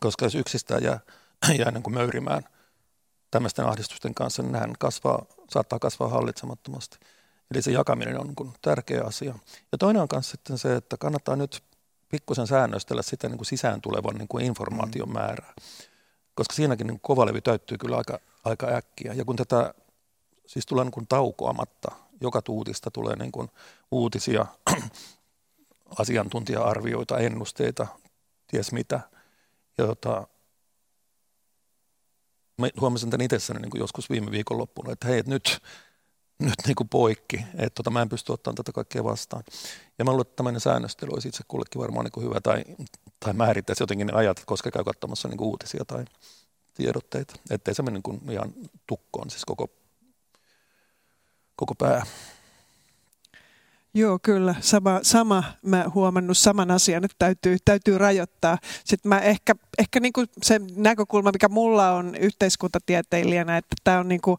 koska 0.01 0.27
jos 0.27 0.35
yksistään 0.35 0.83
jää, 0.83 1.01
jää 1.59 1.70
niin 1.70 1.83
kuin 1.83 1.95
möyrimään 1.95 2.43
tämmöisten 3.31 3.66
ahdistusten 3.66 4.14
kanssa, 4.14 4.43
niin 4.43 4.53
nehän 4.53 4.72
kasvaa, 4.79 5.27
saattaa 5.51 5.79
kasvaa 5.79 6.09
hallitsemattomasti. 6.09 6.99
Eli 7.51 7.62
se 7.62 7.70
jakaminen 7.70 8.20
on 8.20 8.26
niin 8.26 8.53
tärkeä 8.62 9.05
asia. 9.05 9.34
Ja 9.72 9.78
toinen 9.78 10.03
on 10.03 10.09
myös 10.12 10.30
sitten 10.30 10.59
se, 10.59 10.76
että 10.76 10.97
kannattaa 10.97 11.36
nyt 11.36 11.62
pikkusen 12.09 12.47
säännöstellä 12.47 13.03
sitä 13.03 13.28
niin 13.28 13.38
kuin 13.38 13.47
sisään 13.47 13.80
tulevan 13.80 14.14
niin 14.14 14.28
kuin 14.28 14.45
informaation 14.45 15.09
mm. 15.09 15.12
määrää. 15.12 15.55
Koska 16.34 16.55
siinäkin 16.55 16.86
niin 16.86 17.01
kovalevy 17.01 17.40
täyttyy 17.40 17.78
kyllä 17.78 17.97
aika, 17.97 18.20
aika 18.45 18.66
äkkiä. 18.66 19.12
Ja 19.12 19.24
kun 19.24 19.36
tätä 19.36 19.74
siis 20.47 20.66
tulee 20.66 20.84
niin 20.84 20.92
kuin 20.92 21.07
taukoamatta 21.07 22.05
joka 22.20 22.42
tuutista 22.42 22.90
tulee 22.90 23.16
niin 23.16 23.32
kuin 23.32 23.51
uutisia, 23.90 24.47
asiantuntija-arvioita, 25.99 27.18
ennusteita, 27.18 27.86
ties 28.47 28.72
mitä. 28.72 29.01
jota 29.78 30.28
mä 32.59 32.68
huomasin 32.80 33.11
tämän 33.11 33.24
itsessäni 33.24 33.61
niin 33.61 33.70
kuin 33.70 33.80
joskus 33.80 34.11
viime 34.11 34.30
viikonloppuna, 34.30 34.92
että 34.92 35.09
hei, 35.09 35.18
että 35.18 35.30
nyt, 35.30 35.62
nyt 36.39 36.55
niin 36.66 36.74
kuin 36.74 36.89
poikki, 36.89 37.37
että 37.55 37.74
tota, 37.74 37.91
mä 37.91 38.03
en 38.03 38.09
pysty 38.09 38.32
ottamaan 38.32 38.55
tätä 38.55 38.72
kaikkea 38.72 39.05
vastaan. 39.05 39.45
Ja 39.99 40.05
mä 40.05 40.11
luulen, 40.11 40.26
että 40.26 40.37
tämmöinen 40.37 40.61
säännöstely 40.61 41.11
olisi 41.12 41.28
itse 41.28 41.43
kullekin 41.49 41.80
varmaan 41.80 42.05
niin 42.05 42.12
kuin 42.12 42.26
hyvä, 42.26 42.41
tai, 42.41 42.64
tai 43.20 43.32
määrittäisi 43.32 43.82
jotenkin 43.82 44.07
ne 44.07 44.12
ajat, 44.12 44.43
koska 44.47 44.70
käy 44.70 44.85
katsomassa 44.85 45.28
niin 45.28 45.39
kuin 45.39 45.49
uutisia 45.49 45.85
tai 45.85 46.05
tiedotteita, 46.74 47.35
ettei 47.51 47.74
se 47.74 47.82
mene 47.82 47.95
niin 47.95 48.03
kuin 48.03 48.20
ihan 48.30 48.53
tukkoon, 48.87 49.30
siis 49.30 49.45
koko, 49.45 49.70
koko 51.57 51.74
pää. 51.74 52.07
Joo, 53.97 54.18
kyllä. 54.22 54.55
Sama, 54.61 55.01
sama 55.03 55.45
mä 55.62 55.85
huomannut 55.95 56.39
saman 56.39 56.70
asian, 56.70 57.05
että 57.05 57.16
täytyy, 57.18 57.57
täytyy 57.64 57.99
rajoittaa. 57.99 58.59
Sitten 58.85 59.09
mä 59.09 59.20
ehkä, 59.20 59.55
ehkä 59.78 60.01
niinku 60.01 60.24
se 60.43 60.61
näkökulma, 60.76 61.32
mikä 61.32 61.49
mulla 61.49 61.93
on 61.93 62.14
yhteiskuntatieteilijänä, 62.14 63.57
että 63.57 63.76
tämä 63.85 63.99
on 63.99 64.09
niinku 64.09 64.39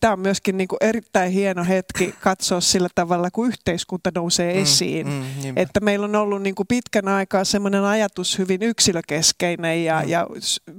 tämä 0.00 0.12
on 0.12 0.20
myöskin 0.20 0.56
niin 0.56 0.68
kuin 0.68 0.78
erittäin 0.80 1.32
hieno 1.32 1.64
hetki 1.64 2.14
katsoa 2.20 2.60
sillä 2.60 2.88
tavalla, 2.94 3.30
kun 3.30 3.46
yhteiskunta 3.46 4.10
nousee 4.14 4.54
mm, 4.54 4.62
esiin. 4.62 5.06
Mm, 5.06 5.12
mm, 5.12 5.52
että 5.56 5.80
meillä 5.80 6.04
on 6.04 6.16
ollut 6.16 6.42
niin 6.42 6.54
kuin 6.54 6.66
pitkän 6.66 7.08
aikaa 7.08 7.44
semmoinen 7.44 7.84
ajatus 7.84 8.38
hyvin 8.38 8.62
yksilökeskeinen 8.62 9.84
ja, 9.84 10.02
mm. 10.02 10.08
ja 10.08 10.26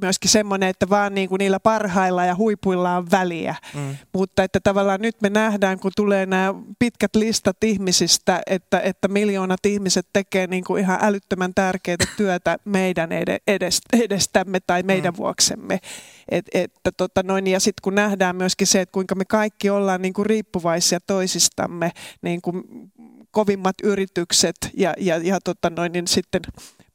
myöskin 0.01 0.31
semmoinen, 0.31 0.69
että 0.69 0.89
vaan 0.89 1.15
niin 1.15 1.29
kuin 1.29 1.39
niillä 1.39 1.59
parhailla 1.59 2.25
ja 2.25 2.35
huipuilla 2.35 2.97
on 2.97 3.11
väliä. 3.11 3.55
Mm. 3.73 3.97
Mutta 4.13 4.43
että 4.43 4.59
tavallaan 4.59 5.01
nyt 5.01 5.21
me 5.21 5.29
nähdään, 5.29 5.79
kun 5.79 5.91
tulee 5.95 6.25
nämä 6.25 6.53
pitkät 6.79 7.15
listat 7.15 7.63
ihmisistä, 7.63 8.41
että, 8.47 8.79
että 8.79 9.07
miljoonat 9.07 9.65
ihmiset 9.65 10.07
tekee 10.13 10.47
niin 10.47 10.63
kuin 10.63 10.81
ihan 10.81 10.99
älyttömän 11.01 11.53
tärkeää 11.53 11.97
työtä 12.17 12.57
meidän 12.65 13.09
edestämme 13.93 14.59
tai 14.67 14.83
meidän 14.83 15.13
mm. 15.13 15.17
vuoksemme. 15.17 15.79
Et, 16.32 16.45
että 16.53 16.91
tota 16.97 17.23
noin, 17.23 17.47
ja 17.47 17.59
sitten 17.59 17.82
kun 17.82 17.95
nähdään 17.95 18.36
myöskin 18.36 18.67
se, 18.67 18.82
että 18.82 18.93
kuinka 18.93 19.15
me 19.15 19.25
kaikki 19.25 19.69
ollaan 19.69 20.01
niin 20.01 20.13
kuin 20.13 20.25
riippuvaisia 20.25 20.99
toisistamme, 20.99 21.91
niin 22.21 22.41
kuin 22.41 22.63
kovimmat 23.32 23.75
yritykset 23.84 24.55
ja, 24.77 24.93
ja, 24.97 25.17
ja 25.17 25.39
tota 25.43 25.69
noin, 25.69 25.91
niin 25.91 26.07
sitten 26.07 26.41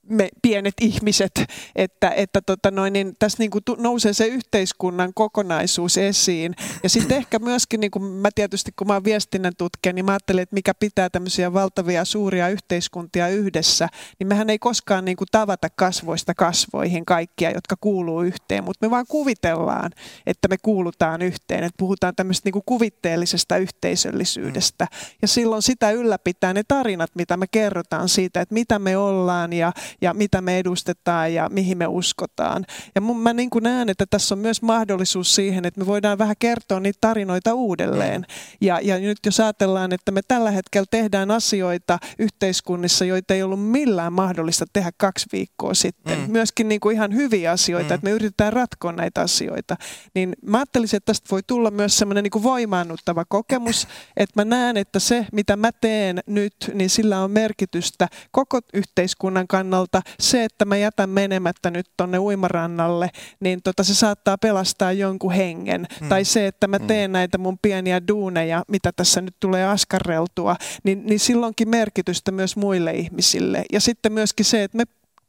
me 0.09 0.28
pienet 0.42 0.74
ihmiset, 0.80 1.32
että, 1.76 2.11
että 2.11 2.40
tota 2.40 2.70
noin, 2.70 2.92
niin 2.92 3.16
tässä 3.18 3.38
niin 3.38 3.50
kuin 3.50 3.62
nousee 3.78 4.12
se 4.12 4.26
yhteiskunnan 4.26 5.14
kokonaisuus 5.14 5.98
esiin. 5.98 6.55
Ja 6.82 6.88
sitten 6.88 7.16
ehkä 7.16 7.38
myöskin, 7.38 7.80
niin 7.80 7.90
kuin 7.90 8.05
mä 8.05 8.28
tietysti 8.34 8.72
kun 8.76 8.86
mä 8.86 8.92
oon 8.92 9.05
viestinnän 9.05 9.52
tutkija, 9.59 9.92
niin 9.92 10.05
mä 10.05 10.12
ajattelen, 10.12 10.42
että 10.42 10.55
mikä 10.55 10.74
pitää 10.74 11.11
tämmöisiä 11.11 11.52
valtavia 11.52 12.05
suuria 12.05 12.48
yhteiskuntia 12.48 13.28
yhdessä, 13.28 13.88
niin 14.18 14.26
mehän 14.26 14.50
ei 14.50 14.59
koskaan 14.59 15.05
niin 15.05 15.16
kuin 15.16 15.28
tavata 15.32 15.68
kasvoista 15.70 16.34
kasvoihin 16.34 17.05
kaikkia, 17.05 17.50
jotka 17.50 17.76
kuuluu 17.80 18.22
yhteen, 18.22 18.64
mutta 18.64 18.86
me 18.86 18.90
vaan 18.90 19.07
kuvitellaan, 19.09 19.90
että 20.26 20.48
me 20.48 20.57
kuulutaan 20.62 21.22
yhteen, 21.22 21.64
että 21.64 21.78
puhutaan 21.78 22.16
tämmöistä 22.16 22.46
niin 22.46 22.52
kuin 22.52 22.62
kuvitteellisesta 22.66 23.57
yhteisöllisyydestä. 23.57 24.86
Ja 25.22 25.28
silloin 25.28 25.62
sitä 25.62 25.90
ylläpitää 25.90 26.52
ne 26.52 26.62
tarinat, 26.68 27.11
mitä 27.14 27.36
me 27.36 27.46
kerrotaan 27.46 28.09
siitä, 28.09 28.40
että 28.40 28.55
mitä 28.55 28.78
me 28.78 28.96
ollaan 28.96 29.52
ja 29.52 29.72
ja 30.01 30.14
mitä 30.14 30.40
me 30.40 30.59
edustetaan 30.59 31.34
ja 31.34 31.49
mihin 31.49 31.78
me 31.78 31.86
uskotaan. 31.86 32.64
Ja 32.95 33.01
mun, 33.01 33.20
mä 33.20 33.32
niin 33.32 33.51
kuin 33.51 33.62
näen, 33.62 33.88
että 33.88 34.07
tässä 34.11 34.34
on 34.34 34.38
myös 34.38 34.62
mahdollisuus 34.62 35.34
siihen, 35.34 35.64
että 35.64 35.80
me 35.80 35.86
voidaan 35.86 36.18
vähän 36.18 36.36
kertoa 36.38 36.80
niitä 36.80 36.99
tarinoita 37.01 37.55
uudelleen. 37.55 38.20
Mm. 38.20 38.26
Ja, 38.61 38.80
ja 38.82 38.99
nyt 38.99 39.18
jos 39.26 39.40
ajatellaan, 39.40 39.92
että 39.92 40.12
me 40.12 40.20
tällä 40.28 40.51
hetkellä 40.51 40.86
tehdään 40.90 41.30
asioita 41.30 41.99
yhteiskunnissa, 42.18 43.05
joita 43.05 43.34
ei 43.34 43.42
ollut 43.42 43.70
millään 43.70 44.12
mahdollista 44.12 44.64
tehdä 44.72 44.90
kaksi 44.97 45.26
viikkoa 45.32 45.74
sitten. 45.74 46.18
Mm. 46.18 46.30
Myöskin 46.30 46.68
niin 46.68 46.80
kuin 46.80 46.97
ihan 46.97 47.14
hyviä 47.14 47.51
asioita, 47.51 47.88
mm. 47.88 47.95
että 47.95 48.05
me 48.05 48.11
yritetään 48.11 48.53
ratkoa 48.53 48.92
näitä 48.92 49.20
asioita. 49.20 49.76
Niin 50.14 50.32
mä 50.47 50.59
ajattelisin, 50.59 50.97
että 50.97 51.12
tästä 51.12 51.28
voi 51.30 51.42
tulla 51.47 51.70
myös 51.70 51.99
semmoinen 51.99 52.24
niin 52.24 52.42
voimaannuttava 52.42 53.24
kokemus, 53.28 53.88
että 54.16 54.40
mä 54.40 54.45
näen, 54.45 54.76
että 54.76 54.99
se 54.99 55.26
mitä 55.32 55.57
mä 55.57 55.70
teen 55.80 56.20
nyt, 56.26 56.55
niin 56.74 56.90
sillä 56.90 57.20
on 57.20 57.30
merkitystä 57.30 58.09
koko 58.30 58.61
yhteiskunnan 58.74 59.49
kannalta 59.49 59.84
kannalta 59.93 60.11
se, 60.20 60.45
että 60.45 60.64
mä 60.64 60.76
jätän 60.76 61.11
menemättä 61.11 61.70
nyt 61.70 61.87
tonne 61.97 62.18
uimarannalle, 62.18 63.11
niin 63.41 63.62
tota, 63.62 63.85
se 63.85 63.95
saattaa 63.95 64.39
pelastaa 64.39 64.93
jonkun 64.93 65.32
hengen. 65.32 65.87
Mm. 66.01 66.09
Tai 66.09 66.24
se, 66.24 66.47
että 66.47 66.66
mä 66.66 66.78
mm. 66.78 66.87
teen 66.87 67.11
mm. 67.11 67.12
näitä 67.12 67.39
mun 67.39 67.59
pieniä 67.62 68.09
duuneja, 68.09 68.64
mitä 68.68 68.93
tässä 68.93 69.20
nyt 69.20 69.35
tulee 69.41 69.66
askarreltua, 69.66 70.57
niin, 70.85 71.07
niin 71.07 71.20
silloinkin 71.20 71.68
merkitystä 71.68 72.32
myös 72.32 72.57
muille 72.57 72.93
ihmisille. 72.93 73.64
Ja 73.72 73.80
sitten 73.80 74.12
myöskin 74.12 74.45
se, 74.45 74.62
että 74.62 74.76
me 74.76 74.85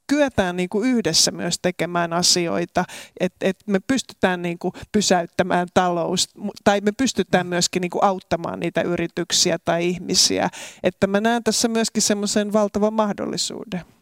kyetään 0.07 0.55
niin 0.55 0.69
kuin 0.69 0.89
yhdessä 0.89 1.31
myös 1.31 1.59
tekemään 1.61 2.13
asioita, 2.13 2.85
että 3.19 3.45
et 3.45 3.57
me 3.67 3.79
pystytään 3.79 4.41
niin 4.41 4.59
kuin 4.59 4.73
pysäyttämään 4.91 5.67
talous, 5.73 6.29
tai 6.63 6.81
me 6.81 6.91
pystytään 6.91 7.47
myöskin 7.47 7.81
niin 7.81 7.89
kuin 7.89 8.03
auttamaan 8.03 8.59
niitä 8.59 8.81
yrityksiä 8.81 9.57
tai 9.65 9.87
ihmisiä. 9.87 10.49
Että 10.83 11.07
mä 11.07 11.21
näen 11.21 11.43
tässä 11.43 11.67
myöskin 11.67 12.01
semmoisen 12.01 12.53
valtavan 12.53 12.93
mahdollisuuden. 12.93 13.94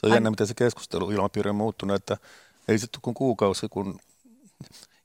Se 0.00 0.06
on 0.06 0.12
jännä, 0.12 0.30
miten 0.30 0.46
se 0.46 0.54
keskustelu 0.54 1.10
ilmapiiri 1.10 1.50
on 1.50 1.56
muuttunut, 1.56 1.96
että 1.96 2.16
ei 2.68 2.78
se 2.78 2.86
kuin 3.02 3.14
kuukausi, 3.14 3.68
kun 3.68 4.00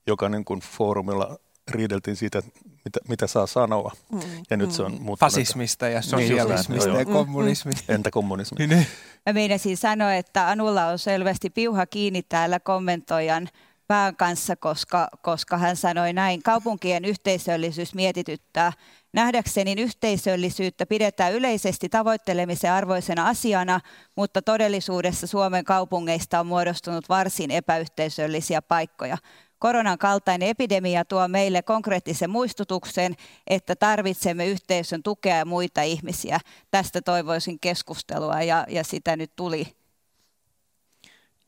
jokainen 0.08 0.46
kun 0.46 0.60
foorumilla 0.60 1.38
riideltiin 1.72 2.16
siitä, 2.16 2.42
mitä, 2.86 3.00
mitä 3.08 3.28
saa 3.28 3.48
sanoa. 3.48 3.92
Mm, 4.12 4.20
ja 4.50 4.58
nyt 4.58 4.70
mm. 4.70 4.74
se 4.74 4.84
on 4.84 4.92
muuttunut. 4.92 5.20
Fasismista 5.20 5.88
ja 5.88 6.00
niin, 6.00 6.10
sosialismista 6.10 6.90
niin, 6.90 7.00
ja 7.00 7.06
kommunismista. 7.06 7.94
Entä 7.94 8.12
kommunismi? 8.12 8.58
Niin, 8.58 8.70
niin. 8.70 8.88
Mä 9.26 9.34
meinasin 9.34 9.78
sanoa, 9.78 10.14
että 10.14 10.50
Anulla 10.50 10.88
on 10.88 11.00
selvästi 11.00 11.50
piuha 11.50 11.86
kiinni 11.86 12.24
täällä 12.24 12.60
kommentoijan 12.60 13.50
pään 13.88 14.16
kanssa, 14.16 14.56
koska, 14.56 15.08
koska 15.22 15.58
hän 15.58 15.76
sanoi 15.76 16.14
näin. 16.14 16.44
Kaupunkien 16.44 17.06
yhteisöllisyys 17.06 17.96
mietityttää. 17.96 18.74
Nähdäkseni 19.16 19.82
yhteisöllisyyttä 19.82 20.86
pidetään 20.86 21.34
yleisesti 21.34 21.90
tavoittelemisen 21.90 22.72
arvoisena 22.72 23.28
asiana, 23.28 23.80
mutta 24.16 24.42
todellisuudessa 24.42 25.28
Suomen 25.28 25.64
kaupungeista 25.64 26.40
on 26.40 26.48
muodostunut 26.48 27.10
varsin 27.10 27.52
epäyhteisöllisiä 27.52 28.62
paikkoja. 28.62 29.18
Koronan 29.60 29.98
kaltainen 29.98 30.50
epidemia 30.50 31.06
tuo 31.06 31.28
meille 31.28 31.62
konkreettisen 31.62 32.30
muistutuksen, 32.30 33.16
että 33.48 33.76
tarvitsemme 33.76 34.48
yhteisön 34.48 35.04
tukea 35.04 35.38
ja 35.38 35.46
muita 35.46 35.82
ihmisiä. 35.82 36.40
Tästä 36.72 37.02
toivoisin 37.02 37.60
keskustelua 37.60 38.42
ja, 38.42 38.66
ja 38.70 38.84
sitä 38.84 39.16
nyt 39.16 39.32
tuli 39.36 39.68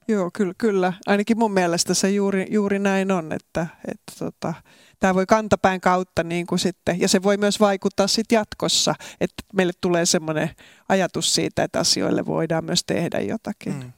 Joo, 0.08 0.30
kyllä, 0.34 0.54
kyllä. 0.58 0.94
Ainakin 1.06 1.40
mun 1.40 1.52
mielestä 1.52 1.94
se 1.94 2.10
juuri, 2.10 2.48
juuri 2.50 2.80
näin 2.80 3.12
on, 3.12 3.32
että, 3.32 3.68
että 3.88 4.14
tota, 4.20 4.54
tämä 5.00 5.16
voi 5.16 5.26
kantapään 5.26 5.82
kautta 5.82 6.24
niin 6.24 6.48
kuin 6.48 6.60
sitten, 6.60 7.02
ja 7.02 7.08
se 7.08 7.24
voi 7.24 7.38
myös 7.38 7.60
vaikuttaa 7.60 8.08
sitten 8.08 8.36
jatkossa, 8.36 8.96
että 9.22 9.44
meille 9.54 9.74
tulee 9.82 10.06
semmoinen 10.06 10.50
ajatus 10.90 11.36
siitä, 11.36 11.64
että 11.64 11.80
asioille 11.80 12.26
voidaan 12.26 12.66
myös 12.66 12.84
tehdä 12.86 13.20
jotakin. 13.20 13.74
Mm. 13.74 13.92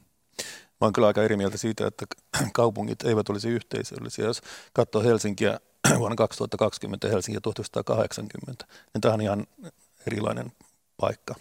Mä 0.80 0.86
oon 0.86 0.92
kyllä 0.92 1.06
aika 1.06 1.22
eri 1.22 1.36
mieltä 1.36 1.58
siitä, 1.58 1.86
että 1.86 2.06
kaupungit 2.52 3.02
eivät 3.02 3.28
olisi 3.28 3.48
yhteisöllisiä. 3.48 4.24
Jos 4.24 4.40
katsoo 4.72 5.02
Helsinkiä 5.02 5.60
vuonna 5.98 6.16
2020 6.16 7.06
ja 7.06 7.12
Helsinkiä 7.12 7.40
1980, 7.40 8.64
niin 8.94 9.00
tämä 9.00 9.14
on 9.14 9.20
ihan 9.20 9.46
erilainen 10.06 10.52
paikka. 11.00 11.34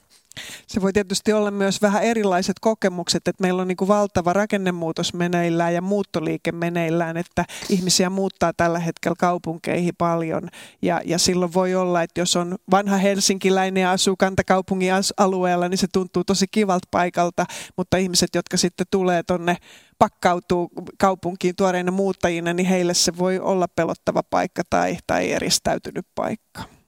Se 0.68 0.82
voi 0.82 0.94
tietysti 0.94 1.34
olla 1.34 1.52
myös 1.52 1.82
vähän 1.82 2.04
erilaiset 2.04 2.56
kokemukset, 2.62 3.28
että 3.28 3.42
meillä 3.42 3.62
on 3.62 3.68
niin 3.68 3.78
kuin 3.78 3.88
valtava 3.88 4.34
rakennemuutos 4.34 5.14
meneillään 5.14 5.74
ja 5.74 5.82
muuttoliike 5.82 6.52
meneillään, 6.52 7.18
että 7.18 7.46
ihmisiä 7.70 8.10
muuttaa 8.10 8.54
tällä 8.54 8.80
hetkellä 8.80 9.16
kaupunkeihin 9.20 9.94
paljon. 9.98 10.50
Ja, 10.82 11.02
ja 11.06 11.18
silloin 11.18 11.54
voi 11.54 11.76
olla, 11.76 12.04
että 12.04 12.22
jos 12.22 12.36
on 12.36 12.56
vanha 12.72 12.98
helsinkiläinen 12.98 13.82
ja 13.82 13.92
asuu 13.92 14.16
kantakaupungin 14.18 14.94
alueella, 15.18 15.70
niin 15.70 15.78
se 15.78 15.88
tuntuu 15.94 16.24
tosi 16.24 16.46
kivalta 16.52 16.88
paikalta, 16.92 17.46
mutta 17.78 17.98
ihmiset, 17.98 18.30
jotka 18.36 18.58
sitten 18.58 18.88
tulee 18.92 19.24
tonne 19.24 19.58
pakkautuu 20.00 20.72
kaupunkiin 21.00 21.56
tuoreina 21.56 21.92
muuttajina, 21.92 22.54
niin 22.54 22.68
heille 22.68 22.94
se 22.94 23.18
voi 23.18 23.40
olla 23.40 23.68
pelottava 23.68 24.24
paikka 24.24 24.64
tai, 24.70 24.98
tai 25.08 25.32
eristäytynyt 25.32 26.06
paikka. 26.16 26.79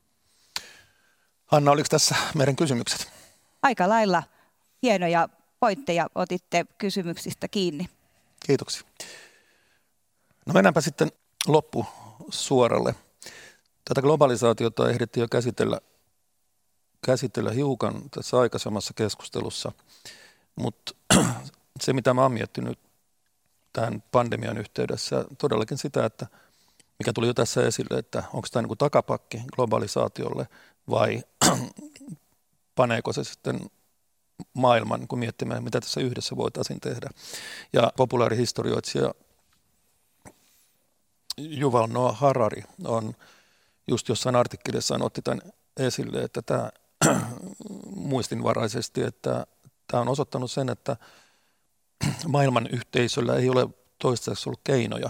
Hanna, 1.51 1.71
oliko 1.71 1.87
tässä 1.89 2.15
meidän 2.35 2.55
kysymykset? 2.55 3.11
aika 3.61 3.89
lailla 3.89 4.23
hienoja 4.83 5.29
pointteja 5.59 6.07
otitte 6.15 6.65
kysymyksistä 6.77 7.47
kiinni. 7.47 7.89
Kiitoksia. 8.45 8.81
No 10.45 10.53
mennäänpä 10.53 10.81
sitten 10.81 11.11
loppu 11.47 11.85
suoralle. 12.29 12.95
Tätä 13.85 14.01
globalisaatiota 14.01 14.89
ehdittiin 14.89 15.21
jo 15.21 15.27
käsitellä, 15.27 15.79
käsitellä 17.05 17.51
hiukan 17.51 18.09
tässä 18.09 18.39
aikaisemmassa 18.39 18.93
keskustelussa, 18.93 19.71
mutta 20.55 20.93
se 21.81 21.93
mitä 21.93 22.13
mä 22.13 22.21
oon 22.21 22.31
miettinyt 22.31 22.79
tämän 23.73 24.03
pandemian 24.11 24.57
yhteydessä, 24.57 25.25
todellakin 25.37 25.77
sitä, 25.77 26.05
että 26.05 26.27
mikä 26.99 27.13
tuli 27.13 27.27
jo 27.27 27.33
tässä 27.33 27.67
esille, 27.67 27.99
että 27.99 28.23
onko 28.33 28.47
tämä 28.51 28.67
niin 28.67 28.77
takapakki 28.77 29.43
globalisaatiolle 29.55 30.47
vai 30.91 31.23
paneeko 32.75 33.13
se 33.13 33.23
sitten 33.23 33.59
maailman 34.53 34.99
niin 34.99 35.19
miettimään, 35.19 35.63
mitä 35.63 35.81
tässä 35.81 36.01
yhdessä 36.01 36.35
voitaisiin 36.35 36.79
tehdä. 36.79 37.09
Ja 37.73 37.93
populaarihistorioitsija 37.97 39.13
Juval 41.37 41.87
Noah 41.87 42.19
Harari 42.19 42.63
on 42.83 43.15
just 43.87 44.09
jossain 44.09 44.35
artikkelissaan 44.35 45.01
otti 45.01 45.21
tämän 45.21 45.41
esille, 45.77 46.23
että 46.23 46.41
tämä 46.41 46.69
muistinvaraisesti, 47.95 49.01
että 49.01 49.47
tämä 49.87 50.01
on 50.01 50.09
osoittanut 50.09 50.51
sen, 50.51 50.69
että 50.69 50.97
maailman 52.27 52.67
yhteisöllä 52.67 53.35
ei 53.35 53.49
ole 53.49 53.69
toistaiseksi 53.97 54.49
ollut 54.49 54.61
keinoja 54.63 55.09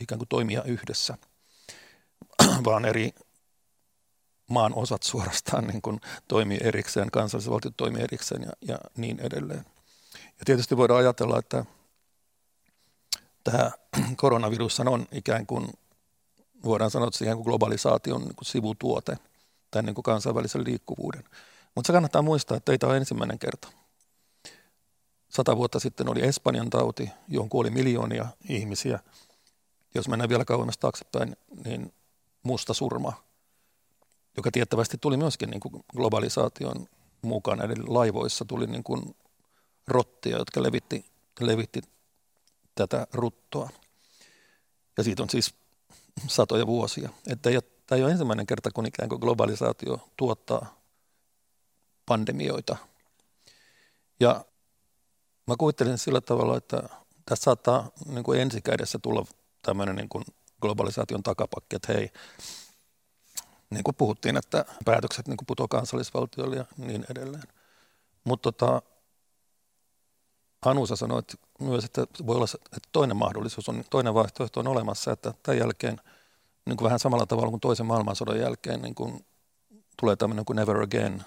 ikään 0.00 0.18
kuin 0.18 0.28
toimia 0.28 0.62
yhdessä, 0.62 1.18
vaan 2.64 2.84
eri 2.84 3.14
maan 4.50 4.74
osat 4.74 5.02
suorastaan 5.02 5.66
niin 5.66 5.82
kuin 5.82 6.00
toimii 6.28 6.58
erikseen, 6.62 7.10
kansalliset 7.10 7.52
valtiot 7.52 7.76
toimii 7.76 8.02
erikseen 8.02 8.42
ja, 8.42 8.52
ja 8.60 8.78
niin 8.96 9.20
edelleen. 9.20 9.64
Ja 10.14 10.44
tietysti 10.44 10.76
voidaan 10.76 11.00
ajatella, 11.00 11.38
että 11.38 11.64
tämä 13.44 13.70
koronavirus 14.16 14.80
on 14.80 15.06
ikään 15.12 15.46
kuin, 15.46 15.68
voidaan 16.64 16.90
sanoa, 16.90 17.08
että 17.08 17.24
ikään 17.24 17.36
kuin 17.36 17.44
globalisaation 17.44 18.20
niin 18.20 18.36
kuin 18.36 18.46
sivutuote 18.46 19.16
tai 19.70 19.82
niin 19.82 19.94
kuin 19.94 20.02
kansainvälisen 20.02 20.64
liikkuvuuden. 20.64 21.24
Mutta 21.74 21.86
se 21.86 21.92
kannattaa 21.92 22.22
muistaa, 22.22 22.56
että 22.56 22.72
ei 22.72 22.78
tämä 22.78 22.90
ole 22.90 22.96
ensimmäinen 22.96 23.38
kerta. 23.38 23.68
Sata 25.28 25.56
vuotta 25.56 25.80
sitten 25.80 26.08
oli 26.08 26.22
Espanjan 26.22 26.70
tauti, 26.70 27.10
johon 27.28 27.48
kuoli 27.48 27.70
miljoonia 27.70 28.26
ihmisiä. 28.48 28.98
Jos 29.94 30.08
mennään 30.08 30.28
vielä 30.28 30.44
kauemmas 30.44 30.78
taaksepäin, 30.78 31.36
niin 31.64 31.92
musta 32.42 32.74
surma, 32.74 33.12
joka 34.36 34.50
tiettävästi 34.50 34.98
tuli 35.00 35.16
myöskin 35.16 35.50
niin 35.50 35.60
kuin 35.60 35.84
globalisaation 35.96 36.86
mukana. 37.22 37.64
Eli 37.64 37.74
laivoissa 37.86 38.44
tuli 38.44 38.66
niin 38.66 38.84
kuin 38.84 39.16
rottia, 39.86 40.38
jotka 40.38 40.62
levitti, 40.62 41.04
levitti 41.40 41.80
tätä 42.74 43.06
ruttoa. 43.12 43.70
Ja 44.96 45.04
siitä 45.04 45.22
on 45.22 45.30
siis 45.30 45.54
satoja 46.26 46.66
vuosia. 46.66 47.10
Että 47.26 47.50
ei, 47.50 47.58
tämä 47.86 47.96
ei 47.96 48.02
ole 48.04 48.12
ensimmäinen 48.12 48.46
kerta, 48.46 48.70
kun 48.70 48.86
ikään 48.86 49.08
kuin 49.08 49.20
globalisaatio 49.20 50.00
tuottaa 50.16 50.80
pandemioita. 52.06 52.76
Ja 54.20 54.44
mä 55.46 55.54
kuvittelin 55.58 55.98
sillä 55.98 56.20
tavalla, 56.20 56.56
että 56.56 56.82
tässä 57.26 57.44
saattaa 57.44 57.90
niin 58.06 58.24
kuin 58.24 58.40
ensikädessä 58.40 58.98
tulla 58.98 59.26
tämmöinen 59.62 59.96
niin 59.96 60.08
kuin 60.08 60.24
globalisaation 60.60 61.22
takapakki, 61.22 61.76
että 61.76 61.92
hei, 61.92 62.10
niin 63.70 63.84
kuin 63.84 63.94
puhuttiin, 63.94 64.36
että 64.36 64.64
päätökset 64.84 65.28
niin 65.28 65.36
putoavat 65.46 65.70
kansallisvaltioille 65.70 66.56
ja 66.56 66.64
niin 66.76 67.06
edelleen. 67.10 67.48
Mutta 68.24 68.52
tota, 68.52 68.82
Anusa 70.64 70.96
sanoi 70.96 71.18
että 71.18 71.34
myös, 71.60 71.84
että 71.84 72.06
voi 72.26 72.36
olla 72.36 72.46
että 72.64 72.88
toinen 72.92 73.16
mahdollisuus, 73.16 73.68
on, 73.68 73.84
toinen 73.90 74.14
vaihtoehto 74.14 74.60
on 74.60 74.68
olemassa, 74.68 75.12
että 75.12 75.34
tämän 75.42 75.58
jälkeen 75.58 76.00
niin 76.66 76.76
kuin 76.76 76.84
vähän 76.84 76.98
samalla 76.98 77.26
tavalla 77.26 77.50
kuin 77.50 77.60
toisen 77.60 77.86
maailmansodan 77.86 78.40
jälkeen 78.40 78.82
niin 78.82 78.94
kuin 78.94 79.26
tulee 80.00 80.16
tämmöinen 80.16 80.44
kuin 80.44 80.56
never 80.56 80.82
again 80.82 81.24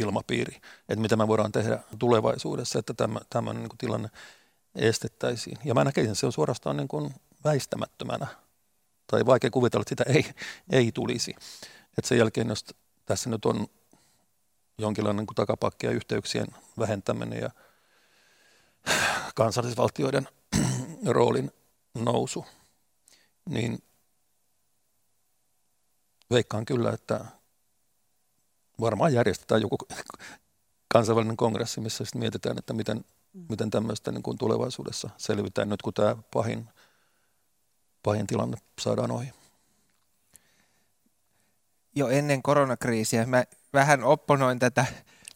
ilmapiiri, 0.00 0.56
että 0.88 1.02
mitä 1.02 1.16
me 1.16 1.28
voidaan 1.28 1.52
tehdä 1.52 1.78
tulevaisuudessa, 1.98 2.78
että 2.78 2.94
tämmöinen 3.30 3.62
niin 3.62 3.78
tilanne 3.78 4.08
estettäisiin. 4.74 5.58
Ja 5.64 5.74
mä 5.74 5.84
näkisin, 5.84 6.10
että 6.10 6.20
se 6.20 6.26
on 6.26 6.32
suorastaan 6.32 6.76
niin 6.76 6.88
kuin 6.88 7.14
väistämättömänä, 7.44 8.26
tai 9.06 9.26
vaikea 9.26 9.50
kuvitella, 9.50 9.82
että 9.82 10.04
sitä 10.04 10.04
ei, 10.12 10.34
ei 10.70 10.92
tulisi. 10.92 11.34
Että 11.98 12.08
sen 12.08 12.18
jälkeen, 12.18 12.48
jos 12.48 12.64
tässä 13.06 13.30
nyt 13.30 13.44
on 13.44 13.66
jonkinlainen 14.78 15.26
niin 15.26 15.34
takapakki 15.34 15.86
ja 15.86 15.92
yhteyksien 15.92 16.46
vähentäminen 16.78 17.40
ja 17.40 17.50
kansallisvaltioiden 19.34 20.28
roolin 21.06 21.50
nousu, 21.94 22.46
niin 23.48 23.82
veikkaan 26.30 26.64
kyllä, 26.64 26.90
että 26.90 27.24
varmaan 28.80 29.12
järjestetään 29.14 29.60
joku 29.60 29.76
kansainvälinen 30.94 31.36
kongressi, 31.36 31.80
missä 31.80 32.04
sitten 32.04 32.20
mietitään, 32.20 32.58
että 32.58 32.72
miten, 32.72 33.04
miten 33.48 33.70
tämmöistä 33.70 34.12
niin 34.12 34.22
kuin 34.22 34.38
tulevaisuudessa 34.38 35.10
selvitään 35.16 35.68
nyt, 35.68 35.82
kun 35.82 35.94
tämä 35.94 36.16
pahin, 36.32 36.68
pahin 38.04 38.26
tilanne 38.26 38.56
saadaan 38.80 39.10
ohi. 39.10 39.32
Jo 41.94 42.08
ennen 42.08 42.42
koronakriisiä 42.42 43.26
mä 43.26 43.44
vähän 43.72 44.04
opponoin 44.04 44.58
tätä 44.58 44.86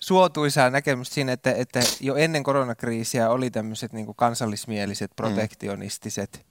suotuisaa 0.01 0.71
näkemystä 0.71 1.14
siinä, 1.14 1.33
että, 1.33 1.53
että 1.53 1.81
jo 2.01 2.14
ennen 2.16 2.43
koronakriisiä 2.43 3.31
oli 3.31 3.51
tämmöiset 3.51 3.93
niin 3.93 4.14
kansallismieliset, 4.16 5.11
mm. 5.11 5.16
protektionistiset 5.16 6.47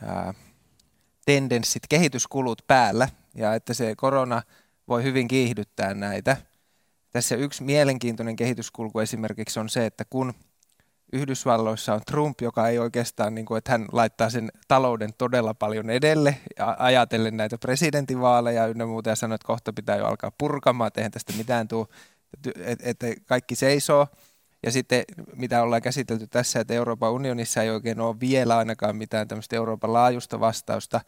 ää, 0.00 0.34
tendenssit, 1.26 1.82
kehityskulut 1.88 2.62
päällä 2.66 3.08
ja 3.34 3.54
että 3.54 3.74
se 3.74 3.94
korona 3.96 4.42
voi 4.88 5.02
hyvin 5.02 5.28
kiihdyttää 5.28 5.94
näitä. 5.94 6.36
Tässä 7.10 7.36
yksi 7.36 7.62
mielenkiintoinen 7.62 8.36
kehityskulku 8.36 8.98
esimerkiksi 9.00 9.60
on 9.60 9.68
se, 9.68 9.86
että 9.86 10.04
kun 10.10 10.34
Yhdysvalloissa 11.12 11.94
on 11.94 12.00
Trump, 12.06 12.40
joka 12.40 12.68
ei 12.68 12.78
oikeastaan, 12.78 13.34
niin 13.34 13.46
kuin, 13.46 13.58
että 13.58 13.72
hän 13.72 13.86
laittaa 13.92 14.30
sen 14.30 14.50
talouden 14.68 15.10
todella 15.18 15.54
paljon 15.54 15.90
edelle 15.90 16.36
ja 16.58 16.76
ajatellen 16.78 17.36
näitä 17.36 17.58
presidentinvaaleja 17.58 18.66
ynnä 18.66 18.86
muuta 18.86 19.10
ja 19.10 19.16
sanoo, 19.16 19.34
että 19.34 19.46
kohta 19.46 19.72
pitää 19.72 19.96
jo 19.96 20.06
alkaa 20.06 20.32
purkamaan, 20.38 20.88
että 20.88 21.00
eihän 21.00 21.12
tästä 21.12 21.32
mitään 21.32 21.68
tule, 21.68 21.86
että, 22.60 22.84
että 22.88 23.06
kaikki 23.26 23.54
seisoo. 23.54 24.06
Ja 24.62 24.72
sitten 24.72 25.04
mitä 25.36 25.62
ollaan 25.62 25.82
käsitelty 25.82 26.26
tässä, 26.26 26.60
että 26.60 26.74
Euroopan 26.74 27.12
unionissa 27.12 27.62
ei 27.62 27.70
oikein 27.70 28.00
ole 28.00 28.20
vielä 28.20 28.56
ainakaan 28.56 28.96
mitään 28.96 29.28
tämmöistä 29.28 29.56
Euroopan 29.56 29.92
laajusta 29.92 30.40
vastausta, 30.40 31.00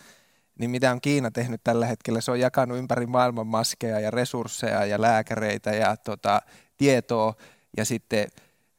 niin 0.58 0.70
mitä 0.70 0.92
on 0.92 1.00
Kiina 1.00 1.30
tehnyt 1.30 1.60
tällä 1.64 1.86
hetkellä? 1.86 2.20
Se 2.20 2.30
on 2.30 2.40
jakanut 2.40 2.78
ympäri 2.78 3.06
maailman 3.06 3.46
maskeja 3.46 4.00
ja 4.00 4.10
resursseja 4.10 4.84
ja 4.84 5.00
lääkäreitä 5.00 5.70
ja 5.70 5.96
tota, 5.96 6.42
tietoa 6.76 7.34
ja 7.76 7.84
sitten 7.84 8.26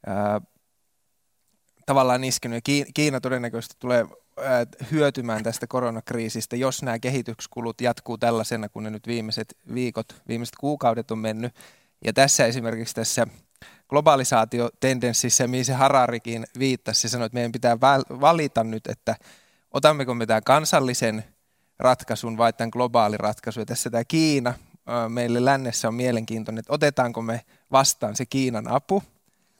ää, 0.06 0.40
tavallaan 1.86 2.24
iskenyt. 2.24 2.64
Kiina 2.94 3.20
todennäköisesti 3.20 3.76
tulee 3.78 4.06
ää, 4.38 4.66
hyötymään 4.90 5.42
tästä 5.42 5.66
koronakriisistä, 5.66 6.56
jos 6.56 6.82
nämä 6.82 6.98
kehityskulut 6.98 7.80
jatkuu 7.80 8.18
tällaisena, 8.18 8.68
kun 8.68 8.82
ne 8.82 8.90
nyt 8.90 9.06
viimeiset 9.06 9.56
viikot, 9.74 10.22
viimeiset 10.28 10.56
kuukaudet 10.60 11.10
on 11.10 11.18
mennyt. 11.18 11.54
Ja 12.04 12.12
tässä 12.12 12.46
esimerkiksi 12.46 12.94
tässä 12.94 13.26
globalisaatiotendenssissä, 13.88 15.46
mihin 15.46 15.64
se 15.64 15.72
Hararikin 15.72 16.46
viittasi, 16.58 17.00
se 17.00 17.08
sanoi, 17.08 17.26
että 17.26 17.34
meidän 17.36 17.52
pitää 17.52 17.80
valita 18.20 18.64
nyt, 18.64 18.86
että 18.86 19.16
otammeko 19.70 20.14
me 20.14 20.26
tämän 20.26 20.42
kansallisen 20.42 21.24
ratkaisun 21.78 22.36
vai 22.36 22.52
tämän 22.52 22.70
globaali 22.72 23.16
ratkaisu. 23.16 23.60
Ja 23.60 23.66
tässä 23.66 23.90
tämä 23.90 24.04
Kiina 24.04 24.54
meille 25.08 25.44
lännessä 25.44 25.88
on 25.88 25.94
mielenkiintoinen, 25.94 26.58
että 26.58 26.72
otetaanko 26.72 27.22
me 27.22 27.40
vastaan 27.72 28.16
se 28.16 28.26
Kiinan 28.26 28.68
apu 28.68 29.02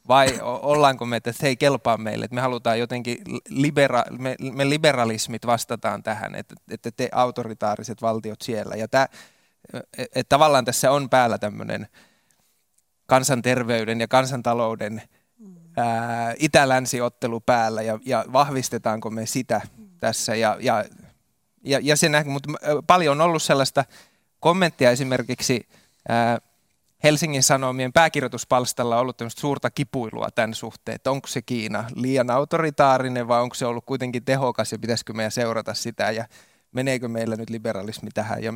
vai 0.09 0.39
ollaanko 0.43 1.07
me, 1.07 1.17
että 1.17 1.33
se 1.33 1.47
ei 1.47 1.57
kelpaa 1.57 1.97
meille, 1.97 2.25
että 2.25 2.35
me 2.35 2.41
halutaan 2.41 2.79
jotenkin, 2.79 3.19
libera, 3.49 4.05
me, 4.19 4.37
me 4.53 4.69
liberalismit 4.69 5.47
vastataan 5.47 6.03
tähän, 6.03 6.35
että, 6.35 6.55
että 6.71 6.91
te 6.91 7.09
autoritaariset 7.13 8.03
valtiot 8.03 8.43
siellä. 8.43 8.75
Ja 8.75 8.89
tämä, 8.89 9.09
että 9.99 10.29
tavallaan 10.29 10.65
tässä 10.65 10.91
on 10.91 11.11
päällä 11.11 11.39
tämmöinen 11.39 11.89
kansanterveyden 13.07 14.01
ja 14.01 14.09
kansantalouden 14.09 15.03
ää, 15.77 16.35
itä-länsi-ottelu 16.39 17.41
päällä 17.41 17.83
ja, 17.83 17.99
ja 18.07 18.25
vahvistetaanko 18.33 19.11
me 19.11 19.27
sitä 19.27 19.61
tässä 20.01 20.35
ja, 20.35 20.57
ja, 20.61 20.85
ja, 21.65 21.79
ja 21.83 21.97
se 21.97 22.09
näkyy, 22.09 22.33
mutta 22.33 22.53
paljon 22.87 23.21
on 23.21 23.27
ollut 23.27 23.43
sellaista 23.43 23.85
kommenttia 24.41 24.91
esimerkiksi 24.91 25.69
ää, 26.09 26.39
Helsingin 27.05 27.43
Sanomien 27.43 27.93
pääkirjoituspalstalla 27.93 28.97
on 28.97 29.01
ollut 29.01 29.23
suurta 29.29 29.71
kipuilua 29.71 30.29
tämän 30.35 30.55
suhteen, 30.55 30.95
että 30.95 31.11
onko 31.11 31.29
se 31.29 31.43
Kiina 31.43 31.85
liian 31.95 32.31
autoritaarinen 32.31 33.29
vai 33.29 33.43
onko 33.43 33.55
se 33.55 33.67
ollut 33.67 33.85
kuitenkin 33.87 34.25
tehokas 34.25 34.73
ja 34.73 34.79
pitäisikö 34.79 35.13
meidän 35.13 35.33
seurata 35.33 35.75
sitä 35.75 36.11
ja 36.11 36.25
meneekö 36.73 37.09
meillä 37.09 37.37
nyt 37.37 37.51
liberalismi 37.51 38.11
tähän. 38.15 38.43
Ja, 38.43 38.53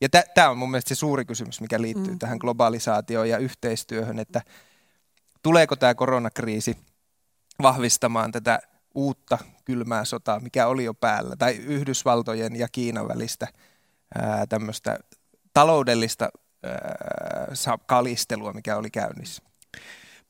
ja 0.00 0.08
tämä 0.08 0.50
on 0.50 0.58
mun 0.58 0.70
mielestä 0.70 0.88
se 0.88 0.94
suuri 0.94 1.24
kysymys, 1.24 1.60
mikä 1.60 1.80
liittyy 1.80 2.12
mm. 2.12 2.18
tähän 2.18 2.38
globalisaatioon 2.38 3.28
ja 3.28 3.38
yhteistyöhön, 3.38 4.18
että 4.18 4.42
tuleeko 5.42 5.76
tämä 5.76 5.94
koronakriisi 5.94 6.76
vahvistamaan 7.62 8.32
tätä 8.32 8.58
uutta 8.94 9.38
kylmää 9.64 10.04
sotaa, 10.04 10.40
mikä 10.40 10.66
oli 10.66 10.84
jo 10.84 10.94
päällä, 10.94 11.36
tai 11.36 11.56
Yhdysvaltojen 11.56 12.56
ja 12.56 12.68
Kiinan 12.68 13.08
välistä 13.08 13.48
tämmöistä 14.48 14.98
taloudellista 15.54 16.24
ää, 16.24 16.41
kalistelua, 17.86 18.52
mikä 18.52 18.76
oli 18.76 18.90
käynnissä. 18.90 19.42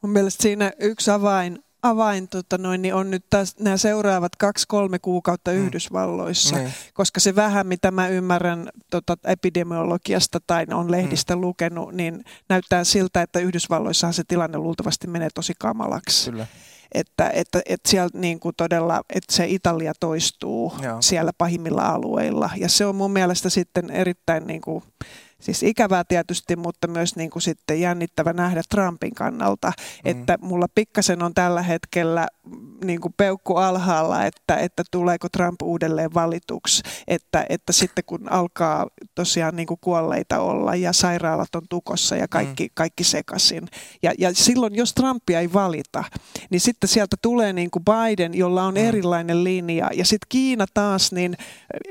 Mun 0.02 0.12
mielestä 0.12 0.42
siinä 0.42 0.72
yksi 0.78 1.10
avain 1.10 1.58
avain 1.82 2.28
tota 2.28 2.58
noin, 2.58 2.82
niin 2.82 2.94
on 2.94 3.10
nyt 3.10 3.24
täs, 3.30 3.56
nämä 3.60 3.76
seuraavat 3.76 4.36
kaksi-kolme 4.36 4.98
kuukautta 4.98 5.50
mm. 5.50 5.56
Yhdysvalloissa, 5.56 6.56
mm. 6.56 6.72
koska 6.94 7.20
se 7.20 7.36
vähän, 7.36 7.66
mitä 7.66 7.90
mä 7.90 8.08
ymmärrän 8.08 8.68
tota, 8.90 9.16
epidemiologiasta 9.24 10.38
tai 10.46 10.66
on 10.70 10.90
lehdistä 10.90 11.36
mm. 11.36 11.40
lukenut, 11.40 11.92
niin 11.92 12.24
näyttää 12.48 12.84
siltä, 12.84 13.22
että 13.22 13.38
Yhdysvalloissahan 13.38 14.14
se 14.14 14.22
tilanne 14.28 14.58
luultavasti 14.58 15.06
menee 15.06 15.28
tosi 15.34 15.52
kamalaksi. 15.58 16.30
Kyllä 16.30 16.46
että, 16.94 17.30
että, 17.30 17.62
että 17.66 17.90
siellä 17.90 18.08
niin 18.14 18.40
kuin 18.40 18.54
todella, 18.56 19.02
että 19.14 19.34
se 19.34 19.46
Italia 19.48 19.92
toistuu 20.00 20.74
Joo. 20.82 21.02
siellä 21.02 21.32
pahimmilla 21.38 21.82
alueilla. 21.82 22.50
Ja 22.56 22.68
se 22.68 22.86
on 22.86 22.96
mun 22.96 23.10
mielestä 23.10 23.50
sitten 23.50 23.90
erittäin 23.90 24.46
niin 24.46 24.60
kuin, 24.60 24.84
siis 25.42 25.62
ikävää 25.62 26.04
tietysti, 26.04 26.56
mutta 26.56 26.88
myös 26.88 27.16
niin 27.16 27.30
kuin 27.30 27.42
sitten 27.42 27.80
jännittävä 27.80 28.32
nähdä 28.32 28.62
Trumpin 28.68 29.14
kannalta, 29.14 29.68
mm. 29.68 30.10
että 30.10 30.38
mulla 30.40 30.66
pikkasen 30.74 31.22
on 31.22 31.34
tällä 31.34 31.62
hetkellä 31.62 32.28
niin 32.84 33.00
kuin 33.00 33.14
peukku 33.16 33.56
alhaalla, 33.56 34.24
että, 34.24 34.56
että 34.56 34.82
tuleeko 34.90 35.28
Trump 35.28 35.62
uudelleen 35.62 36.14
valituksi, 36.14 36.82
että, 37.08 37.46
että 37.48 37.72
sitten 37.72 38.04
kun 38.06 38.32
alkaa 38.32 38.86
tosiaan 39.14 39.56
niin 39.56 39.66
kuin 39.66 39.78
kuolleita 39.80 40.40
olla 40.40 40.74
ja 40.74 40.92
sairaalat 40.92 41.54
on 41.54 41.62
tukossa 41.68 42.16
ja 42.16 42.28
kaikki, 42.28 42.64
mm. 42.64 42.70
kaikki 42.74 43.04
sekasin. 43.04 43.68
Ja, 44.02 44.12
ja 44.18 44.34
silloin, 44.34 44.74
jos 44.74 44.94
Trumpia 44.94 45.40
ei 45.40 45.52
valita, 45.52 46.04
niin 46.50 46.60
sitten 46.60 46.88
sieltä 46.88 47.16
tulee 47.22 47.52
niin 47.52 47.70
kuin 47.70 47.84
Biden, 47.84 48.34
jolla 48.34 48.62
on 48.62 48.74
mm. 48.74 48.80
erilainen 48.80 49.44
linja. 49.44 49.90
Ja 49.94 50.04
sitten 50.04 50.26
Kiina 50.28 50.66
taas, 50.74 51.12
niin 51.12 51.36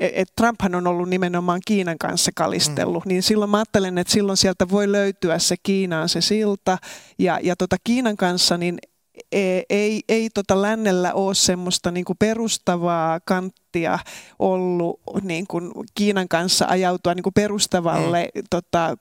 et 0.00 0.28
Trumphan 0.36 0.74
on 0.74 0.86
ollut 0.86 1.08
nimenomaan 1.08 1.60
Kiinan 1.66 1.98
kanssa 1.98 2.30
kalistellut, 2.34 3.04
mm. 3.04 3.08
niin 3.08 3.22
silloin 3.22 3.41
mä 3.46 3.56
ajattelen, 3.56 3.98
että 3.98 4.12
silloin 4.12 4.36
sieltä 4.36 4.68
voi 4.70 4.92
löytyä 4.92 5.38
se 5.38 5.56
Kiinaan 5.62 6.08
se 6.08 6.20
silta. 6.20 6.78
Ja, 7.18 7.38
ja 7.42 7.56
tota 7.56 7.76
Kiinan 7.84 8.16
kanssa, 8.16 8.56
niin 8.56 8.78
ei, 9.32 9.64
ei, 9.70 10.00
ei 10.08 10.30
tota 10.30 10.62
lännellä 10.62 11.12
ole 11.12 11.34
semmoista 11.34 11.90
niin 11.90 12.04
kuin 12.04 12.16
perustavaa 12.18 13.20
kanttia 13.20 13.98
ollut 14.38 15.00
niin 15.22 15.46
kuin 15.46 15.72
Kiinan 15.94 16.28
kanssa 16.28 16.66
ajautua 16.68 17.14
niin 17.14 17.22
kuin 17.22 17.34
perustavalle 17.34 18.28
mm. 18.34 18.42
tota, 18.50 18.96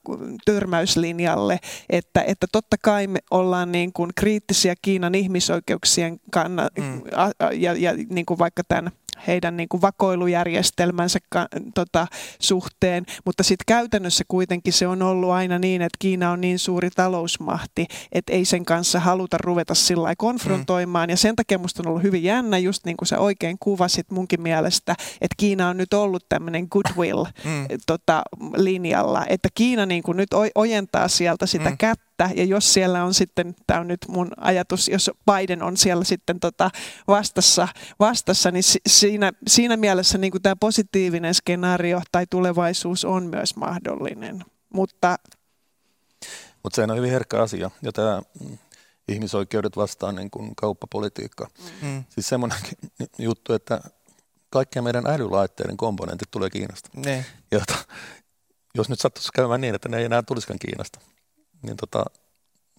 törmäyslinjalle, 0.46 1.60
että, 1.90 2.22
että 2.22 2.48
totta 2.52 2.76
kai 2.84 3.08
me 3.08 3.20
ollaan 3.32 3.72
niin 3.72 3.94
kuin 3.94 4.10
kriittisiä 4.16 4.76
Kiinan 4.82 5.16
ihmisoikeuksien 5.16 6.20
kannalta 6.32 6.82
mm. 6.82 7.02
ja, 7.54 7.74
ja 7.74 7.94
niin 8.10 8.26
kuin 8.26 8.40
vaikka 8.40 8.64
tämän 8.68 8.92
heidän 9.28 9.58
niin 9.58 9.70
kuin 9.70 9.82
vakoilujärjestelmänsä 9.82 11.20
ka, 11.30 11.48
tota, 11.76 12.08
suhteen, 12.40 13.06
mutta 13.26 13.44
sitten 13.44 13.66
käytännössä 13.68 14.24
kuitenkin 14.28 14.74
se 14.74 14.88
on 14.88 15.02
ollut 15.02 15.32
aina 15.32 15.60
niin, 15.60 15.82
että 15.82 15.98
Kiina 16.00 16.32
on 16.32 16.42
niin 16.42 16.60
suuri 16.60 16.90
talousmahti, 16.90 17.86
että 18.12 18.34
ei 18.34 18.46
sen 18.46 18.66
kanssa 18.66 19.00
haluta 19.00 19.38
ruveta 19.38 19.76
sillä 19.76 20.16
konfrontoimaan, 20.18 21.08
mm. 21.08 21.12
ja 21.12 21.18
sen 21.18 21.36
takia 21.36 21.58
musta 21.58 21.84
on 21.84 21.88
ollut 21.88 22.04
hyvin 22.04 22.24
jännä, 22.24 22.58
just 22.58 22.86
niin 22.86 22.98
kuin 22.98 23.08
sä 23.08 23.20
oikein 23.20 23.58
kuvasit 23.60 24.12
munkin 24.12 24.42
mielestä, 24.42 24.96
että 25.22 25.36
Kiina 25.38 25.70
on 25.70 25.78
nyt 25.78 25.94
ollut 25.94 26.26
tämmöinen 26.30 26.68
goodwill 26.72 27.24
mm. 27.24 27.68
tota, 27.88 28.22
linjalla, 28.56 29.26
että 29.30 29.50
Kiina 29.56 29.86
niin 29.86 30.04
kuin 30.04 30.18
nyt 30.18 30.30
ojentaa 30.56 31.08
sieltä 31.08 31.46
sitä 31.46 31.70
mm. 31.70 31.78
kättä, 31.78 32.11
että, 32.22 32.42
ja 32.42 32.46
jos 32.46 32.74
siellä 32.74 33.04
on 33.04 33.14
sitten, 33.14 33.56
tämä 33.68 33.80
on 33.80 33.88
nyt 33.88 34.06
mun 34.08 34.28
ajatus, 34.38 34.88
jos 34.88 35.12
Biden 35.32 35.64
on 35.64 35.78
siellä 35.78 36.04
sitten 36.04 36.40
tota 36.40 36.72
vastassa, 37.08 37.68
vastassa, 38.00 38.52
niin 38.52 38.64
siinä, 38.88 39.32
siinä 39.48 39.78
mielessä 39.78 40.18
niin 40.18 40.32
kuin 40.32 40.42
tämä 40.42 40.56
positiivinen 40.56 41.34
skenaario 41.34 42.02
tai 42.12 42.26
tulevaisuus 42.30 43.06
on 43.06 43.24
myös 43.24 43.56
mahdollinen. 43.56 44.46
Mutta 44.74 45.18
Mutta 46.64 46.76
se 46.76 46.84
on 46.84 46.98
hyvin 46.98 47.12
herkkä 47.12 47.42
asia, 47.42 47.72
ja 47.82 47.92
tämä 47.92 48.22
ihmisoikeudet 49.08 49.78
vastaan 49.78 50.16
niin 50.16 50.32
kuin 50.32 50.56
kauppapolitiikka. 50.56 51.48
Mm. 51.82 52.04
Siis 52.10 52.30
semmoinen 52.30 52.58
juttu, 53.18 53.54
että 53.54 53.82
kaikkien 54.50 54.84
meidän 54.84 55.08
älylaitteiden 55.08 55.78
komponentit 55.78 56.32
tulee 56.32 56.50
Kiinasta. 56.50 56.90
Ne. 56.96 57.26
Jota, 57.52 57.76
jos 58.76 58.90
nyt 58.90 59.00
sattuisi 59.00 59.30
käymään 59.36 59.62
niin, 59.62 59.76
että 59.76 59.90
ne 59.90 59.98
ei 59.98 60.06
enää 60.06 60.24
tulisikaan 60.24 60.60
Kiinasta, 60.60 61.00
niin 61.62 61.78
tota, 61.78 62.06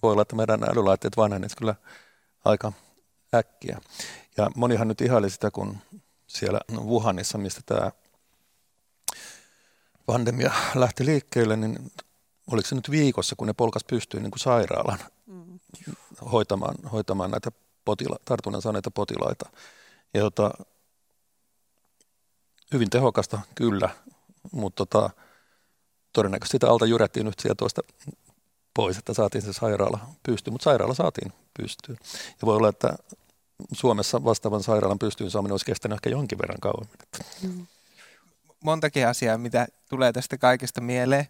voi 0.02 0.12
olla, 0.12 0.22
että 0.22 0.36
meidän 0.36 0.64
älylaitteet 0.64 1.16
vanhenisivat 1.16 1.58
kyllä 1.58 1.74
aika 2.44 2.72
äkkiä. 3.34 3.80
Ja 4.36 4.50
monihan 4.56 4.88
nyt 4.88 5.00
ihaili 5.00 5.30
sitä, 5.30 5.50
kun 5.50 5.78
siellä 6.26 6.60
Wuhanissa, 6.76 7.38
mistä 7.38 7.60
tämä 7.66 7.90
pandemia 10.06 10.52
lähti 10.74 11.06
liikkeelle, 11.06 11.56
niin 11.56 11.92
oliko 12.46 12.68
se 12.68 12.74
nyt 12.74 12.90
viikossa, 12.90 13.36
kun 13.36 13.46
ne 13.46 13.52
polkas 13.52 13.84
pystyy 13.84 14.20
niin 14.20 14.30
kuin 14.30 14.40
sairaalan 14.40 14.98
mm. 15.26 15.58
hoitamaan, 16.32 16.74
hoitamaan 16.92 17.30
näitä 17.30 17.50
potila- 17.84 18.22
tartunnan 18.24 18.62
saaneita 18.62 18.90
potilaita. 18.90 19.50
Ja 20.14 20.20
tota, 20.20 20.50
hyvin 22.72 22.90
tehokasta 22.90 23.40
kyllä, 23.54 23.88
mutta 24.52 24.86
tota, 24.86 25.10
todennäköisesti 26.12 26.54
sitä 26.54 26.70
alta 26.70 26.86
jyrättiin 26.86 27.26
nyt 27.26 27.38
sieltä 27.38 27.58
toista 27.58 27.82
pois, 28.74 28.98
että 28.98 29.14
saatiin 29.14 29.42
se 29.42 29.52
sairaala 29.52 29.98
pystyyn, 30.22 30.54
mutta 30.54 30.64
sairaala 30.64 30.94
saatiin 30.94 31.32
pystyyn. 31.60 31.98
Ja 32.28 32.46
voi 32.46 32.56
olla, 32.56 32.68
että 32.68 32.94
Suomessa 33.72 34.24
vastaavan 34.24 34.62
sairaalan 34.62 34.98
pystyyn 34.98 35.30
saaminen 35.30 35.52
olisi 35.52 35.66
kestänyt 35.66 35.96
ehkä 35.96 36.10
jonkin 36.10 36.38
verran 36.38 36.60
kauemmin. 36.60 36.98
Mm. 37.42 37.66
Montakin 38.64 39.08
asiaa, 39.08 39.38
mitä 39.38 39.66
tulee 39.88 40.12
tästä 40.12 40.38
kaikesta 40.38 40.80
mieleen. 40.80 41.26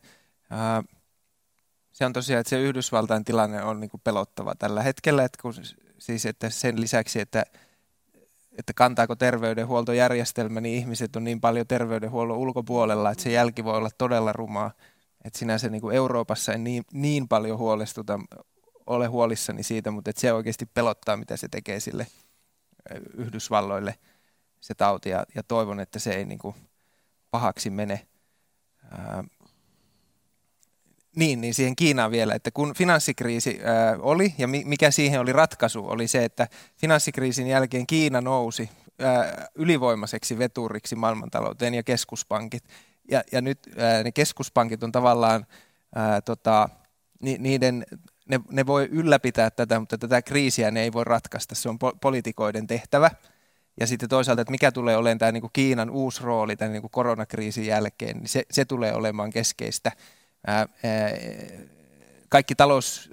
Se 1.93 2.05
on 2.07 2.12
tosiaan, 2.12 2.40
että 2.40 2.51
se 2.51 2.61
Yhdysvaltain 2.61 3.24
tilanne 3.24 3.62
on 3.62 3.80
niin 3.80 3.90
kuin 3.90 4.01
pelottava 4.05 4.55
tällä 4.55 4.82
hetkellä, 4.82 5.24
että 5.24 5.43
kun, 5.43 5.55
siis 5.99 6.26
että 6.26 6.51
sen 6.51 6.80
lisäksi, 6.80 7.20
että, 7.20 7.45
että 8.59 8.72
kantaako 8.74 9.16
terveydenhuoltojärjestelmä, 9.16 10.61
niin 10.61 10.78
ihmiset 10.78 11.16
on 11.16 11.24
niin 11.24 11.40
paljon 11.40 11.66
terveydenhuollon 11.66 12.38
ulkopuolella, 12.38 13.11
että 13.11 13.24
se 13.24 13.32
jälki 13.32 13.64
voi 13.64 13.76
olla 13.76 13.90
todella 13.99 14.32
rumaa. 14.32 14.70
Että 15.25 15.39
sinänsä 15.39 15.68
niin 15.68 15.81
kuin 15.81 15.97
Euroopassa 15.97 16.53
en 16.53 16.64
niin, 16.64 16.85
niin 16.93 17.29
paljon 17.29 17.59
huolestuta, 17.59 18.18
ole 18.87 19.07
huolissani 19.07 19.62
siitä, 19.62 19.91
mutta 19.91 20.11
että 20.11 20.20
se 20.20 20.33
oikeasti 20.33 20.66
pelottaa, 20.66 21.16
mitä 21.16 21.37
se 21.37 21.49
tekee 21.49 21.81
sille 21.81 22.07
Yhdysvalloille 23.14 23.95
se 24.61 24.75
tauti 24.75 25.09
ja, 25.09 25.27
ja 25.35 25.43
toivon, 25.43 25.81
että 25.81 25.99
se 25.99 26.11
ei 26.11 26.25
niin 26.25 26.39
kuin 26.39 26.55
pahaksi 27.31 27.70
mene. 27.70 28.07
Ää, 28.91 29.25
niin, 31.16 31.41
niin 31.41 31.55
siihen 31.55 31.77
Kiinaan 31.77 32.11
vielä, 32.11 32.35
että 32.35 32.51
kun 32.51 32.75
finanssikriisi 32.75 33.61
ää, 33.64 33.99
oli 34.01 34.35
ja 34.39 34.49
mi, 34.49 34.62
mikä 34.66 34.91
siihen 34.91 35.20
oli 35.20 35.33
ratkaisu, 35.33 35.89
oli 35.89 36.09
se, 36.09 36.25
että 36.25 36.49
finanssikriisin 36.77 37.47
jälkeen 37.47 37.87
Kiina 37.87 38.20
nousi 38.20 38.70
ää, 38.99 39.49
ylivoimaiseksi 39.55 40.39
veturiksi 40.39 40.97
maailmantalouteen 40.97 41.75
ja 41.75 41.83
keskuspankit– 41.83 42.64
ja, 43.11 43.22
ja 43.32 43.40
nyt 43.40 43.59
ää, 43.78 44.03
ne 44.03 44.12
keskuspankit 44.12 44.82
on 44.82 44.92
tavallaan, 44.92 45.46
ää, 45.94 46.20
tota, 46.20 46.68
ni, 47.20 47.36
niiden, 47.38 47.86
ne, 48.28 48.40
ne 48.50 48.66
voi 48.66 48.88
ylläpitää 48.92 49.50
tätä, 49.50 49.80
mutta 49.80 49.98
tätä 49.98 50.22
kriisiä 50.22 50.70
ne 50.70 50.82
ei 50.82 50.92
voi 50.92 51.05
ratkaista. 51.05 51.55
Se 51.55 51.68
on 51.68 51.78
po- 51.84 51.98
politikoiden 52.00 52.66
tehtävä. 52.66 53.11
Ja 53.80 53.86
sitten 53.86 54.09
toisaalta, 54.09 54.42
että 54.42 54.50
mikä 54.50 54.72
tulee 54.72 54.96
olemaan 54.96 55.18
tämä 55.18 55.32
niin 55.32 55.40
kuin 55.40 55.50
Kiinan 55.53 55.90
uusi 55.90 56.22
rooli 56.22 56.57
tämän 56.57 56.72
niin 56.72 56.82
kuin 56.82 56.90
koronakriisin 56.90 57.66
jälkeen, 57.66 58.16
niin 58.16 58.28
se, 58.28 58.42
se 58.50 58.64
tulee 58.64 58.94
olemaan 58.94 59.30
keskeistä. 59.30 59.92
Ää, 60.46 60.57
ää, 60.57 60.68
kaikki 62.28 62.55
talous, 62.55 63.11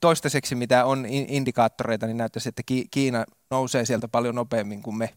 toistaiseksi 0.00 0.54
mitä 0.54 0.84
on 0.84 1.06
indikaattoreita, 1.08 2.06
niin 2.06 2.16
näyttäisi, 2.16 2.48
että 2.48 2.62
Kiina 2.90 3.24
nousee 3.50 3.84
sieltä 3.84 4.08
paljon 4.08 4.34
nopeammin 4.34 4.82
kuin 4.82 4.96
me 4.96 5.14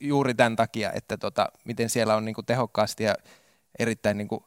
juuri 0.00 0.34
tämän 0.34 0.56
takia, 0.56 0.92
että 0.92 1.16
tota, 1.16 1.48
miten 1.64 1.90
siellä 1.90 2.16
on 2.16 2.24
niin 2.24 2.34
kuin 2.34 2.46
tehokkaasti 2.46 3.04
ja 3.04 3.14
erittäin 3.78 4.16
niin 4.18 4.28
kuin 4.28 4.44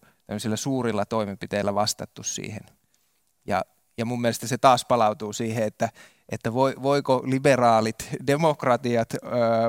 suurilla 0.56 1.06
toimenpiteillä 1.06 1.76
vastattu 1.76 2.24
siihen. 2.24 2.62
Ja, 3.48 3.62
ja 3.98 4.06
mun 4.06 4.22
mielestä 4.22 4.48
se 4.48 4.58
taas 4.58 4.86
palautuu 4.86 5.34
siihen, 5.34 5.64
että, 5.64 5.90
että 6.30 6.54
voi, 6.54 6.76
voiko 6.82 7.24
liberaalit 7.26 8.10
demokratiat 8.28 9.14
ö, 9.14 9.20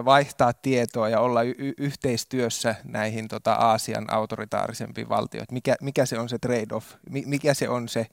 vaihtaa 0.04 0.52
tietoa 0.52 1.08
ja 1.08 1.20
olla 1.20 1.42
y- 1.42 1.74
yhteistyössä 1.78 2.74
näihin 2.84 3.28
tota, 3.28 3.52
Aasian 3.52 4.12
autoritaarisempiin 4.12 5.08
valtioihin. 5.08 5.48
Mikä, 5.52 5.76
mikä 5.82 6.06
se 6.06 6.18
on 6.18 6.28
se 6.28 6.38
trade-off, 6.38 6.86
mikä 7.10 7.54
se 7.54 7.68
on 7.68 7.88
se 7.88 8.06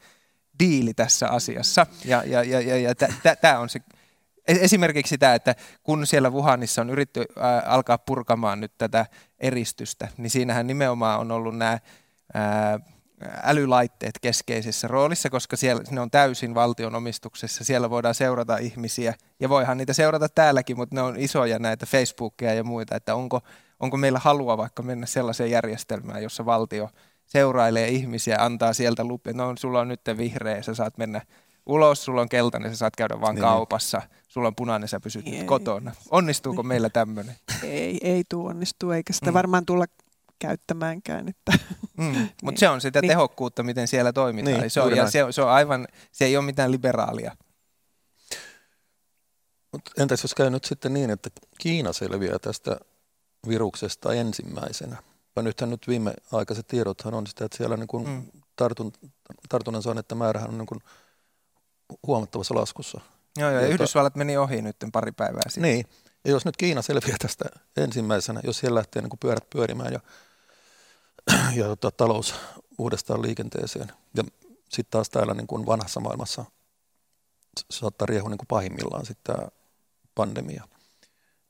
diili 0.59 0.93
tässä 0.93 1.29
asiassa. 1.29 1.85
Ja, 2.05 2.23
ja, 2.25 2.43
ja, 2.43 2.61
ja, 2.61 2.77
ja 2.77 2.95
tämä 3.41 3.59
on 3.59 3.69
se 3.69 3.79
Esimerkiksi 4.47 5.17
tämä, 5.17 5.35
että 5.35 5.55
kun 5.83 6.07
siellä 6.07 6.29
Wuhanissa 6.29 6.81
on 6.81 6.89
yritetty 6.89 7.25
alkaa 7.65 7.97
purkamaan 7.97 8.59
nyt 8.59 8.71
tätä 8.77 9.05
eristystä, 9.39 10.07
niin 10.17 10.29
siinähän 10.29 10.67
nimenomaan 10.67 11.19
on 11.19 11.31
ollut 11.31 11.57
nämä 11.57 11.79
älylaitteet 13.43 14.19
keskeisessä 14.21 14.87
roolissa, 14.87 15.29
koska 15.29 15.55
siellä 15.55 15.83
ne 15.91 16.01
on 16.01 16.11
täysin 16.11 16.55
valtion 16.55 16.95
omistuksessa. 16.95 17.63
Siellä 17.63 17.89
voidaan 17.89 18.15
seurata 18.15 18.57
ihmisiä 18.57 19.13
ja 19.39 19.49
voihan 19.49 19.77
niitä 19.77 19.93
seurata 19.93 20.29
täälläkin, 20.29 20.77
mutta 20.77 20.95
ne 20.95 21.01
on 21.01 21.19
isoja 21.19 21.59
näitä 21.59 21.85
Facebookia 21.85 22.53
ja 22.53 22.63
muita, 22.63 22.95
että 22.95 23.15
onko, 23.15 23.41
onko 23.79 23.97
meillä 23.97 24.19
halua 24.19 24.57
vaikka 24.57 24.83
mennä 24.83 25.05
sellaiseen 25.05 25.51
järjestelmään, 25.51 26.23
jossa 26.23 26.45
valtio 26.45 26.89
seurailee 27.25 27.87
ihmisiä, 27.87 28.37
antaa 28.39 28.73
sieltä 28.73 29.03
lupia, 29.03 29.33
no 29.33 29.53
sulla 29.57 29.79
on 29.79 29.87
nyt 29.87 30.01
vihreä, 30.17 30.61
sä 30.61 30.75
saat 30.75 30.97
mennä 30.97 31.21
ulos, 31.65 32.05
sulla 32.05 32.21
on 32.21 32.29
keltainen, 32.29 32.71
sä 32.71 32.75
saat 32.77 32.95
käydä 32.95 33.21
vaan 33.21 33.35
Niin. 33.35 33.41
kaupassa, 33.43 34.01
sulla 34.27 34.47
on 34.47 34.55
punainen, 34.55 34.89
sä 34.89 34.99
pysyt 34.99 35.27
Ei. 35.27 35.37
nyt 35.37 35.47
kotona. 35.47 35.91
Onnistuuko 36.11 36.63
meillä 36.63 36.89
tämmöinen? 36.89 37.35
Ei, 37.63 37.97
ei 38.01 38.23
tuu 38.29 38.45
onnistu, 38.45 38.91
eikä 38.91 39.13
sitä 39.13 39.31
Mm. 39.31 39.33
varmaan 39.33 39.65
tulla 39.65 39.85
käyttämäänkään. 40.39 41.27
Että, 41.29 41.51
Mm. 41.97 42.11
Niin. 42.13 42.31
Mutta 42.43 42.59
se 42.59 42.69
on 42.69 42.81
sitä 42.81 43.01
Niin. 43.01 43.09
tehokkuutta, 43.09 43.63
miten 43.63 43.87
siellä 43.87 44.13
toimitaan. 44.13 44.59
Niin, 44.59 44.69
se, 44.69 44.81
on, 44.81 44.89
ja 44.91 44.95
näin. 44.95 45.11
se, 45.11 45.23
on, 45.23 45.33
se 45.33 45.41
on 45.41 45.49
aivan, 45.49 45.87
se 46.11 46.25
ei 46.25 46.37
ole 46.37 46.45
mitään 46.45 46.71
liberaalia. 46.71 47.35
Mut 49.73 49.81
entäs 49.99 50.23
jos 50.23 50.33
käy 50.35 50.49
nyt 50.49 50.63
sitten 50.65 50.93
niin, 50.93 51.09
että 51.09 51.29
Kiina 51.59 51.93
selviää 51.93 52.39
tästä 52.39 52.77
viruksesta 53.47 54.13
ensimmäisenä? 54.13 54.97
Ja 55.35 55.41
nythän 55.41 55.69
nyt 55.69 55.87
viimeaikaiset 55.87 56.67
tiedothan 56.67 57.13
on 57.13 57.27
sitä, 57.27 57.45
että 57.45 57.57
siellä 57.57 57.77
niin 57.77 57.87
kuin 57.87 58.07
Mm. 58.09 58.23
tartun, 58.55 58.93
tartunnan 59.49 59.83
saaneiden 59.83 60.17
määrähän 60.17 60.49
on 60.49 60.57
niin 60.57 60.65
kuin 60.65 60.81
huomattavassa 62.07 62.55
laskussa. 62.55 63.01
Joo, 63.37 63.49
ja 63.49 63.61
Jota- 63.61 63.73
Yhdysvallat 63.73 64.15
meni 64.15 64.37
ohi 64.37 64.61
nyt 64.61 64.75
pari 64.93 65.11
päivää 65.11 65.41
sitten. 65.45 65.63
Niin, 65.63 65.85
ja 66.25 66.31
jos 66.31 66.45
nyt 66.45 66.57
Kiina 66.57 66.81
selviää 66.81 67.17
tästä 67.21 67.45
ensimmäisenä, 67.77 68.41
jos 68.43 68.57
siellä 68.57 68.77
lähtee 68.77 69.01
niin 69.01 69.09
kuin 69.09 69.19
pyörät 69.19 69.49
pyörimään 69.49 69.93
ja, 69.93 69.99
ja 71.59 71.65
tota, 71.65 71.91
talous 71.91 72.35
uudestaan 72.77 73.21
liikenteeseen, 73.21 73.91
ja 74.17 74.23
sitten 74.69 74.91
taas 74.91 75.09
täällä 75.09 75.33
niin 75.33 75.47
kuin 75.47 75.65
vanhassa 75.65 75.99
maailmassa 75.99 76.45
saattaa 77.71 78.05
riehua 78.05 78.29
niin 78.29 78.37
kuin 78.37 78.47
pahimmillaan 78.47 79.05
sitten 79.05 79.35
tämä 79.35 79.47
pandemia. 80.15 80.63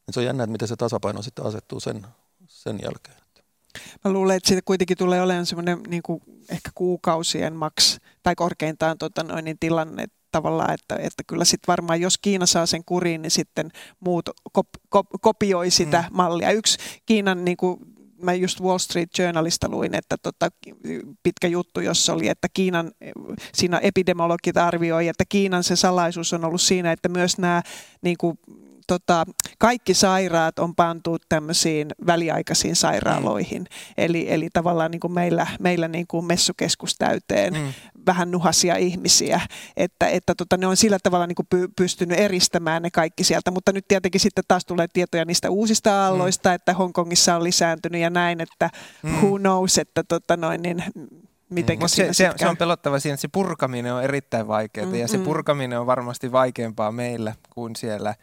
Niin 0.08 0.14
se 0.14 0.20
on 0.20 0.26
jännä, 0.26 0.44
että 0.44 0.52
miten 0.52 0.68
se 0.68 0.76
tasapaino 0.76 1.22
sitten 1.22 1.46
asettuu 1.46 1.80
sen, 1.80 2.08
sen 2.48 2.80
jälkeen. 2.84 3.21
Mä 4.06 4.12
luulen, 4.12 4.38
että 4.38 4.48
siitä 4.48 4.62
kuitenkin 4.66 4.98
tulee 4.98 5.22
olemaan 5.22 5.46
semmoinen 5.46 5.80
niin 5.88 6.04
kuin 6.04 6.22
ehkä 6.50 6.70
kuukausien 6.76 7.56
maks 7.56 8.00
tai 8.24 8.36
korkeintaan 8.36 8.98
tota 8.98 9.24
noin, 9.24 9.46
niin 9.46 9.58
tilanne 9.60 10.06
tavallaan, 10.32 10.74
että, 10.74 10.96
että 10.96 11.24
kyllä 11.28 11.46
sitten 11.46 11.68
varmaan, 11.68 12.02
jos 12.02 12.18
Kiina 12.18 12.46
saa 12.46 12.66
sen 12.66 12.86
kuriin, 12.86 13.22
niin 13.22 13.32
sitten 13.32 13.72
muut 14.00 14.30
kop, 14.52 14.68
kop, 14.90 15.08
kopioi 15.22 15.70
sitä 15.70 16.04
mm. 16.10 16.16
mallia. 16.18 16.52
Yksi 16.52 16.78
Kiinan, 17.06 17.46
niin 17.46 17.58
kuin, 17.58 17.78
mä 18.22 18.34
just 18.34 18.62
Wall 18.62 18.78
Street 18.78 19.10
Journalista 19.18 19.70
luin, 19.70 19.96
että 19.96 20.16
tota, 20.18 20.50
pitkä 21.24 21.48
juttu, 21.48 21.80
jossa 21.80 22.14
oli, 22.14 22.28
että 22.28 22.48
Kiinan, 22.54 22.92
siinä 23.54 23.78
epidemiologit 23.78 24.58
arvioi, 24.58 25.08
että 25.08 25.24
Kiinan 25.30 25.64
se 25.64 25.76
salaisuus 25.76 26.34
on 26.34 26.46
ollut 26.46 26.62
siinä, 26.62 26.92
että 26.92 27.10
myös 27.10 27.38
nämä 27.38 27.62
niin 28.02 28.18
kuin, 28.18 28.40
tota, 28.92 29.26
kaikki 29.60 29.94
sairaat 29.94 30.60
on 30.60 30.76
pantu 30.76 31.18
tämmöisiin 31.30 31.88
väliaikaisiin 32.06 32.76
sairaaloihin. 32.76 33.68
Eli, 33.98 34.26
eli 34.34 34.50
tavallaan 34.54 34.92
niin 34.92 35.00
kuin 35.00 35.14
meillä, 35.14 35.48
meillä 35.60 35.88
niin 35.88 36.08
kuin 36.08 36.26
messukeskus 36.26 36.96
täyteen 36.98 37.54
Mm. 37.54 37.74
vähän 38.06 38.32
nuhasia 38.32 38.76
ihmisiä, 38.76 39.42
että, 39.78 40.08
että 40.08 40.36
tota, 40.36 40.58
ne 40.58 40.68
on 40.68 40.78
sillä 40.78 40.98
tavalla 41.04 41.28
niin 41.28 41.36
kuin 41.36 41.48
py, 41.50 41.68
pystynyt 41.76 42.20
eristämään 42.20 42.82
ne 42.82 42.90
kaikki 42.92 43.24
sieltä, 43.24 43.52
mutta 43.52 43.72
nyt 43.72 43.86
tietenkin 43.88 44.22
sitten 44.22 44.44
taas 44.48 44.66
tulee 44.66 44.88
tietoja 44.94 45.26
niistä 45.26 45.50
uusista 45.50 46.04
aalloista, 46.04 46.50
mm. 46.50 46.56
että 46.56 46.74
Hongkongissa 46.74 47.36
on 47.36 47.44
lisääntynyt 47.44 48.02
ja 48.02 48.10
näin, 48.10 48.42
että 48.42 48.70
Mm. 49.04 49.10
mm. 49.10 49.16
who 49.18 49.38
knows, 49.40 49.78
että 49.78 50.04
tota 50.04 50.38
noin, 50.38 50.62
niin 50.62 50.84
miten 51.50 51.80
Mutta 51.80 51.96
se, 51.96 52.14
se, 52.14 52.32
se 52.36 52.48
on 52.48 52.58
pelottava 52.58 53.00
siinä, 53.00 53.14
että 53.14 53.22
se 53.22 53.28
purkaminen 53.28 53.94
on 53.94 54.04
erittäin 54.04 54.48
vaikeaa 54.48 54.88
mm, 54.88 54.96
ja 54.96 55.08
se 55.08 55.18
Mm-mm. 55.18 55.26
purkaminen 55.26 55.80
on 55.80 55.86
varmasti 55.86 56.32
vaikeampaa 56.32 56.92
meillä 56.92 57.36
kuin 57.50 57.76
siellä, 57.76 58.16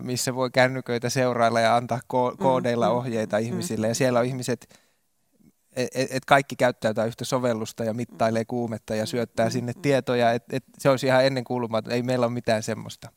missä 0.00 0.34
voi 0.34 0.50
kännyköitä 0.50 1.10
seurailla 1.10 1.60
ja 1.60 1.76
antaa 1.76 1.98
ko- 1.98 2.36
koodeilla 2.38 2.88
mm, 2.88 2.94
ohjeita 2.94 3.36
mm. 3.36 3.42
ihmisille. 3.42 3.88
Ja 3.88 3.94
siellä 3.94 4.18
on 4.18 4.26
ihmiset, 4.26 4.66
että 5.76 5.98
et, 6.10 6.24
kaikki 6.24 6.56
käyttää 6.56 7.04
yhtä 7.06 7.24
sovellusta 7.24 7.84
ja 7.84 7.94
mittailee 7.94 8.44
kuumetta 8.44 8.94
ja 8.94 9.06
syöttää 9.06 9.46
Mm, 9.46 9.50
sinne 9.50 9.72
mm. 9.72 9.82
tietoja. 9.82 10.32
Et, 10.32 10.44
et 10.52 10.64
se 10.78 10.90
olisi 10.90 11.06
ihan 11.06 11.24
ennen 11.24 11.44
kuulumaton, 11.44 11.92
ei 11.92 12.02
meillä 12.02 12.26
ole 12.26 12.34
mitään 12.34 12.62
semmoista. 12.62 13.08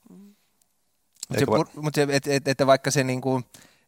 Mutta 1.30 1.52
va- 1.52 1.82
mut 1.82 1.96
se, 1.96 2.08
et, 2.10 2.28
et, 2.28 2.48
että 2.48 2.68
vaikka 2.68 2.92
se 2.92 3.04
niinku 3.04 3.42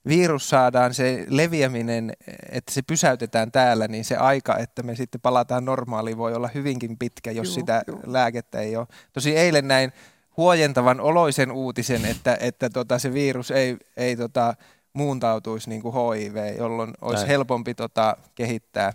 virus 0.07 0.49
saadaan, 0.49 0.93
se 0.93 1.25
leviäminen, 1.29 2.13
että 2.51 2.73
se 2.73 2.81
pysäytetään 2.81 3.51
täällä, 3.51 3.87
niin 3.87 4.05
se 4.05 4.15
aika, 4.17 4.57
että 4.57 4.83
me 4.83 4.95
sitten 4.95 5.21
palataan 5.21 5.65
normaaliin, 5.65 6.17
voi 6.17 6.33
olla 6.33 6.49
hyvinkin 6.53 6.97
pitkä, 6.97 7.31
jos 7.31 7.47
Juu, 7.47 7.53
sitä 7.53 7.83
juu. 7.87 7.99
lääkettä 8.05 8.59
ei 8.59 8.75
ole. 8.75 8.87
Tosi 9.13 9.37
eilen 9.37 9.67
näin 9.67 9.91
huojentavan 10.39 10.99
oloisen 11.01 11.51
uutisen, 11.51 12.05
että, 12.05 12.37
että 12.39 12.69
tota, 12.69 12.99
se 12.99 13.13
virus 13.13 13.51
ei, 13.51 13.77
ei 13.97 14.15
tota, 14.15 14.53
muuntautuisi 14.93 15.69
niin 15.69 15.81
kuin 15.81 15.93
HIV, 15.95 16.57
jolloin 16.57 16.93
olisi 17.01 17.19
Näin. 17.21 17.27
helpompi 17.27 17.73
tota, 17.73 18.17
kehittää 18.35 18.93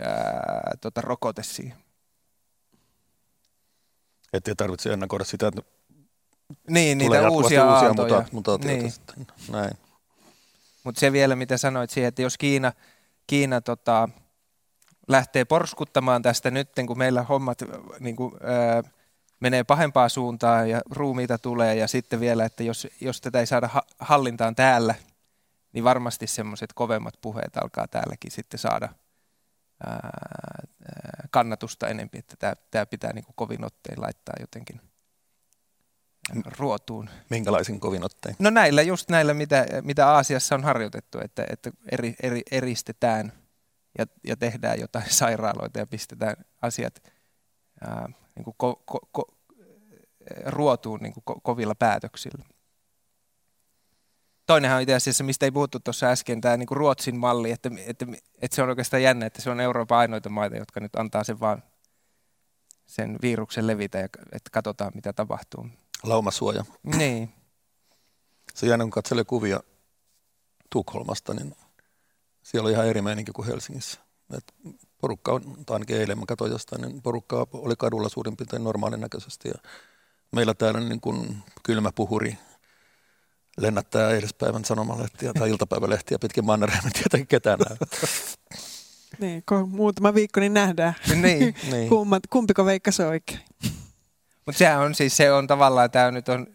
ää, 0.00 0.70
tota, 0.80 1.00
rokote 1.00 1.42
siihen. 1.42 1.76
Että 4.32 4.50
ei 4.50 4.54
tarvitse 4.54 4.92
ennakoida 4.92 5.24
sitä, 5.24 5.48
että 5.48 5.62
Niin, 6.70 6.98
niitä 6.98 7.28
uusia, 7.30 7.74
uusia 7.74 7.88
muta- 7.92 8.24
mutaatioita 8.32 8.80
Niin. 8.82 8.92
sitten. 8.92 9.26
Näin. 9.50 9.70
Mutta 10.84 11.00
se 11.00 11.12
vielä, 11.12 11.36
mitä 11.36 11.56
sanoit 11.56 11.90
siihen, 11.90 12.08
että 12.08 12.22
jos 12.22 12.38
Kiina, 12.38 12.72
Kiina 13.26 13.60
tota, 13.60 14.08
lähtee 15.08 15.44
porskuttamaan 15.44 16.22
tästä 16.22 16.50
nyt, 16.50 16.68
kun 16.86 16.98
meillä 16.98 17.22
hommat 17.22 17.58
niin 18.00 18.16
kuin, 18.16 18.34
ää, 18.42 18.82
menee 19.44 19.64
pahempaa 19.64 20.08
suuntaan 20.08 20.70
ja 20.70 20.80
ruumiita 20.90 21.38
tulee 21.38 21.74
ja 21.74 21.88
sitten 21.88 22.20
vielä, 22.20 22.44
että 22.44 22.62
jos, 22.62 22.86
jos 23.00 23.20
tätä 23.20 23.40
ei 23.40 23.46
saada 23.46 23.68
ha- 23.68 23.86
hallintaan 23.98 24.54
täällä, 24.54 24.94
niin 25.72 25.84
varmasti 25.84 26.26
semmoiset 26.26 26.72
kovemmat 26.72 27.14
puheet 27.20 27.56
alkaa 27.56 27.88
täälläkin 27.88 28.30
sitten 28.30 28.58
saada 28.58 28.88
ää, 29.86 30.66
kannatusta 31.30 31.88
enempi, 31.88 32.18
että 32.18 32.36
tämä, 32.38 32.52
tämä 32.70 32.86
pitää 32.86 33.12
niin 33.12 33.24
kuin 33.24 33.34
kovin 33.36 33.64
ottein 33.64 34.00
laittaa 34.00 34.34
jotenkin 34.40 34.80
ruotuun. 36.58 37.10
Minkälaisin 37.30 37.80
kovin 37.80 38.04
ottein? 38.04 38.36
No 38.38 38.50
näillä, 38.50 38.82
just 38.82 39.10
näillä, 39.10 39.34
mitä, 39.34 39.66
mitä 39.82 40.08
Aasiassa 40.08 40.54
on 40.54 40.64
harjoitettu, 40.64 41.18
että, 41.20 41.46
että 41.50 41.70
eri, 41.92 42.14
eri, 42.22 42.42
eristetään 42.50 43.32
ja, 43.98 44.06
ja 44.26 44.36
tehdään 44.36 44.80
jotain 44.80 45.10
sairaaloita 45.20 45.78
ja 45.78 45.86
pistetään 45.86 46.36
asiat 46.62 47.02
ää, 47.80 48.08
niin 48.36 48.44
kuin 48.44 48.54
ko, 48.58 48.82
ko, 48.86 49.00
ko, 49.12 49.24
ruotuun 50.46 51.00
niin 51.00 51.12
kuin 51.12 51.24
ko, 51.24 51.40
kovilla 51.42 51.74
päätöksillä. 51.74 52.44
Toinenhan 54.46 54.76
on 54.76 54.82
itse 54.82 54.94
asiassa, 54.94 55.24
mistä 55.24 55.46
ei 55.46 55.50
puhuttu 55.50 55.80
tuossa 55.80 56.06
äsken, 56.06 56.40
tämä 56.40 56.56
niin 56.56 56.66
kuin 56.66 56.76
Ruotsin 56.76 57.16
malli, 57.16 57.50
että, 57.50 57.70
että, 57.86 58.06
että 58.42 58.54
se 58.54 58.62
on 58.62 58.68
oikeastaan 58.68 59.02
jännä, 59.02 59.26
että 59.26 59.42
se 59.42 59.50
on 59.50 59.60
Euroopan 59.60 59.98
ainoita 59.98 60.28
maita, 60.28 60.56
jotka 60.56 60.80
nyt 60.80 60.96
antaa 60.96 61.24
sen 61.24 61.40
vaan 61.40 61.62
sen 62.86 63.18
viruksen 63.22 63.66
levitä 63.66 63.98
ja 63.98 64.04
että 64.32 64.50
katsotaan 64.52 64.92
mitä 64.94 65.12
tapahtuu. 65.12 65.68
Laumasuoja. 66.02 66.64
Niin. 66.82 67.32
Se 68.54 68.66
jännä, 68.66 68.84
kun 68.84 68.90
katselee 68.90 69.24
kuvia 69.24 69.60
Tukholmasta, 70.70 71.34
niin 71.34 71.54
siellä 72.42 72.66
on 72.66 72.72
ihan 72.72 72.86
eri 72.86 73.02
meininki 73.02 73.32
kuin 73.32 73.46
Helsingissä. 73.46 74.00
Et 74.36 74.54
porukka 75.04 75.32
on, 75.32 75.42
tai 75.66 75.74
ainakin 75.74 75.96
eilen 75.96 76.18
mä 76.18 76.24
katsoin 76.28 76.52
jostain, 76.52 76.82
niin 76.82 77.02
porukka 77.02 77.46
oli 77.52 77.74
kadulla 77.78 78.08
suurin 78.08 78.36
piirtein 78.36 78.64
normaalin 78.64 79.00
näköisesti. 79.00 79.48
Ja 79.48 79.54
meillä 80.32 80.54
täällä 80.54 80.80
niin 80.80 81.00
kuin 81.00 81.36
kylmä 81.62 81.90
puhuri 81.94 82.38
lennättää 83.58 84.10
eilispäivän 84.10 84.64
sanomalehtiä 84.64 85.32
tai 85.32 85.50
iltapäivälehtiä 85.54 86.18
pitkin 86.18 86.44
mannereen, 86.44 86.80
en 86.84 86.92
tietenkin 86.92 87.28
ketään 87.28 87.58
näy. 87.58 87.76
Niin, 89.18 89.42
kun 89.48 89.68
muutama 89.68 90.14
viikko, 90.14 90.40
niin 90.40 90.54
nähdään, 90.54 90.94
niin. 91.22 91.54
niin. 91.70 91.88
Kummat, 91.92 92.22
kumpiko 92.30 92.64
veikka 92.64 92.92
se 92.92 93.06
oikein. 93.06 93.40
Mutta 94.46 94.58
sehän 94.58 94.80
on 94.80 94.94
siis, 94.94 95.16
se 95.16 95.32
on 95.32 95.46
tavallaan, 95.46 95.90
tämä 95.90 96.10
nyt 96.10 96.28
on, 96.28 96.46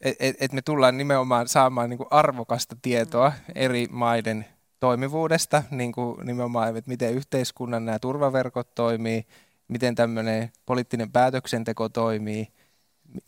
että 0.00 0.16
et, 0.20 0.36
et 0.40 0.52
me 0.52 0.62
tullaan 0.62 0.98
nimenomaan 0.98 1.48
saamaan 1.48 1.90
niinku 1.90 2.06
arvokasta 2.10 2.76
tietoa 2.82 3.32
eri 3.54 3.88
maiden 3.90 4.46
toimivuudesta, 4.84 5.62
niinku 5.70 6.18
nimenomaan, 6.24 6.76
että 6.76 6.90
miten 6.90 7.14
yhteiskunnan 7.14 7.84
nämä 7.84 7.98
turvaverkot 7.98 8.74
toimii, 8.74 9.26
miten 9.68 9.94
tämmöinen 9.94 10.52
poliittinen 10.66 11.12
päätöksenteko 11.12 11.88
toimii, 11.88 12.48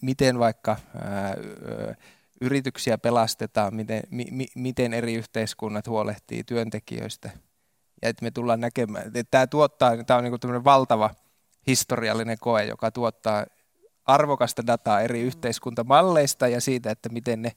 miten 0.02 0.38
vaikka 0.38 0.76
ää, 1.02 1.36
yrityksiä 2.40 2.98
pelastetaan, 2.98 3.74
miten, 3.74 4.02
mi, 4.10 4.26
mi, 4.30 4.46
miten 4.54 4.94
eri 4.94 5.14
yhteiskunnat 5.14 5.86
huolehtii 5.86 6.44
työntekijöistä. 6.44 7.30
Ja 8.02 8.08
että 8.08 8.24
me 8.24 8.30
tullaan 8.30 8.60
näkemään, 8.60 9.06
että 9.06 9.24
tämä 9.30 9.46
tuottaa, 9.46 10.04
tämä 10.04 10.18
on 10.18 10.24
niinku 10.24 10.38
tämmöinen 10.38 10.64
valtava 10.64 11.10
historiallinen 11.66 12.38
koe, 12.40 12.64
joka 12.64 12.90
tuottaa 12.90 13.46
arvokasta 14.04 14.66
dataa 14.66 15.00
eri 15.00 15.20
yhteiskuntamalleista 15.20 16.48
ja 16.48 16.60
siitä, 16.60 16.90
että 16.90 17.08
miten 17.08 17.42
ne 17.42 17.52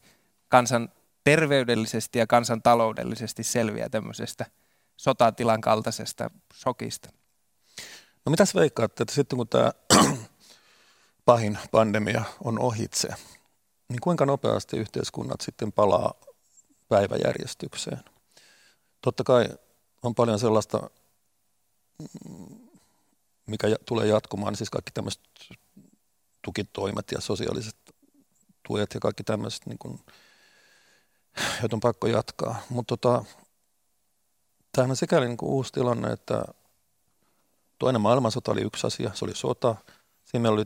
kansan 0.47 0.89
terveydellisesti 1.23 2.19
ja 2.19 2.27
kansan 2.27 2.61
taloudellisesti 2.61 3.43
selviää 3.43 3.89
tämmöisestä 3.89 4.45
sotatilan 4.97 5.61
kaltaisesta 5.61 6.31
shokista. 6.53 7.09
No 8.25 8.29
mitäs 8.29 8.55
veikkaatte, 8.55 9.03
että 9.03 9.15
sitten 9.15 9.37
kun 9.37 9.47
tämä 9.47 9.71
pahin 11.25 11.57
pandemia 11.71 12.23
on 12.43 12.59
ohitse, 12.59 13.07
niin 13.89 13.99
kuinka 14.01 14.25
nopeasti 14.25 14.77
yhteiskunnat 14.77 15.41
sitten 15.41 15.71
palaa 15.71 16.13
päiväjärjestykseen? 16.87 18.03
Totta 19.01 19.23
kai 19.23 19.49
on 20.03 20.15
paljon 20.15 20.39
sellaista, 20.39 20.89
mm, 22.29 22.69
mikä 23.45 23.67
tulee 23.85 24.07
jatkumaan, 24.07 24.55
siis 24.55 24.69
kaikki 24.69 24.91
tämmöiset 24.91 25.21
tukitoimet 26.41 27.11
ja 27.11 27.21
sosiaaliset 27.21 27.75
tuet 28.67 28.93
ja 28.93 28.99
kaikki 28.99 29.23
tämmöiset, 29.23 29.65
niin 29.65 29.77
kuin, 29.77 29.99
joita 31.61 31.75
on 31.75 31.79
pakko 31.79 32.07
jatkaa. 32.07 32.61
Mutta 32.69 32.97
tota, 32.97 33.25
tämähän 34.71 34.89
on 34.89 34.95
sikäli 34.95 35.27
niin 35.27 35.37
kuin 35.37 35.49
uusi 35.49 35.73
tilanne, 35.73 36.11
että 36.11 36.45
toinen 37.79 38.01
maailmansota 38.01 38.51
oli 38.51 38.61
yksi 38.61 38.87
asia, 38.87 39.11
se 39.13 39.25
oli 39.25 39.35
sota. 39.35 39.75
Siinä 40.25 40.49
oli 40.49 40.65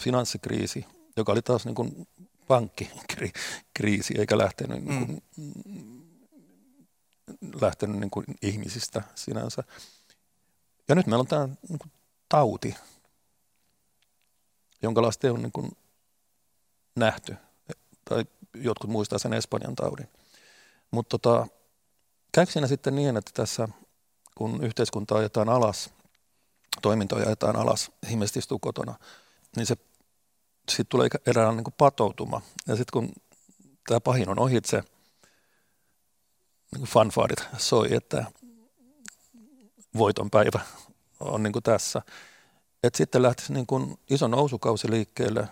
finanssikriisi, 0.00 0.86
joka 1.16 1.32
oli 1.32 1.42
taas 1.42 1.64
niin 1.64 1.74
kuin 1.74 2.08
pankkikriisi, 2.48 4.14
eikä 4.18 4.38
lähtenyt, 4.38 4.84
mm. 4.84 4.90
niin 4.90 5.06
kuin, 5.06 5.22
lähtenyt 7.60 7.96
niin 7.96 8.10
kuin 8.10 8.26
ihmisistä 8.42 9.02
sinänsä. 9.14 9.64
Ja 10.88 10.94
nyt 10.94 11.06
meillä 11.06 11.20
on 11.20 11.26
tämä 11.26 11.48
niin 11.68 11.78
kuin 11.78 11.92
tauti, 12.28 12.74
jonka 14.82 15.02
lasten 15.02 15.32
on 15.32 15.42
niin 15.42 15.52
kuin 15.52 15.76
nähty. 16.96 17.36
Tai 18.08 18.24
jotkut 18.62 18.90
muistaa 18.90 19.18
sen 19.18 19.32
Espanjan 19.32 19.74
taudin. 19.74 20.08
Mutta 20.90 21.18
tota, 21.18 21.46
käykö 22.32 22.52
siinä 22.52 22.66
sitten 22.66 22.96
niin, 22.96 23.16
että 23.16 23.30
tässä 23.34 23.68
kun 24.34 24.64
yhteiskunta 24.64 25.14
ajetaan 25.14 25.48
alas, 25.48 25.90
toimintoja 26.82 27.26
ajetaan 27.26 27.56
alas, 27.56 27.90
ihmiset 28.08 28.36
istuu 28.36 28.58
kotona, 28.58 28.94
niin 29.56 29.66
se 29.66 29.76
sitten 30.68 30.86
tulee 30.88 31.08
erään 31.26 31.56
niin 31.56 31.64
kuin 31.64 31.74
patoutuma. 31.78 32.42
Ja 32.66 32.76
sitten 32.76 32.92
kun 32.92 33.12
tämä 33.86 34.00
pahin 34.00 34.28
on 34.28 34.38
ohitse, 34.38 34.82
niin 36.72 36.80
kuin 36.80 36.90
fanfaarit 36.90 37.42
soi, 37.58 37.94
että 37.94 38.24
voiton 39.96 40.30
päivä 40.30 40.60
on 41.20 41.42
niin 41.42 41.52
kuin 41.52 41.62
tässä. 41.62 42.02
että 42.82 42.96
sitten 42.96 43.22
lähtisi 43.22 43.52
niin 43.52 43.66
kuin 43.66 43.98
iso 44.10 44.28
nousukausi 44.28 44.90
liikkeelle, 44.90 45.48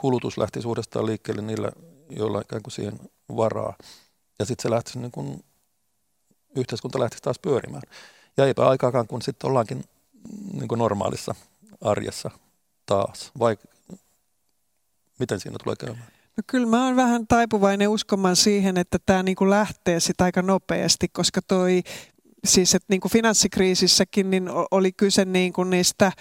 kulutus 0.00 0.38
lähti 0.38 0.60
uudestaan 0.66 1.06
liikkeelle 1.06 1.42
niillä, 1.42 1.72
joilla 2.10 2.40
ikään 2.40 2.62
kuin 2.62 2.72
siihen 2.72 2.98
varaa. 3.36 3.76
Ja 4.38 4.44
sitten 4.44 4.62
se 4.62 4.70
lähtisi 4.70 4.98
niin 4.98 5.10
kuin, 5.10 5.44
yhteiskunta 6.56 7.00
lähtisi 7.00 7.22
taas 7.22 7.38
pyörimään. 7.38 7.82
Ja 8.36 8.46
eipä 8.46 8.68
aikaakaan, 8.68 9.06
kun 9.06 9.22
sitten 9.22 9.50
ollaankin 9.50 9.84
niin 10.52 10.68
kuin 10.68 10.78
normaalissa 10.78 11.34
arjessa 11.80 12.30
taas. 12.86 13.30
Vai 13.38 13.56
miten 15.18 15.40
siinä 15.40 15.56
tulee 15.62 15.76
käymään? 15.76 16.06
No 16.36 16.42
kyllä 16.46 16.66
mä 16.66 16.84
oon 16.84 16.96
vähän 16.96 17.26
taipuvainen 17.26 17.88
uskomaan 17.88 18.36
siihen, 18.36 18.78
että 18.78 18.98
tämä 19.06 19.22
niinku 19.22 19.50
lähtee 19.50 20.00
sitä 20.00 20.24
aika 20.24 20.42
nopeasti, 20.42 21.08
koska 21.08 21.42
toi 21.42 21.82
siis 22.44 22.74
että 22.74 22.86
niin 22.88 23.00
kuin 23.00 23.12
finanssikriisissäkin 23.12 24.30
niin 24.30 24.48
oli 24.70 24.92
kyse 24.92 25.24
niin 25.24 25.52
kuin 25.52 25.70
niistä 25.70 26.12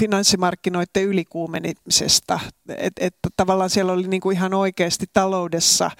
finanssimarkkinoiden 0.00 1.02
ylikuumenisesta. 1.04 2.40
Että 2.68 3.06
et, 3.06 3.16
tavallaan 3.36 3.70
siellä 3.70 3.92
oli 3.92 4.08
niin 4.08 4.20
kuin 4.20 4.36
ihan 4.36 4.54
oikeasti 4.54 5.06
taloudessa 5.12 5.90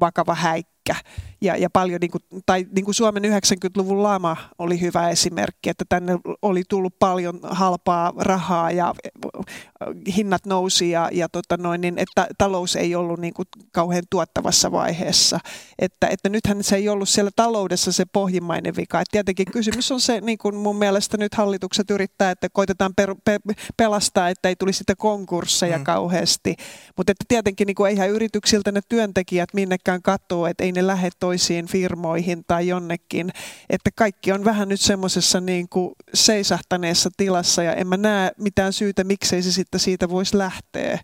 vakava 0.00 0.34
häikkä. 0.34 0.94
Ja, 1.42 1.56
ja 1.56 1.70
paljon, 1.70 2.00
niin 2.00 2.10
kuin, 2.10 2.22
tai 2.46 2.66
niin 2.74 2.84
kuin 2.84 2.94
Suomen 2.94 3.22
90-luvun 3.22 4.02
lama 4.02 4.36
oli 4.58 4.80
hyvä 4.80 5.08
esimerkki, 5.08 5.70
että 5.70 5.84
tänne 5.88 6.18
oli 6.42 6.62
tullut 6.68 6.94
paljon 6.98 7.40
halpaa 7.42 8.12
rahaa 8.16 8.70
ja 8.70 8.94
hinnat 10.16 10.46
nousi 10.46 10.90
ja, 10.90 11.08
ja 11.12 11.28
tota 11.28 11.56
noin, 11.56 11.80
niin, 11.80 11.98
että 11.98 12.26
talous 12.38 12.76
ei 12.76 12.94
ollut 12.94 13.20
niin 13.20 13.34
kuin 13.34 13.48
kauhean 13.72 14.02
tuottavassa 14.10 14.72
vaiheessa. 14.72 15.40
Että, 15.78 16.06
että 16.06 16.28
nythän 16.28 16.64
se 16.64 16.76
ei 16.76 16.88
ollut 16.88 17.08
siellä 17.08 17.30
taloudessa 17.36 17.92
se 17.92 18.04
pohjimmainen 18.12 18.76
vika. 18.76 19.00
Et 19.00 19.08
tietenkin 19.10 19.46
kysymys 19.52 19.92
on 19.92 20.00
se, 20.00 20.20
niin 20.20 20.38
kuin 20.38 20.56
mun 20.56 20.76
mielestä 20.76 21.16
nyt 21.16 21.34
hallitukset 21.34 21.90
yrittää, 21.90 22.30
että 22.30 22.48
koitetaan 22.52 22.94
per, 22.94 23.14
pe, 23.24 23.38
pelastaa, 23.76 24.28
että 24.28 24.48
ei 24.48 24.56
tulisi 24.56 24.78
sitä 24.78 24.94
konkursseja 24.96 25.78
mm. 25.78 25.84
kauheasti. 25.84 26.54
Mutta 26.96 27.12
että 27.12 27.24
tietenkin 27.28 27.66
niin 27.66 27.74
kuin 27.74 27.90
eihän 27.90 28.10
yrityksiltä 28.10 28.72
ne 28.72 28.80
työntekijät 28.88 29.48
minnekään 29.54 30.02
katsoo, 30.02 30.46
että 30.46 30.64
ei 30.64 30.72
ne 30.72 30.86
lähde 30.86 31.10
toisiin 31.32 31.66
firmoihin 31.66 32.44
tai 32.46 32.68
jonnekin. 32.68 33.30
Että 33.70 33.90
kaikki 33.94 34.32
on 34.32 34.44
vähän 34.44 34.68
nyt 34.68 34.80
semmoisessa 34.80 35.40
niin 35.40 35.68
kuin 35.68 35.92
seisahtaneessa 36.14 37.10
tilassa 37.16 37.62
ja 37.62 37.74
en 37.74 37.86
mä 37.86 37.96
näe 37.96 38.32
mitään 38.38 38.72
syytä, 38.72 39.04
miksei 39.04 39.42
se 39.42 39.52
sitten 39.52 39.80
siitä 39.80 40.08
voisi 40.08 40.38
lähteä 40.38 40.98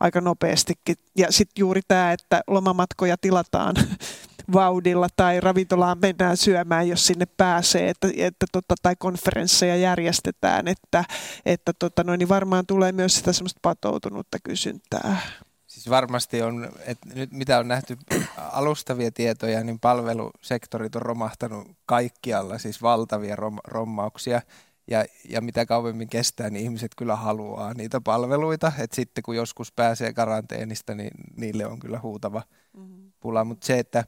aika 0.00 0.20
nopeastikin. 0.20 0.96
Ja 1.16 1.32
sitten 1.32 1.60
juuri 1.60 1.80
tämä, 1.88 2.12
että 2.12 2.42
lomamatkoja 2.46 3.16
tilataan 3.18 3.74
vauhdilla 4.52 5.08
tai 5.16 5.40
ravintolaan 5.40 5.98
mennään 6.02 6.36
syömään, 6.36 6.88
jos 6.88 7.06
sinne 7.06 7.26
pääsee, 7.26 7.88
että, 7.88 8.08
että 8.16 8.46
tota, 8.52 8.74
tai 8.82 8.96
konferensseja 8.98 9.76
järjestetään, 9.76 10.68
että, 10.68 11.04
että 11.46 11.72
tota, 11.78 12.04
no, 12.04 12.16
niin 12.16 12.28
varmaan 12.28 12.66
tulee 12.66 12.92
myös 12.92 13.14
sitä 13.14 13.32
semmoista 13.32 13.60
patoutunutta 13.62 14.38
kysyntää. 14.44 15.16
Siis 15.82 15.90
varmasti 15.90 16.42
on, 16.42 16.72
että 16.86 17.08
nyt 17.14 17.32
mitä 17.32 17.58
on 17.58 17.68
nähty 17.68 17.98
alustavia 18.36 19.10
tietoja, 19.10 19.64
niin 19.64 19.80
palvelusektorit 19.80 20.96
on 20.96 21.02
romahtanut 21.02 21.68
kaikkialla, 21.86 22.58
siis 22.58 22.82
valtavia 22.82 23.36
rom, 23.36 23.58
rommauksia. 23.64 24.42
Ja, 24.90 25.04
ja 25.28 25.40
mitä 25.40 25.66
kauemmin 25.66 26.08
kestää, 26.08 26.50
niin 26.50 26.64
ihmiset 26.64 26.94
kyllä 26.96 27.16
haluaa 27.16 27.74
niitä 27.74 28.00
palveluita. 28.00 28.72
Et 28.78 28.92
sitten 28.92 29.22
kun 29.22 29.36
joskus 29.36 29.72
pääsee 29.72 30.12
karanteenista, 30.12 30.94
niin 30.94 31.10
niille 31.36 31.66
on 31.66 31.78
kyllä 31.78 32.00
huutava 32.02 32.42
mm-hmm. 32.76 33.12
pula. 33.20 33.44
Mutta 33.44 33.66
se, 33.66 33.78
että 33.78 34.04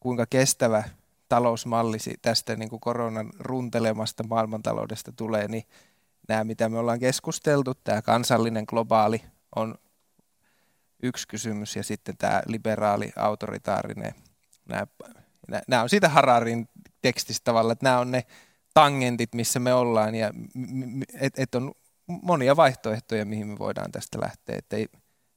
kuinka 0.00 0.26
kestävä 0.30 0.84
talousmalli 1.28 1.98
tästä 2.22 2.56
niin 2.56 2.70
kuin 2.70 2.80
koronan 2.80 3.30
runtelemasta 3.38 4.22
maailmantaloudesta 4.22 5.12
tulee, 5.12 5.48
niin 5.48 5.64
nämä, 6.28 6.44
mitä 6.44 6.68
me 6.68 6.78
ollaan 6.78 7.00
keskusteltu, 7.00 7.74
tämä 7.74 8.02
kansallinen 8.02 8.64
globaali 8.68 9.22
on 9.56 9.74
yksi 11.04 11.28
kysymys 11.28 11.76
ja 11.76 11.82
sitten 11.82 12.16
tämä 12.16 12.42
liberaali, 12.46 13.12
autoritaarinen, 13.16 14.14
nämä, 14.68 14.86
nämä 15.68 15.82
on 15.82 15.88
siitä 15.88 16.08
Hararin 16.08 16.68
tekstistä 17.02 17.44
tavalla, 17.44 17.72
että 17.72 17.86
nämä 17.86 17.98
on 17.98 18.10
ne 18.10 18.26
tangentit, 18.74 19.34
missä 19.34 19.60
me 19.60 19.74
ollaan 19.74 20.14
ja 20.14 20.30
että 21.20 21.42
et 21.42 21.54
on 21.54 21.72
monia 22.06 22.56
vaihtoehtoja, 22.56 23.24
mihin 23.24 23.46
me 23.46 23.58
voidaan 23.58 23.92
tästä 23.92 24.20
lähteä, 24.20 24.56
että 24.58 24.76
ei, 24.76 24.88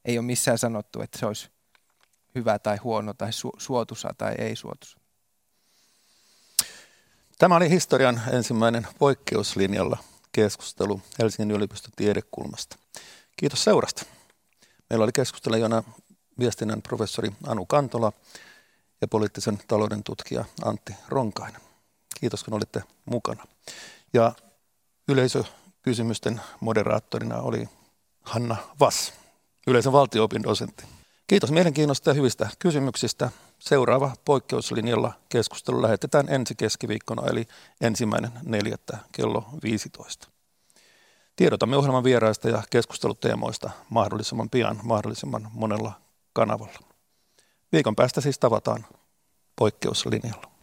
ei 0.04 0.18
ole 0.18 0.26
missään 0.26 0.58
sanottu, 0.58 1.02
että 1.02 1.18
se 1.18 1.26
olisi 1.26 1.50
hyvä 2.34 2.58
tai 2.58 2.76
huono 2.76 3.14
tai 3.14 3.32
su, 3.32 3.50
suotusa 3.58 4.14
tai 4.18 4.34
ei 4.38 4.56
suotusa. 4.56 4.98
Tämä 7.38 7.56
oli 7.56 7.70
historian 7.70 8.22
ensimmäinen 8.32 8.86
poikkeuslinjalla 8.98 9.98
keskustelu 10.32 11.02
Helsingin 11.18 11.56
yliopiston 11.56 11.92
tiedekulmasta. 11.96 12.76
Kiitos 13.36 13.64
seurasta. 13.64 14.17
Meillä 14.90 15.04
oli 15.04 15.12
keskustelijana 15.12 15.82
viestinnän 16.38 16.82
professori 16.82 17.32
Anu 17.46 17.66
Kantola 17.66 18.12
ja 19.00 19.08
poliittisen 19.08 19.58
talouden 19.68 20.04
tutkija 20.04 20.44
Antti 20.64 20.94
Ronkainen. 21.08 21.60
Kiitos 22.20 22.44
kun 22.44 22.54
olitte 22.54 22.82
mukana. 23.04 23.46
Ja 24.12 24.32
yleisökysymysten 25.08 26.40
moderaattorina 26.60 27.36
oli 27.36 27.68
Hanna 28.22 28.56
Vass, 28.80 29.12
yleisen 29.66 29.92
valtio-opin 29.92 30.42
dosentti. 30.42 30.84
Kiitos 31.26 31.50
mielenkiinnosta 31.50 32.10
ja 32.10 32.14
hyvistä 32.14 32.48
kysymyksistä. 32.58 33.30
Seuraava 33.58 34.16
poikkeuslinjalla 34.24 35.12
keskustelu 35.28 35.82
lähetetään 35.82 36.28
ensi 36.28 36.54
keskiviikkona 36.54 37.26
eli 37.26 37.48
ensimmäinen 37.80 38.32
neljättä 38.42 38.98
kello 39.12 39.44
15. 39.62 40.28
Tiedotamme 41.38 41.76
ohjelman 41.76 42.04
vieraista 42.04 42.48
ja 42.48 42.62
keskusteluteemoista 42.70 43.70
mahdollisimman 43.90 44.50
pian 44.50 44.80
mahdollisimman 44.82 45.48
monella 45.52 45.92
kanavalla. 46.32 46.78
Viikon 47.72 47.96
päästä 47.96 48.20
siis 48.20 48.38
tavataan 48.38 48.86
poikkeuslinjalla. 49.58 50.57